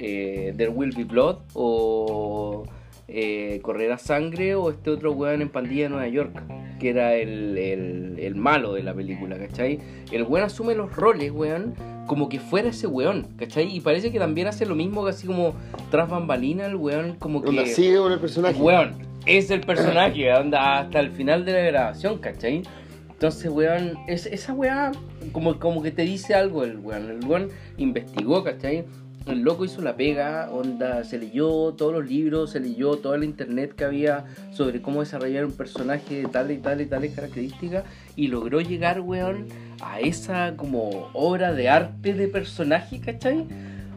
eh, 0.00 0.52
There 0.56 0.70
Will 0.70 0.92
Be 0.96 1.04
Blood 1.04 1.36
o 1.54 2.64
eh, 3.08 3.58
Correrá 3.62 3.98
Sangre 3.98 4.54
o 4.54 4.70
este 4.70 4.90
otro 4.90 5.12
weón 5.12 5.42
en 5.42 5.48
Pandilla 5.48 5.84
de 5.84 5.88
Nueva 5.88 6.08
York, 6.08 6.42
que 6.78 6.90
era 6.90 7.14
el, 7.14 7.56
el- 7.58 8.18
el 8.18 8.34
malo 8.36 8.74
de 8.74 8.82
la 8.82 8.94
película, 8.94 9.38
¿cachai? 9.38 9.78
El 10.12 10.24
weón 10.24 10.44
asume 10.44 10.74
los 10.74 10.94
roles, 10.94 11.32
weón, 11.32 11.74
como 12.06 12.28
que 12.28 12.38
fuera 12.40 12.68
ese 12.68 12.86
weón, 12.86 13.26
¿cachai? 13.36 13.74
Y 13.74 13.80
parece 13.80 14.12
que 14.12 14.18
también 14.18 14.46
hace 14.46 14.66
lo 14.66 14.74
mismo, 14.74 15.06
así 15.06 15.26
como 15.26 15.54
tras 15.90 16.08
bambalina, 16.08 16.66
el 16.66 16.76
weón 16.76 17.16
como 17.16 17.42
que... 17.42 17.66
Sigue 17.66 17.96
con 17.98 18.12
el 18.12 18.18
personaje. 18.20 18.60
Weón, 18.60 18.92
es 19.26 19.50
el 19.50 19.60
personaje, 19.60 20.32
onda, 20.32 20.78
hasta 20.80 21.00
el 21.00 21.10
final 21.10 21.44
de 21.44 21.52
la 21.52 21.60
grabación, 21.60 22.18
¿cachai? 22.18 22.62
Entonces, 23.10 23.50
weón, 23.50 23.98
es, 24.06 24.26
esa 24.26 24.52
weá 24.54 24.92
como, 25.32 25.58
como 25.58 25.82
que 25.82 25.90
te 25.90 26.02
dice 26.02 26.34
algo 26.34 26.62
el 26.64 26.78
weón. 26.78 27.10
El 27.10 27.24
weón 27.26 27.48
investigó, 27.76 28.44
¿cachai? 28.44 28.84
El 29.28 29.42
loco 29.42 29.64
hizo 29.66 29.82
la 29.82 29.94
pega, 29.94 30.48
onda, 30.50 31.04
se 31.04 31.18
leyó 31.18 31.72
todos 31.74 31.92
los 31.92 32.06
libros, 32.08 32.52
se 32.52 32.60
leyó 32.60 32.96
todo 32.96 33.14
el 33.14 33.24
internet 33.24 33.74
que 33.74 33.84
había 33.84 34.24
sobre 34.52 34.80
cómo 34.80 35.00
desarrollar 35.00 35.44
un 35.44 35.52
personaje 35.52 36.22
de 36.22 36.28
tal 36.28 36.50
y 36.50 36.56
tal 36.56 36.80
y 36.80 36.86
tales 36.86 37.14
características 37.14 37.84
y 38.16 38.28
logró 38.28 38.60
llegar, 38.62 39.00
weón, 39.00 39.46
a 39.82 40.00
esa 40.00 40.54
como 40.56 41.10
obra 41.12 41.52
de 41.52 41.68
arte 41.68 42.14
de 42.14 42.28
personaje, 42.28 43.00
¿cachai? 43.00 43.44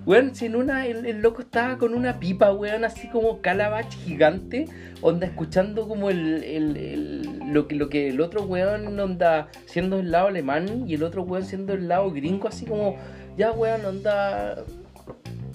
Weón, 0.05 0.35
si 0.35 0.47
en 0.47 0.55
una 0.55 0.85
el, 0.87 1.05
el 1.05 1.21
loco 1.21 1.43
estaba 1.43 1.77
con 1.77 1.93
una 1.93 2.19
pipa, 2.19 2.51
weón, 2.51 2.83
así 2.83 3.07
como 3.07 3.39
calabach 3.39 3.89
gigante, 4.03 4.65
onda 5.01 5.27
escuchando 5.27 5.87
como 5.87 6.09
el, 6.09 6.43
el- 6.43 6.75
el- 6.77 7.39
lo, 7.53 7.67
que, 7.67 7.75
lo 7.75 7.87
que 7.87 8.09
el 8.09 8.19
otro 8.19 8.43
weón 8.43 8.99
onda 8.99 9.47
siendo 9.65 9.99
el 9.99 10.11
lado 10.11 10.27
alemán 10.27 10.89
y 10.89 10.95
el 10.95 11.03
otro 11.03 11.21
weón 11.23 11.45
siendo 11.45 11.73
el 11.73 11.87
lado 11.87 12.11
gringo, 12.11 12.47
así 12.47 12.65
como, 12.65 12.97
ya 13.37 13.51
weón, 13.51 13.85
onda, 13.85 14.63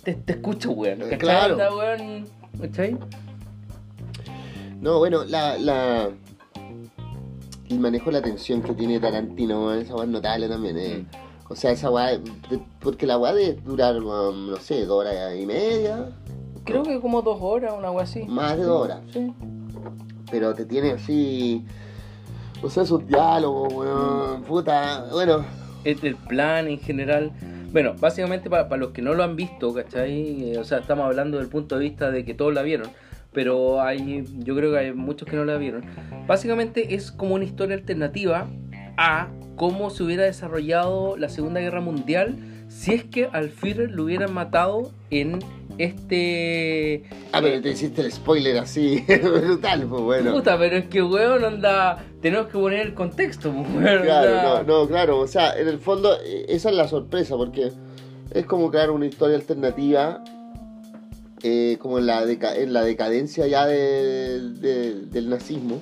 te, 0.07 0.15
te 0.15 0.33
escucho, 0.35 0.71
weón, 0.71 1.01
¿cachai? 1.01 1.19
claro. 1.19 1.53
Onda, 1.55 1.75
weón, 1.77 2.27
¿cachai? 2.61 2.97
No, 4.81 4.99
bueno, 4.99 5.25
la, 5.25 5.59
la. 5.59 6.11
El 7.69 7.81
manejo 7.81 8.07
de 8.07 8.13
la 8.13 8.23
tensión 8.23 8.63
que 8.63 8.73
tiene 8.75 9.01
Tarantino, 9.01 9.67
weón, 9.67 9.79
esa 9.81 9.95
weá 9.97 10.05
es 10.05 10.11
notable 10.11 10.49
también, 10.49 10.79
eh. 10.79 11.05
O 11.49 11.57
sea, 11.57 11.73
esa 11.73 11.91
weá. 11.91 12.19
de- 12.19 12.61
Porque 12.81 13.05
la 13.07 13.19
weá 13.19 13.35
debe 13.35 13.55
durar, 13.63 13.97
um, 14.01 14.51
no 14.51 14.57
sé, 14.59 14.85
dos 14.87 15.01
horas 15.01 15.35
y 15.37 15.45
media. 15.45 16.11
Creo 16.65 16.83
que 16.85 17.01
como 17.01 17.23
dos 17.23 17.39
horas, 17.41 17.75
una 17.77 17.91
weá 17.91 18.05
así. 18.05 18.23
Más 18.29 18.57
de 18.57 18.63
dos 18.65 18.83
horas. 18.85 19.01
Sí. 19.13 19.33
Pero 20.31 20.55
te 20.55 20.65
tiene 20.65 20.93
así. 20.93 21.65
O 22.63 22.71
sea, 22.71 22.85
sus 22.87 23.05
diálogos, 23.07 23.73
weón. 23.73 24.43
Puta. 24.43 25.07
Bueno, 25.13 25.45
el, 25.85 25.99
el 26.05 26.15
plan 26.17 26.69
en 26.69 26.79
general. 26.79 27.33
Bueno, 27.73 27.95
básicamente 27.99 28.49
para 28.49 28.77
los 28.77 28.91
que 28.91 29.03
no 29.03 29.15
lo 29.15 29.23
han 29.23 29.37
visto, 29.37 29.75
¿cachai? 29.75 30.53
Eh, 30.53 30.59
o 30.59 30.65
sea, 30.65 30.79
estamos 30.79 31.07
hablando 31.07 31.39
del 31.39 31.49
punto 31.49 31.77
de 31.77 31.85
vista 31.85 32.11
de 32.11 32.25
que 32.25 32.33
todos 32.33 32.55
la 32.55 32.63
vieron, 32.63 32.89
pero 33.33 33.83
hay, 33.83 34.25
yo 34.39 34.57
creo 34.57 34.73
que 34.73 34.79
hay 34.79 34.93
muchos 34.93 35.29
que 35.29 35.37
no 35.37 35.45
la 35.45 35.57
vieron. 35.59 35.85
Básicamente 36.27 36.95
es 36.95 37.13
como 37.13 37.35
una 37.35 37.45
historia 37.45 37.77
alternativa 37.77 38.47
a 38.97 39.29
cómo 39.57 39.91
se 39.91 40.05
hubiera 40.05 40.25
desarrollado 40.25 41.17
la 41.17 41.29
Segunda 41.29 41.61
Guerra 41.61 41.81
Mundial 41.81 42.37
si 42.77 42.93
es 42.95 43.05
que 43.05 43.29
al 43.33 43.51
Führer 43.51 43.91
lo 43.91 44.05
hubieran 44.05 44.33
matado 44.35 44.91
en 45.11 45.39
este... 45.79 47.05
Ah, 47.33 47.41
pero 47.43 47.61
te 47.61 47.71
hiciste 47.71 48.03
el 48.03 48.13
spoiler 48.13 48.59
así, 48.59 49.05
brutal, 49.23 49.87
pues 49.89 50.03
bueno. 50.03 50.33
Puta, 50.35 50.59
pero 50.59 50.77
es 50.77 50.87
que, 50.87 51.03
weón, 51.03 51.45
anda... 51.45 52.05
Tenemos 52.21 52.47
que 52.49 52.53
poner 52.59 52.81
el 52.87 52.95
contexto, 52.95 53.53
pues, 53.53 53.69
weón. 53.85 54.03
Claro, 54.03 54.63
no, 54.65 54.81
no, 54.83 54.89
claro, 54.89 55.19
o 55.21 55.27
sea, 55.27 55.57
en 55.59 55.69
el 55.69 55.79
fondo 55.79 56.15
eh, 56.25 56.47
esa 56.49 56.71
es 56.71 56.77
la 56.77 56.89
sorpresa, 56.89 57.37
porque 57.37 57.71
es 58.33 58.47
como 58.47 58.71
crear 58.71 58.91
una 58.91 59.07
historia 59.07 59.37
alternativa, 59.37 60.23
eh, 61.43 61.77
como 61.81 61.99
en 61.99 62.07
la, 62.07 62.25
deca- 62.27 62.57
en 62.57 62.73
la 62.73 62.83
decadencia 62.83 63.47
ya 63.47 63.67
de- 63.67 64.41
de- 64.51 65.01
del 65.07 65.29
nazismo, 65.31 65.81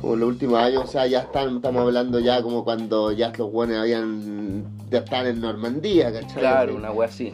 como 0.00 0.14
en 0.14 0.20
los 0.20 0.28
últimos 0.28 0.58
años, 0.58 0.84
o 0.84 0.86
sea, 0.86 1.06
ya 1.06 1.20
están, 1.20 1.56
estamos 1.56 1.82
hablando 1.82 2.18
ya 2.20 2.42
como 2.42 2.64
cuando 2.64 3.10
ya 3.12 3.32
los 3.38 3.50
buenos 3.50 3.78
habían, 3.78 4.64
están 4.98 5.26
en 5.26 5.40
Normandía, 5.40 6.12
¿cachai? 6.12 6.40
Claro, 6.40 6.76
una 6.76 6.90
wea 6.92 7.08
así. 7.08 7.32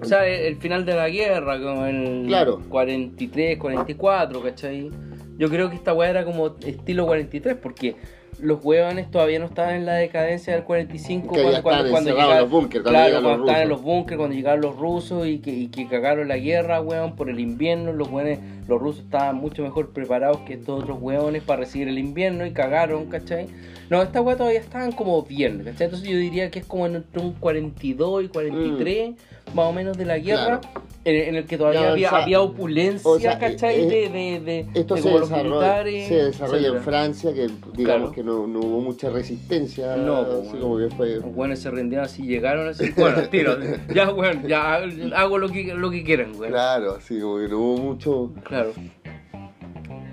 O 0.00 0.04
sea, 0.04 0.26
el, 0.26 0.46
el 0.46 0.56
final 0.56 0.84
de 0.86 0.94
la 0.94 1.08
guerra, 1.08 1.60
como 1.60 1.84
el 1.86 2.24
Claro. 2.26 2.60
43, 2.68 3.58
44, 3.58 4.42
¿cachai? 4.42 4.90
Yo 5.36 5.48
creo 5.50 5.68
que 5.70 5.76
esta 5.76 5.92
wea 5.92 6.10
era 6.10 6.24
como 6.24 6.54
estilo 6.64 7.06
43, 7.06 7.56
porque 7.62 7.96
los 8.40 8.64
hueones 8.64 9.10
todavía 9.10 9.38
no 9.38 9.44
estaban 9.46 9.74
en 9.74 9.84
la 9.86 9.94
decadencia 9.94 10.54
del 10.54 10.64
45 10.64 11.34
Que 11.34 11.42
ya 11.42 11.50
estaban 11.58 11.86
encerrados 11.86 12.06
en 12.06 12.14
llegaron- 12.14 12.38
los 12.40 12.50
búnkeres, 12.50 12.82
cuando 12.82 12.90
Claro, 12.90 13.06
llegan 13.08 13.22
cuando 13.22 13.38
los 13.38 13.46
estaban 13.48 13.62
en 13.62 13.68
los 13.68 13.82
búnkeres, 13.82 14.16
cuando 14.18 14.36
llegaron 14.36 14.60
los 14.62 14.76
rusos 14.78 15.26
y 15.26 15.38
que, 15.40 15.50
y 15.50 15.68
que 15.68 15.86
cagaron 15.88 16.28
la 16.28 16.38
guerra, 16.38 16.80
weón, 16.80 17.16
por 17.16 17.28
el 17.28 17.38
invierno. 17.40 17.92
Los 17.92 18.08
hueones, 18.08 18.38
los 18.68 18.80
rusos 18.80 19.04
estaban 19.04 19.36
mucho 19.36 19.62
mejor 19.62 19.90
preparados 19.92 20.38
que 20.46 20.54
estos 20.54 20.82
otros 20.82 20.96
hueones 21.00 21.42
para 21.42 21.60
recibir 21.60 21.88
el 21.88 21.98
invierno 21.98 22.46
y 22.46 22.52
cagaron, 22.52 23.06
¿cachai? 23.06 23.48
No, 23.90 24.00
estas 24.02 24.22
weas 24.22 24.38
todavía 24.38 24.60
estaban 24.60 24.92
como 24.92 25.22
bien, 25.22 25.58
¿cachai? 25.64 25.86
Entonces 25.86 26.08
yo 26.08 26.16
diría 26.16 26.50
que 26.50 26.60
es 26.60 26.64
como 26.64 26.86
entre 26.86 27.20
un 27.20 27.32
42 27.32 28.24
y 28.24 28.28
43, 28.28 29.14
más 29.52 29.66
o 29.66 29.72
menos 29.72 29.98
de 29.98 30.04
la 30.04 30.18
guerra, 30.18 30.58
Mm. 30.58 30.60
Claro. 30.60 30.84
en, 31.04 31.16
en 31.16 31.34
el 31.34 31.44
que 31.46 31.58
todavía 31.58 31.90
había, 31.90 32.06
o 32.08 32.10
sea, 32.10 32.22
había 32.22 32.40
opulencia, 32.40 33.10
o 33.10 33.18
sea, 33.18 33.38
¿cachai? 33.38 33.80
eh, 33.80 33.86
de, 33.86 34.08
de, 34.10 34.40
de, 34.40 34.66
Esto 34.80 34.94
de 34.94 35.02
se 35.02 35.08
desarrolla, 35.10 35.84
se 36.06 36.14
desarrolla 36.24 36.68
en. 36.68 36.80
Francia, 36.82 37.32
que 37.34 37.48
digamos 37.74 37.74
Claro. 37.74 38.12
que 38.12 38.22
no, 38.22 38.46
no 38.46 38.60
hubo 38.60 38.80
mucha 38.80 39.10
resistencia, 39.10 39.96
No, 39.96 40.24
pues, 40.24 40.38
así 40.38 40.48
bueno. 40.50 40.60
como 40.62 40.78
que 40.78 40.88
fue... 40.94 41.16
Los 41.16 41.34
buenos 41.34 41.58
se 41.58 41.70
rendían 41.70 42.02
así, 42.04 42.22
llegaron 42.22 42.68
así, 42.68 42.90
bueno, 42.96 43.22
tiro, 43.28 43.56
ya, 43.94 44.12
weón, 44.12 44.46
ya 44.46 44.76
hago 45.16 45.38
lo 45.38 45.48
que, 45.48 45.74
lo 45.74 45.90
que 45.90 46.04
quieran, 46.04 46.30
weón. 46.38 46.52
Claro, 46.52 46.94
así 46.96 47.18
como 47.18 47.38
que 47.38 47.48
no 47.48 47.58
hubo 47.58 47.76
mucho... 47.78 48.32
Claro. 48.44 48.72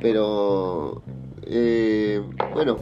Pero 0.02 1.02
eh, 1.50 2.22
bueno, 2.54 2.78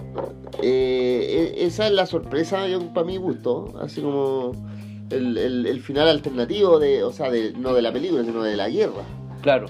eh, 0.62 1.54
e- 1.58 1.66
esa 1.66 1.88
es 1.88 1.94
la 1.94 2.06
sorpresa 2.06 2.66
para 2.94 3.06
mi 3.06 3.18
gusto, 3.18 3.74
así 3.82 4.02
como 4.02 4.52
el, 5.10 5.38
el- 5.38 5.66
el 5.68 5.82
final 5.82 6.08
alternativo 6.08 6.80
de, 6.80 7.04
o 7.04 7.12
sea, 7.12 7.30
de, 7.30 7.54
no 7.54 7.74
de 7.74 7.82
la 7.82 7.92
película, 7.94 8.24
sino 8.24 8.44
de 8.44 8.56
la 8.56 8.70
guerra. 8.70 9.04
Claro. 9.42 9.68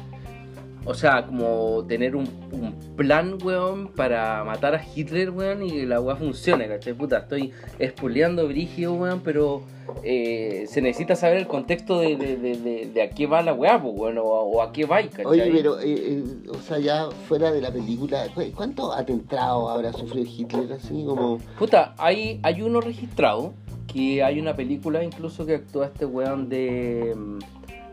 O 0.86 0.94
sea, 0.94 1.26
como 1.26 1.84
tener 1.88 2.16
un, 2.16 2.28
un 2.52 2.74
plan, 2.96 3.38
weón, 3.44 3.88
para 3.90 4.44
matar 4.44 4.76
a 4.76 4.82
Hitler, 4.84 5.32
weón, 5.32 5.64
y 5.64 5.72
que 5.72 5.86
la 5.86 6.00
weá 6.00 6.16
funcione, 6.16 6.68
¿cachai? 6.68 6.94
Puta, 6.94 7.18
estoy 7.20 7.52
espuleando 7.80 8.48
brígido, 8.48 8.94
weón, 8.94 9.22
pero 9.24 9.64
eh, 10.04 10.66
se 10.68 10.82
necesita 10.82 11.16
saber 11.16 11.38
el 11.38 11.48
contexto 11.48 12.00
de, 12.00 12.16
de, 12.18 12.38
de, 12.38 12.58
de, 12.58 12.86
de 12.94 13.02
a 13.02 13.10
qué 13.10 13.26
va 13.28 13.42
la 13.42 13.54
weá, 13.54 13.82
pues, 13.82 13.94
weón, 13.98 14.18
o, 14.20 14.24
o 14.24 14.62
a 14.62 14.72
qué 14.72 14.86
va, 14.86 15.02
¿cachai? 15.02 15.26
Oye, 15.26 15.52
pero, 15.52 15.80
eh, 15.80 15.86
eh, 15.88 16.24
o 16.50 16.56
sea, 16.62 16.80
ya 16.80 17.10
fuera 17.28 17.52
de 17.52 17.62
la 17.62 17.72
película, 17.72 18.28
¿cu- 18.34 18.42
¿cuántos 18.56 18.96
atentados 18.96 19.72
habrá 19.72 19.92
sufrido 19.94 20.26
Hitler 20.30 20.74
así 20.74 21.04
como... 21.06 21.40
Puta, 21.60 21.96
hay, 21.98 22.40
hay 22.44 22.62
uno 22.62 22.80
registrado, 22.82 23.54
que 23.92 24.24
hay 24.24 24.40
una 24.40 24.56
película 24.56 25.04
incluso 25.04 25.46
que 25.46 25.56
actúa 25.56 25.86
este 25.88 26.06
weón 26.06 26.50
de 26.50 27.14
mm, 27.16 27.40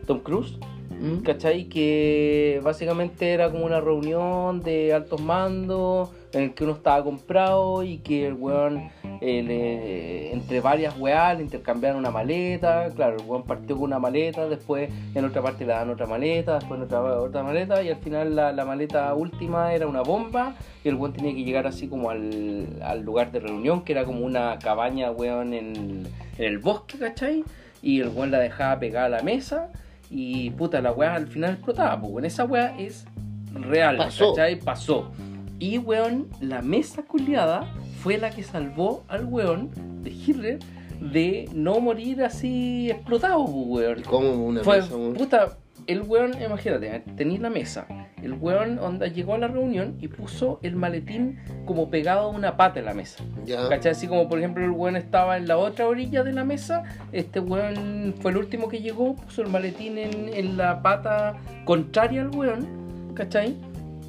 Tom 0.07 0.21
Cruise, 0.21 0.59
¿Mm? 1.01 1.23
¿cachai? 1.23 1.65
Que 1.65 2.61
básicamente 2.63 3.33
era 3.33 3.51
como 3.51 3.65
una 3.67 3.81
reunión 3.81 4.61
de 4.61 4.93
altos 4.93 5.21
mandos 5.21 6.11
en 6.33 6.45
el 6.45 6.55
que 6.55 6.65
uno 6.65 6.73
estaba 6.75 7.03
comprado 7.05 7.83
y 7.83 7.99
que 7.99 8.27
el 8.27 8.35
weón, 8.35 8.91
eh, 9.21 10.31
entre 10.33 10.61
varias 10.61 10.99
weas, 10.99 11.37
le 11.37 11.43
intercambiaron 11.43 11.99
una 11.99 12.11
maleta. 12.11 12.89
Claro, 12.95 13.17
el 13.19 13.27
weón 13.27 13.45
partió 13.45 13.77
con 13.77 13.85
una 13.85 13.99
maleta, 13.99 14.49
después 14.49 14.91
en 15.15 15.25
otra 15.25 15.43
parte 15.43 15.67
le 15.67 15.73
dan 15.73 15.91
otra 15.91 16.07
maleta, 16.07 16.55
después 16.55 16.81
otra, 16.81 17.03
otra 17.03 17.43
maleta 17.43 17.83
y 17.83 17.91
al 17.91 17.97
final 17.97 18.35
la, 18.35 18.53
la 18.53 18.65
maleta 18.65 19.13
última 19.15 19.75
era 19.75 19.87
una 19.87 20.03
bomba 20.03 20.55
y 20.85 20.89
el 20.89 20.95
weón 20.95 21.13
tenía 21.13 21.35
que 21.35 21.45
llegar 21.45 21.67
así 21.67 21.89
como 21.89 22.11
al, 22.11 22.81
al 22.83 23.03
lugar 23.03 23.31
de 23.33 23.41
reunión, 23.41 23.85
que 23.85 23.93
era 23.93 24.05
como 24.05 24.25
una 24.25 24.59
cabaña, 24.59 25.11
weón, 25.11 25.53
en, 25.53 26.07
en 26.39 26.45
el 26.45 26.59
bosque, 26.59 26.99
¿cachai? 26.99 27.45
Y 27.83 28.01
el 28.01 28.09
weón 28.09 28.31
la 28.31 28.39
dejaba 28.39 28.79
pegada 28.79 29.07
a 29.07 29.11
la 29.11 29.23
mesa 29.23 29.71
y 30.15 30.51
puta, 30.51 30.81
la 30.83 30.93
weá 30.93 31.15
al 31.15 31.27
final 31.27 31.53
explotaba, 31.55 31.99
pues 31.99 32.13
weón, 32.13 32.25
esa 32.27 32.45
weá 32.45 32.77
es 32.79 33.07
real, 33.55 33.97
Pasó. 33.97 34.35
¿cachai? 34.35 34.61
Pasó. 34.61 35.11
Y 35.59 35.79
weón, 35.79 36.29
la 36.41 36.61
mesa 36.61 37.03
culiada 37.03 37.73
fue 38.03 38.19
la 38.19 38.31
que 38.31 38.43
salvó 38.43 39.05
al 39.09 39.25
weón 39.25 39.71
de 40.03 40.11
Hitler 40.11 40.59
de 41.01 41.49
no 41.55 41.81
morir 41.81 42.23
así 42.25 42.91
explotado, 42.91 43.41
weón. 43.41 44.03
Como 44.03 44.33
una 44.47 44.63
Fue, 44.63 44.83
mesa, 44.83 44.95
weón. 44.97 45.15
puta, 45.15 45.57
el 45.87 46.03
weón, 46.03 46.33
imagínate, 46.43 47.01
tenéis 47.17 47.41
la 47.41 47.51
mesa. 47.51 47.87
El 48.23 48.35
weón 48.35 48.79
onda 48.79 49.07
llegó 49.09 49.35
a 49.35 49.39
la 49.39 49.49
reunión 49.49 49.97
y 50.01 50.09
puso 50.09 50.61
el 50.63 50.77
maletín 50.77 51.41
como 51.67 51.91
pegado 51.91 52.21
a 52.21 52.29
una 52.29 52.57
pata 52.57 52.79
en 52.79 52.87
la 52.87 52.95
mesa. 52.95 53.25
Ya. 53.45 53.69
¿Cachai? 53.69 53.93
Así 53.93 54.07
como 54.07 54.29
por 54.29 54.39
ejemplo 54.39 54.65
el 54.65 54.71
weón 54.71 54.97
estaba 54.97 55.37
en 55.37 55.49
la 55.49 55.59
otra 55.59 55.87
orilla 55.87 56.23
de 56.23 56.33
la 56.33 56.45
mesa, 56.45 56.85
este 57.13 57.41
weón 57.41 58.15
fue 58.21 58.31
el 58.31 58.37
último 58.37 58.69
que 58.69 58.81
llegó, 58.81 59.17
puso 59.17 59.43
el 59.43 59.49
maletín 59.49 59.99
en, 59.99 60.29
en 60.33 60.57
la 60.57 60.83
pata 60.83 61.37
contraria 61.65 62.23
al 62.23 62.31
weón, 62.31 63.13
¿cachai? 63.15 63.57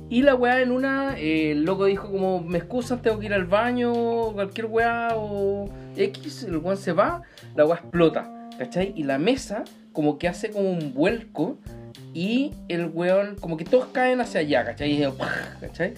Y 0.10 0.22
la 0.22 0.36
weá 0.36 0.62
en 0.62 0.72
una, 0.72 1.18
eh, 1.18 1.52
el 1.52 1.64
loco 1.64 1.86
dijo 1.86 2.12
como, 2.12 2.40
me 2.40 2.60
excusan, 2.60 3.02
tengo 3.02 3.18
que 3.18 3.26
ir 3.26 3.34
al 3.34 3.46
baño, 3.46 4.32
cualquier 4.34 4.68
weá 4.68 5.10
o 5.16 5.68
X, 5.96 6.44
el 6.44 6.58
weón 6.58 6.78
se 6.78 6.94
va, 6.94 7.24
la 7.56 7.66
weá 7.66 7.78
explota, 7.78 8.50
¿cachai? 8.60 8.94
Y 8.96 9.04
la 9.04 9.18
mesa 9.18 9.64
como 9.92 10.20
que 10.20 10.28
hace 10.28 10.52
como 10.52 10.70
un 10.70 10.94
vuelco 10.94 11.58
y 12.14 12.52
el 12.70 12.88
weón, 12.94 13.36
como 13.40 13.58
que 13.58 13.66
todos 13.66 13.88
caen 13.88 14.22
hacia 14.22 14.42
allá, 14.42 14.66
¿cachai? 14.66 14.92
Y, 15.02 15.06
¿cachai? 15.62 15.94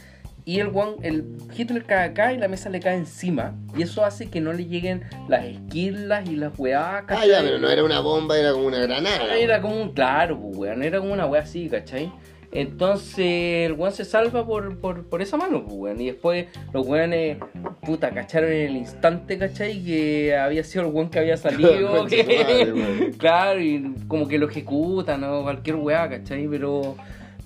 Y 0.48 0.60
el 0.60 0.68
weón, 0.68 0.98
el 1.02 1.26
Hitler 1.58 1.84
cae 1.86 2.06
acá 2.10 2.32
y 2.32 2.38
la 2.38 2.48
mesa 2.48 2.70
le 2.70 2.80
cae 2.80 2.96
encima. 2.96 3.56
Y 3.76 3.82
eso 3.82 4.06
hace 4.06 4.30
que 4.30 4.40
no 4.42 4.54
le 4.54 4.66
lleguen 4.66 5.04
las 5.28 5.44
esquirlas 5.46 6.30
y 6.30 6.36
las 6.36 6.58
weá, 6.60 6.98
Ah, 7.00 7.06
¿cachai? 7.06 7.30
ya, 7.30 7.42
pero 7.42 7.58
no 7.58 7.68
era 7.70 7.84
una 7.84 8.00
bomba, 8.00 8.38
era 8.38 8.52
como 8.54 8.68
una 8.68 8.78
granada. 8.80 9.36
Era 9.36 9.60
como 9.60 9.82
un, 9.82 9.94
claro, 9.94 10.40
pues, 10.40 10.56
weón, 10.56 10.84
era 10.84 11.00
como 11.00 11.14
una 11.14 11.26
weá 11.26 11.42
así, 11.42 11.68
¿cachai? 11.68 12.12
Entonces 12.56 13.66
el 13.68 13.74
weón 13.74 13.92
se 13.94 14.06
salva 14.06 14.46
por, 14.46 14.78
por, 14.78 15.04
por 15.06 15.22
esa 15.22 15.38
mano, 15.38 15.64
pues, 15.66 15.76
weón. 15.78 16.02
Y 16.02 16.06
después 16.08 16.46
los 16.74 16.88
weones, 16.88 17.38
puta, 17.82 18.12
cacharon 18.12 18.52
en 18.52 18.70
el 18.70 18.78
instante, 18.78 19.38
¿cachai? 19.38 19.84
Que 19.84 20.36
había 20.36 20.64
sido 20.64 20.86
el 20.88 20.94
weón 20.94 21.10
que 21.10 21.20
había 21.20 21.38
salido. 21.38 22.06
Claro, 23.18 23.62
y 23.62 23.94
como 24.08 24.28
que 24.28 24.38
lo 24.38 24.48
ejecutan 24.50 25.24
o 25.24 25.44
cualquier 25.44 25.76
weá, 25.78 26.10
¿cachai? 26.10 26.48
Pero, 26.48 26.96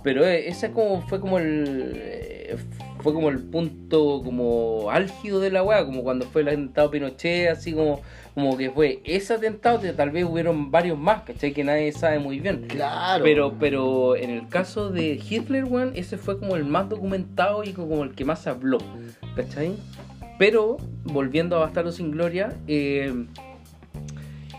pero 0.03 0.26
eh, 0.26 0.47
ese 0.47 0.72
como, 0.72 1.01
fue 1.07 1.20
como 1.20 1.39
el... 1.39 1.91
eh, 1.95 2.55
Fue 3.01 3.14
como 3.14 3.30
el 3.30 3.39
punto 3.39 4.22
como 4.24 4.89
álgido 4.91 5.39
de 5.39 5.51
la 5.51 5.64
weá, 5.64 5.86
como 5.86 6.03
cuando 6.03 6.26
fue 6.26 6.41
el 6.41 6.49
atentado 6.49 6.91
Pinochet, 6.91 7.49
así 7.49 7.72
como, 7.74 8.01
como 8.40 8.58
que 8.58 8.72
fue 8.72 9.02
ese 9.04 9.34
atentado, 9.34 9.82
que 9.82 9.92
tal 9.92 10.12
vez 10.12 10.24
hubieron 10.24 10.72
varios 10.72 10.98
más, 10.98 11.24
¿cachai? 11.24 11.52
Que 11.52 11.64
nadie 11.64 11.92
sabe 11.92 12.20
muy 12.20 12.40
bien. 12.40 12.66
Claro. 12.68 13.24
Pero, 13.24 13.54
pero 13.60 14.16
en 14.16 14.30
el 14.30 14.48
caso 14.48 14.90
de 14.90 15.20
Hitler, 15.30 15.66
weón, 15.66 15.92
ese 15.96 16.18
fue 16.18 16.40
como 16.40 16.56
el 16.56 16.64
más 16.64 16.88
documentado 16.88 17.64
y 17.64 17.74
como 17.74 18.04
el 18.04 18.16
que 18.16 18.24
más 18.24 18.42
se 18.42 18.50
habló, 18.50 18.78
¿cachai? 19.36 19.74
Pero, 20.38 20.78
volviendo 21.04 21.58
a 21.58 21.60
Bastardo 21.60 21.92
sin 21.92 22.12
Gloria, 22.12 22.56
eh, 22.68 23.26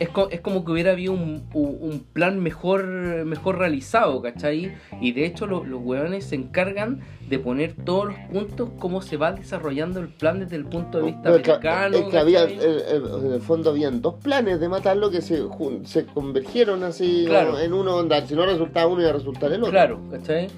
es, 0.00 0.08
co- 0.08 0.28
es 0.30 0.40
como 0.40 0.64
que 0.64 0.72
hubiera 0.72 0.92
habido 0.92 1.12
un, 1.12 1.44
un- 1.52 2.04
plan 2.12 2.40
mejor, 2.40 2.84
mejor 3.26 3.58
realizado, 3.58 4.20
¿cachai? 4.22 4.72
Y 5.00 5.12
de 5.12 5.26
hecho 5.26 5.46
lo- 5.46 5.62
los 5.64 5.80
weones 5.84 6.24
se 6.24 6.34
encargan 6.34 7.00
de 7.28 7.38
poner 7.38 7.74
todos 7.74 8.06
los 8.06 8.16
puntos, 8.32 8.70
cómo 8.80 9.02
se 9.02 9.16
va 9.16 9.32
desarrollando 9.32 10.00
el 10.00 10.08
plan 10.08 10.40
desde 10.40 10.56
el 10.56 10.64
punto 10.64 10.98
de 10.98 11.04
vista 11.04 11.28
americano. 11.28 11.96
es 11.98 12.04
que 12.06 12.18
había, 12.18 12.42
en 12.44 13.32
el 13.32 13.40
fondo 13.40 13.70
habían 13.70 14.00
dos 14.02 14.14
planes 14.14 14.58
de 14.58 14.68
matarlo 14.68 15.10
que 15.10 15.20
se, 15.22 15.42
se 15.84 16.06
convergieron 16.06 16.82
así 16.82 17.24
Claro. 17.28 17.58
en 17.60 17.72
uno 17.72 17.92
donde 17.96 18.26
si 18.26 18.34
no 18.34 18.46
resultaba 18.46 18.86
uno 18.88 19.02
iba 19.02 19.10
a 19.10 19.14
resultar 19.14 19.52
el 19.52 19.60
otro. 19.60 19.70
Claro, 19.70 20.00
¿cachai? 20.10 20.48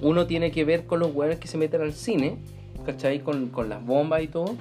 Uno 0.00 0.26
tiene 0.26 0.52
que 0.52 0.64
ver 0.64 0.86
con 0.86 1.00
los 1.00 1.12
hueones 1.14 1.38
que 1.40 1.48
se 1.48 1.58
meten 1.58 1.82
al 1.82 1.92
cine, 1.92 2.38
¿cachai? 2.88 3.20
Con, 3.20 3.48
con 3.48 3.68
las 3.68 3.84
bombas 3.84 4.22
y 4.22 4.28
todo. 4.28 4.56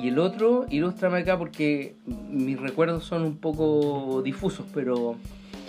Y 0.00 0.08
el 0.08 0.18
otro, 0.20 0.66
ilústrame 0.70 1.18
acá 1.18 1.36
porque 1.36 1.96
mis 2.30 2.60
recuerdos 2.60 3.04
son 3.04 3.22
un 3.22 3.36
poco 3.38 4.22
difusos, 4.22 4.64
pero 4.72 5.16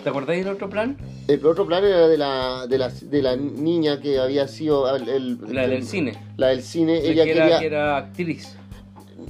¿te 0.04 0.08
acordáis 0.10 0.44
del 0.44 0.54
otro 0.54 0.70
plan? 0.70 0.96
El 1.26 1.44
otro 1.44 1.66
plan 1.66 1.84
era 1.84 2.06
de 2.06 2.16
la, 2.16 2.66
de 2.68 2.78
la, 2.78 2.88
de 2.88 3.22
la 3.22 3.34
niña 3.36 4.00
que 4.00 4.18
había 4.20 4.46
sido 4.46 4.94
el, 4.94 5.08
el- 5.08 5.38
La 5.52 5.62
del 5.62 5.72
el- 5.72 5.84
cine. 5.84 6.12
La 6.36 6.46
del 6.48 6.62
cine. 6.62 7.00
que, 7.00 7.10
Ella 7.10 7.24
era, 7.24 7.42
quería, 7.42 7.58
que 7.58 7.66
era 7.66 7.96
actriz. 7.96 8.56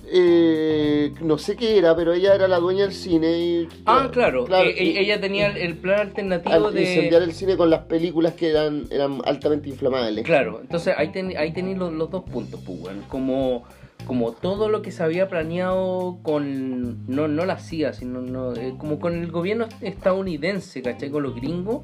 Eh, 0.07 1.13
no 1.21 1.39
sé 1.39 1.57
qué 1.57 1.79
era, 1.79 1.95
pero 1.97 2.13
ella 2.13 2.35
era 2.35 2.49
la 2.49 2.59
dueña 2.59 2.83
del 2.83 2.93
cine. 2.93 3.39
Y, 3.39 3.69
Ah, 3.87 4.09
claro. 4.13 4.47
y- 4.49 4.53
eh, 4.55 5.01
ella 5.01 5.21
tenía 5.21 5.49
el, 5.49 5.77
plan 5.77 6.01
alternativo 6.01 6.55
al 6.69 6.75
de... 6.75 6.83
incendiar 6.83 7.23
el 7.23 7.33
cine 7.33 7.57
con 7.57 7.71
las 7.71 7.81
películas 7.81 8.35
que 8.35 8.51
eran, 8.51 8.85
eran 8.91 9.21
altamente 9.25 9.69
inflamables. 9.69 10.25
Claro, 10.25 10.61
entonces 10.61 10.95
ahí, 10.97 11.09
ten- 11.09 11.37
ahí 11.37 11.53
tenéis 11.53 11.79
los, 11.79 11.93
los 11.93 12.11
dos 12.11 12.25
puntos, 12.25 12.61
pues. 12.65 12.95
Como, 13.09 13.65
como 14.07 14.33
todo 14.33 14.69
lo 14.69 14.83
que 14.83 14.91
se 14.91 15.03
había 15.03 15.29
planeado 15.29 16.19
con. 16.23 17.07
No, 17.07 17.29
no 17.29 17.45
la 17.45 17.59
CIA, 17.59 17.93
sino 17.93 18.21
no, 18.21 18.55
eh, 18.55 18.75
como 18.79 18.99
con 19.01 19.15
el 19.19 19.31
gobierno 19.31 19.67
estadounidense, 19.81 20.83
¿cachai? 20.83 21.11
Con 21.11 21.23
los 21.23 21.35
gringos. 21.35 21.83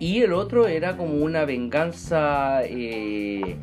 Y 0.00 0.22
el 0.22 0.32
otro 0.32 0.68
era 0.68 0.96
como 0.96 1.14
una 1.24 1.44
venganza 1.44 2.60
eh, 2.64 3.56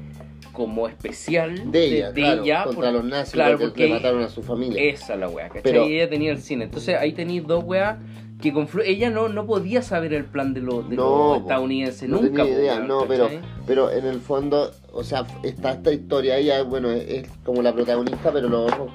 como 0.55 0.87
especial 0.87 1.71
De 1.71 1.85
ella, 1.97 2.11
claro, 2.13 2.43
ella, 2.43 2.63
contra 2.63 2.83
por- 2.85 2.93
los 2.93 3.03
nazis, 3.05 3.33
claro, 3.33 3.59
porque, 3.59 3.67
porque 3.67 3.87
mataron 3.89 4.23
a 4.23 4.29
su 4.29 4.41
familia. 4.41 4.81
esa 4.83 5.15
la 5.15 5.27
weá, 5.29 5.47
¿cachai? 5.49 5.61
Pero- 5.61 5.87
Y 5.87 5.95
ella 5.97 6.09
tenía 6.09 6.31
el 6.31 6.39
cine. 6.39 6.63
Entonces 6.63 6.95
ahí 6.97 7.11
tenéis 7.13 7.45
dos 7.45 7.63
weas 7.63 7.97
que 8.41 8.51
conflu 8.51 8.81
Ella 8.83 9.09
no, 9.11 9.29
no 9.29 9.45
podía 9.45 9.81
saber 9.81 10.13
el 10.13 10.25
plan 10.25 10.53
de 10.53 10.61
los, 10.61 10.89
de 10.89 10.95
No, 10.95 11.33
los 11.35 11.41
estadounidenses, 11.43 12.09
no 12.09 12.21
nunca. 12.21 12.43
tenía 12.43 12.59
idea, 12.59 12.79
no, 12.79 13.05
pero, 13.07 13.29
pero 13.67 13.91
en 13.91 14.05
el 14.05 14.19
fondo, 14.19 14.71
o 14.91 15.03
sea, 15.03 15.25
está 15.43 15.71
esta 15.73 15.91
historia, 15.93 16.37
ella, 16.37 16.63
bueno, 16.63 16.89
es, 16.91 17.07
es 17.07 17.29
como 17.45 17.61
la 17.61 17.73
protagonista, 17.73 18.31
pero 18.33 18.49
los 18.49 18.71
otros 18.71 18.89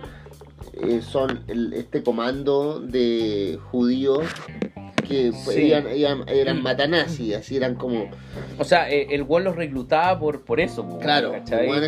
eh, 0.82 1.00
son 1.02 1.40
el- 1.48 1.72
este 1.74 2.02
comando 2.02 2.80
de 2.80 3.58
judíos 3.70 4.24
que 5.10 5.32
fue- 5.32 5.54
Sí. 5.54 5.72
eran, 5.72 5.86
eran, 5.88 6.28
eran 6.28 6.62
matanazis, 6.62 7.34
así 7.34 7.56
eran 7.56 7.74
como, 7.74 8.08
O 8.58 8.64
sea, 8.64 8.88
eh, 8.90 9.08
el 9.10 9.22
weón 9.22 9.44
los 9.44 9.56
reclutaba 9.56 10.18
por, 10.18 10.42
por 10.42 10.60
eso, 10.60 10.86
po, 10.88 10.98
claro, 10.98 11.32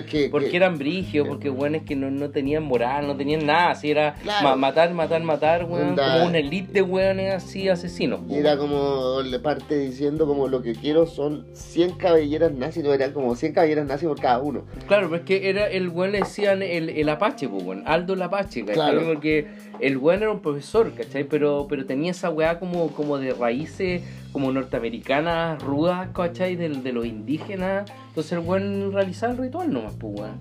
que, 0.09 0.29
Porque 0.31 0.51
que- 0.51 0.57
eran 0.57 0.79
brigios, 0.79 1.29
porque 1.29 1.51
weones 1.51 1.83
que 1.83 1.95
no, 1.97 2.11
no 2.11 2.31
tenían 2.31 2.63
moral, 2.65 3.07
no 3.07 3.17
tenían 3.17 3.47
nada, 3.47 3.71
así 3.71 3.91
era 3.91 4.15
Claro. 4.23 4.49
ma- 4.49 4.57
matar, 4.57 4.93
matar, 4.95 5.23
matar, 5.23 5.65
weón, 5.65 5.95
como 5.97 6.25
una 6.27 6.39
elite 6.39 6.73
de 6.73 6.83
weones 6.83 7.35
así 7.35 7.69
asesinos. 7.69 8.21
po, 8.21 8.35
y 8.35 8.39
era 8.39 8.57
como, 8.57 9.21
le 9.23 9.39
parte 9.39 9.79
diciendo 9.79 10.27
como 10.27 10.49
lo 10.49 10.63
que 10.63 10.73
quiero 10.73 11.07
son 11.07 11.47
100 11.53 11.93
cabelleras 11.93 12.53
nazis, 12.53 12.83
no 12.83 12.93
eran 12.93 13.13
como 13.13 13.35
100 13.37 13.53
cabelleras 13.53 13.87
nazis 13.87 14.09
por 14.09 14.21
cada 14.21 14.39
uno. 14.41 14.65
Claro, 14.89 15.09
pero 15.11 15.23
es 15.23 15.27
que 15.27 15.49
era 15.51 15.67
el 15.69 15.89
weón 15.91 16.13
le 16.13 16.19
decían 16.21 16.63
el, 16.63 16.89
el 16.89 17.09
Apache, 17.09 17.47
weón, 17.47 17.83
Aldo 17.87 18.15
el 18.15 18.23
Apache, 18.23 18.61
¿cachai? 18.65 18.75
Claro. 18.75 19.03
Porque 19.07 19.47
el 19.81 19.97
weón 19.99 20.23
era 20.23 20.31
un 20.33 20.41
profesor, 20.41 20.93
¿cachai? 20.95 21.25
Pero, 21.25 21.67
pero 21.69 21.85
tenía 21.87 22.11
esa 22.13 22.31
weá 22.31 22.59
como, 22.59 22.89
como 22.89 23.12
de 23.19 23.33
raíces 23.33 24.03
como 24.33 24.51
norteamericanas, 24.53 25.63
rudas, 25.63 26.09
¿cachai? 26.15 26.57
De, 26.57 26.69
de 26.69 26.93
los 26.93 27.07
indígenas. 27.07 27.91
Entonces 28.09 28.33
el 28.33 28.39
weón 28.41 28.93
realizaba 28.93 29.33
el 29.33 29.39
ritual 29.39 29.73
nomás, 29.73 29.95
pues, 29.99 30.15
weón. 30.21 30.37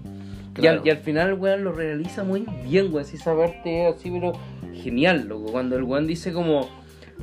Y, 0.57 0.61
Claro. 0.61 0.81
al, 0.81 0.87
y 0.87 0.89
al 0.89 0.97
final 0.97 1.29
el 1.29 1.33
weón 1.35 1.63
lo 1.63 1.71
realiza 1.71 2.23
muy 2.23 2.45
bien, 2.67 2.87
weón. 2.93 3.05
Así 3.05 3.15
esa 3.17 3.35
parte 3.35 3.87
así, 3.87 4.09
pero 4.11 4.33
genial, 4.73 5.27
loco. 5.27 5.51
Cuando 5.51 5.75
el 5.77 5.83
weón 5.83 6.07
dice 6.07 6.33
como, 6.33 6.69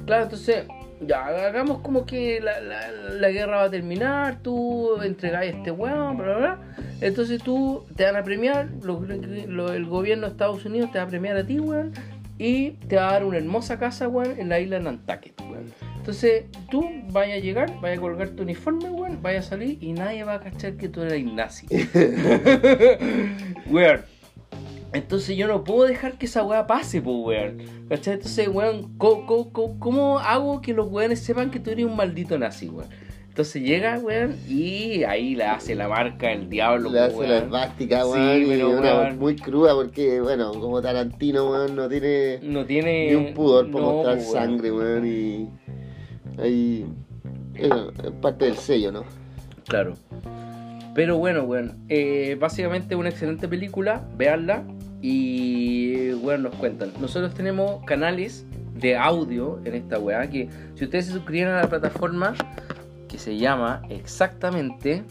claro, 0.07 0.24
entonces 0.24 0.64
ya 1.01 1.26
hagamos 1.26 1.78
como 1.80 2.05
que 2.07 2.40
la, 2.40 2.61
la, 2.61 2.90
la 3.12 3.28
guerra 3.30 3.59
va 3.59 3.62
a 3.64 3.70
terminar, 3.70 4.38
tú 4.42 5.01
entregáis 5.03 5.55
a 5.55 5.57
este 5.59 5.70
weón, 5.70 6.16
bla, 6.16 6.26
bla, 6.26 6.36
bla. 6.38 6.59
Entonces 7.01 7.40
tú 7.42 7.84
te 7.96 8.05
van 8.05 8.16
a 8.16 8.24
premiar, 8.24 8.68
lo- 8.82 9.01
lo- 9.46 9.72
el 9.72 9.86
gobierno 9.86 10.26
de 10.26 10.32
Estados 10.32 10.64
Unidos 10.64 10.90
te 10.90 10.99
va 10.99 11.05
a 11.05 11.09
premiar 11.09 11.36
a 11.36 11.44
ti, 11.46 11.61
weón, 11.61 11.92
y 12.39 12.70
te 12.89 12.97
va 12.97 13.09
a 13.09 13.12
dar 13.12 13.24
una 13.24 13.39
hermosa 13.39 13.78
casa, 13.78 14.09
weón, 14.09 14.39
en 14.39 14.49
la 14.49 14.61
isla 14.61 14.78
de 14.78 14.84
Nantucket, 14.84 15.41
weón. 15.41 15.72
Entonces 15.97 16.45
tú 16.70 16.89
vayas 17.11 17.39
a 17.39 17.41
llegar, 17.41 17.80
vayas 17.80 17.99
a 17.99 18.01
colgar 18.01 18.28
tu 18.30 18.43
uniforme, 18.45 18.89
weón, 18.91 19.20
vayas 19.20 19.47
a 19.47 19.51
salir 19.51 19.78
y 19.82 19.93
nadie 19.93 20.22
va 20.24 20.34
a 20.34 20.41
cachar 20.41 20.74
que 20.76 20.89
tú 20.89 21.03
eres 21.03 21.24
nazi. 21.24 21.66
weón. 23.70 24.01
Entonces 24.95 25.36
yo 25.36 25.47
no 25.49 25.64
puedo 25.64 25.84
dejar 25.86 26.16
que 26.16 26.24
esa 26.26 26.43
weá 26.43 26.66
pase, 26.66 27.03
pues 27.03 27.16
weón. 27.18 27.59
¿Cachai? 27.89 28.14
Entonces, 28.14 28.49
weón, 28.49 28.97
¿cómo, 28.97 29.26
cómo- 29.26 29.53
cómo- 29.53 29.78
cómo 29.78 30.18
hago 30.18 30.61
que 30.62 30.72
los 30.72 30.89
weones 30.91 31.20
sepan 31.20 31.51
que 31.51 31.61
tú 31.61 31.70
eres 31.70 31.84
un 31.84 31.97
maldito 31.97 32.39
nazi, 32.39 32.68
weón? 32.68 32.89
Entonces 33.39 33.62
llega, 33.62 34.01
weón, 34.01 34.34
y 34.49 35.05
ahí 35.05 35.36
le 35.36 35.45
hace 35.45 35.76
la 35.76 35.86
marca 35.86 36.32
el 36.32 36.51
diablo, 36.51 36.91
Le 36.91 36.99
hace 36.99 37.14
la 37.22 37.34
weón. 37.36 37.45
esvástica, 37.45 38.03
Sí, 38.03 38.09
weón, 38.11 38.43
y 38.43 38.47
pero, 38.47 38.70
una 38.70 38.95
weón. 38.99 39.18
muy 39.20 39.36
cruda 39.36 39.74
porque, 39.74 40.20
bueno, 40.20 40.51
como 40.55 40.82
Tarantino, 40.82 41.49
weón, 41.49 41.76
no 41.76 41.89
tiene 41.89 42.41
No 42.43 42.64
tiene. 42.66 43.11
ni 43.11 43.14
un 43.14 43.34
pudor 43.34 43.70
por 43.70 43.80
no, 43.80 43.93
mostrar 43.93 44.16
weón. 44.18 44.32
sangre, 44.32 44.72
weón, 44.72 45.07
y 45.07 45.49
ahí 46.36 46.84
eso, 47.55 47.93
es 48.03 48.11
parte 48.20 48.47
del 48.47 48.57
sello, 48.57 48.91
¿no? 48.91 49.05
Claro. 49.68 49.95
Pero 50.97 51.16
bueno, 51.18 51.45
weón. 51.45 51.76
eh, 51.89 52.36
básicamente 52.41 52.97
una 52.97 53.11
excelente 53.11 53.47
película. 53.47 54.03
Veanla. 54.16 54.64
Y 55.01 56.11
bueno, 56.14 56.49
nos 56.49 56.57
cuentan. 56.57 56.91
Nosotros 57.01 57.34
tenemos 57.34 57.84
canales 57.84 58.45
de 58.74 58.97
audio 58.97 59.61
en 59.64 59.76
esta 59.76 60.01
weá. 60.01 60.28
Que 60.28 60.49
si 60.74 60.82
ustedes 60.86 61.07
se 61.07 61.12
suscribieran 61.12 61.55
a 61.55 61.61
la 61.62 61.68
plataforma 61.68 62.34
que 63.09 63.18
se 63.18 63.36
llama 63.36 63.82
exactamente. 63.88 65.04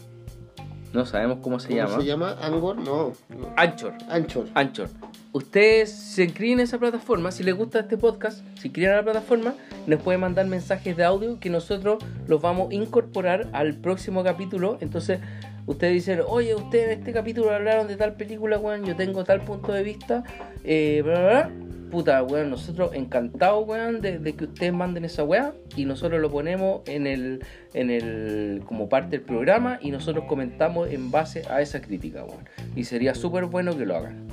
No 0.92 1.04
sabemos 1.04 1.38
cómo 1.42 1.60
se 1.60 1.68
¿Cómo 1.68 1.80
llama. 1.80 1.96
se 2.00 2.06
llama? 2.06 2.36
¿Angor? 2.40 2.76
No, 2.76 3.12
no. 3.28 3.52
Anchor. 3.56 3.92
Anchor. 4.08 4.46
Anchor. 4.54 4.88
Ustedes 5.32 5.90
se 5.92 6.24
inscriben 6.24 6.60
a 6.60 6.62
esa 6.62 6.78
plataforma, 6.78 7.30
si 7.30 7.42
les 7.42 7.54
gusta 7.54 7.80
este 7.80 7.98
podcast, 7.98 8.38
se 8.58 8.68
inscriben 8.68 8.92
a 8.92 8.96
la 8.96 9.02
plataforma, 9.02 9.52
nos 9.86 10.00
pueden 10.00 10.22
mandar 10.22 10.46
mensajes 10.46 10.96
de 10.96 11.04
audio 11.04 11.38
que 11.38 11.50
nosotros 11.50 12.02
los 12.26 12.40
vamos 12.40 12.70
a 12.70 12.74
incorporar 12.74 13.48
al 13.52 13.74
próximo 13.74 14.24
capítulo. 14.24 14.78
Entonces, 14.80 15.20
ustedes 15.66 15.92
dicen, 15.92 16.20
oye, 16.26 16.54
ustedes 16.54 16.86
en 16.92 16.98
este 17.00 17.12
capítulo 17.12 17.50
hablaron 17.52 17.86
de 17.86 17.96
tal 17.96 18.14
película, 18.14 18.58
weón, 18.58 18.84
yo 18.86 18.96
tengo 18.96 19.24
tal 19.24 19.42
punto 19.42 19.72
de 19.72 19.82
vista, 19.82 20.24
eh, 20.64 21.02
bla, 21.04 21.20
bla, 21.20 21.28
bla. 21.28 21.50
Puta, 21.90 22.22
weón, 22.22 22.50
nosotros 22.50 22.90
encantados, 22.94 23.66
weón, 23.66 24.00
de, 24.00 24.18
de 24.18 24.34
que 24.34 24.44
ustedes 24.44 24.72
manden 24.72 25.04
esa 25.04 25.24
weá 25.24 25.54
y 25.74 25.86
nosotros 25.86 26.20
lo 26.20 26.30
ponemos 26.30 26.82
en 26.86 27.06
el, 27.06 27.44
en 27.72 27.90
el, 27.90 28.62
como 28.66 28.88
parte 28.88 29.18
del 29.18 29.22
programa 29.22 29.78
y 29.80 29.90
nosotros 29.90 30.24
comentamos 30.26 30.90
en 30.90 31.10
base 31.10 31.42
a 31.48 31.62
esa 31.62 31.80
crítica, 31.80 32.24
weón. 32.24 32.44
Y 32.76 32.84
sería 32.84 33.14
súper 33.14 33.46
bueno 33.46 33.76
que 33.76 33.86
lo 33.86 33.96
hagan. 33.96 34.27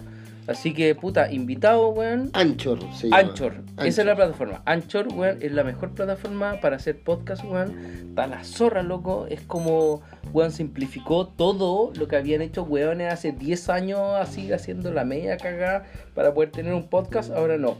Así 0.47 0.73
que, 0.73 0.93
puta, 0.93 1.31
invitado, 1.31 1.89
weón. 1.89 2.29
Anchor 2.33 2.79
llama. 2.91 3.17
Anchor, 3.17 3.53
esa 3.83 4.01
es 4.01 4.05
la 4.05 4.15
plataforma. 4.15 4.61
Anchor, 4.65 5.07
weón, 5.13 5.39
es 5.41 5.51
la 5.51 5.63
mejor 5.63 5.91
plataforma 5.91 6.59
para 6.61 6.75
hacer 6.75 7.01
podcast, 7.01 7.43
weón. 7.43 8.09
Está 8.09 8.27
la 8.27 8.43
zorra, 8.43 8.83
loco. 8.83 9.25
Es 9.27 9.41
como, 9.41 10.01
weón, 10.33 10.51
simplificó 10.51 11.27
todo 11.27 11.91
lo 11.95 12.07
que 12.07 12.15
habían 12.15 12.41
hecho, 12.41 12.63
weones, 12.63 13.11
hace 13.11 13.31
10 13.31 13.69
años, 13.69 13.99
así, 14.19 14.53
haciendo 14.53 14.91
la 14.91 15.03
media 15.03 15.37
cagada 15.37 15.85
para 16.13 16.33
poder 16.33 16.51
tener 16.51 16.73
un 16.73 16.89
podcast. 16.89 17.31
Ahora 17.31 17.57
no. 17.57 17.77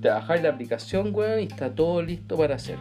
Te 0.00 0.08
bajáis 0.08 0.42
la 0.42 0.48
aplicación, 0.48 1.14
weón, 1.14 1.40
y 1.40 1.44
está 1.44 1.74
todo 1.74 2.00
listo 2.00 2.36
para 2.38 2.54
hacer. 2.54 2.78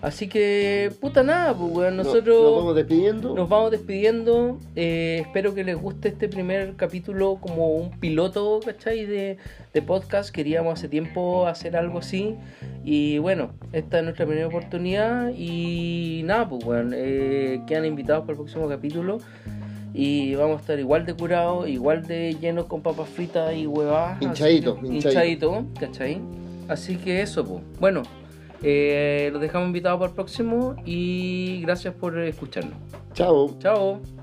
Así 0.00 0.28
que, 0.28 0.92
puta 1.00 1.24
nada, 1.24 1.52
pues, 1.54 1.72
weón. 1.72 1.96
No- 1.96 2.04
Nosotros. 2.04 2.40
Nos 2.40 2.54
vamos 2.56 2.76
despidiendo. 2.76 3.34
Nos 3.34 3.48
vamos 3.48 3.70
despidiendo. 3.72 4.58
eh, 4.76 5.22
espero 5.26 5.54
que 5.54 5.64
les 5.64 5.76
guste 5.76 6.08
este 6.08 6.28
primer 6.28 6.76
capítulo 6.76 7.38
como 7.40 7.68
un 7.74 7.90
piloto, 7.98 8.60
¿cachai? 8.64 9.06
De, 9.06 9.38
de 9.74 9.82
podcast. 9.82 10.30
Queríamos 10.30 10.74
hace 10.78 10.88
tiempo 10.88 11.48
hacer 11.48 11.76
algo 11.76 11.98
así. 11.98 12.36
Y 12.84 13.18
bueno, 13.18 13.50
esta 13.72 13.98
es 13.98 14.04
nuestra 14.04 14.24
primera 14.24 14.46
oportunidad. 14.46 15.32
Y 15.36 16.22
nada, 16.24 16.48
pues 16.48 16.64
bueno, 16.64 16.90
eh, 16.94 17.60
quedan 17.66 17.84
invitados 17.84 18.22
para 18.22 18.32
el 18.34 18.38
próximo 18.38 18.68
capítulo. 18.68 19.18
Y 19.94 20.36
vamos 20.36 20.58
a 20.58 20.60
estar 20.60 20.78
igual 20.78 21.06
de 21.06 21.14
curados, 21.14 21.68
igual 21.68 22.06
de 22.06 22.36
llenos 22.40 22.66
con 22.66 22.82
papas 22.82 23.08
fritas 23.08 23.52
y 23.56 23.66
huevadas. 23.66 24.22
Hinchadito, 24.22 24.78
hinchadito. 24.80 25.08
hinchadito, 25.08 25.64
¿cachai? 25.80 26.20
Así 26.68 26.96
que 26.98 27.20
eso, 27.22 27.44
pues. 27.44 27.62
Bueno, 27.80 28.02
eh, 28.62 29.30
los 29.32 29.40
dejamos 29.40 29.66
invitados 29.68 29.98
para 29.98 30.10
el 30.10 30.14
próximo 30.14 30.76
y 30.84 31.60
gracias 31.62 31.94
por 31.94 32.18
escucharnos. 32.18 32.78
Chao. 33.14 33.56
Chao. 33.58 34.17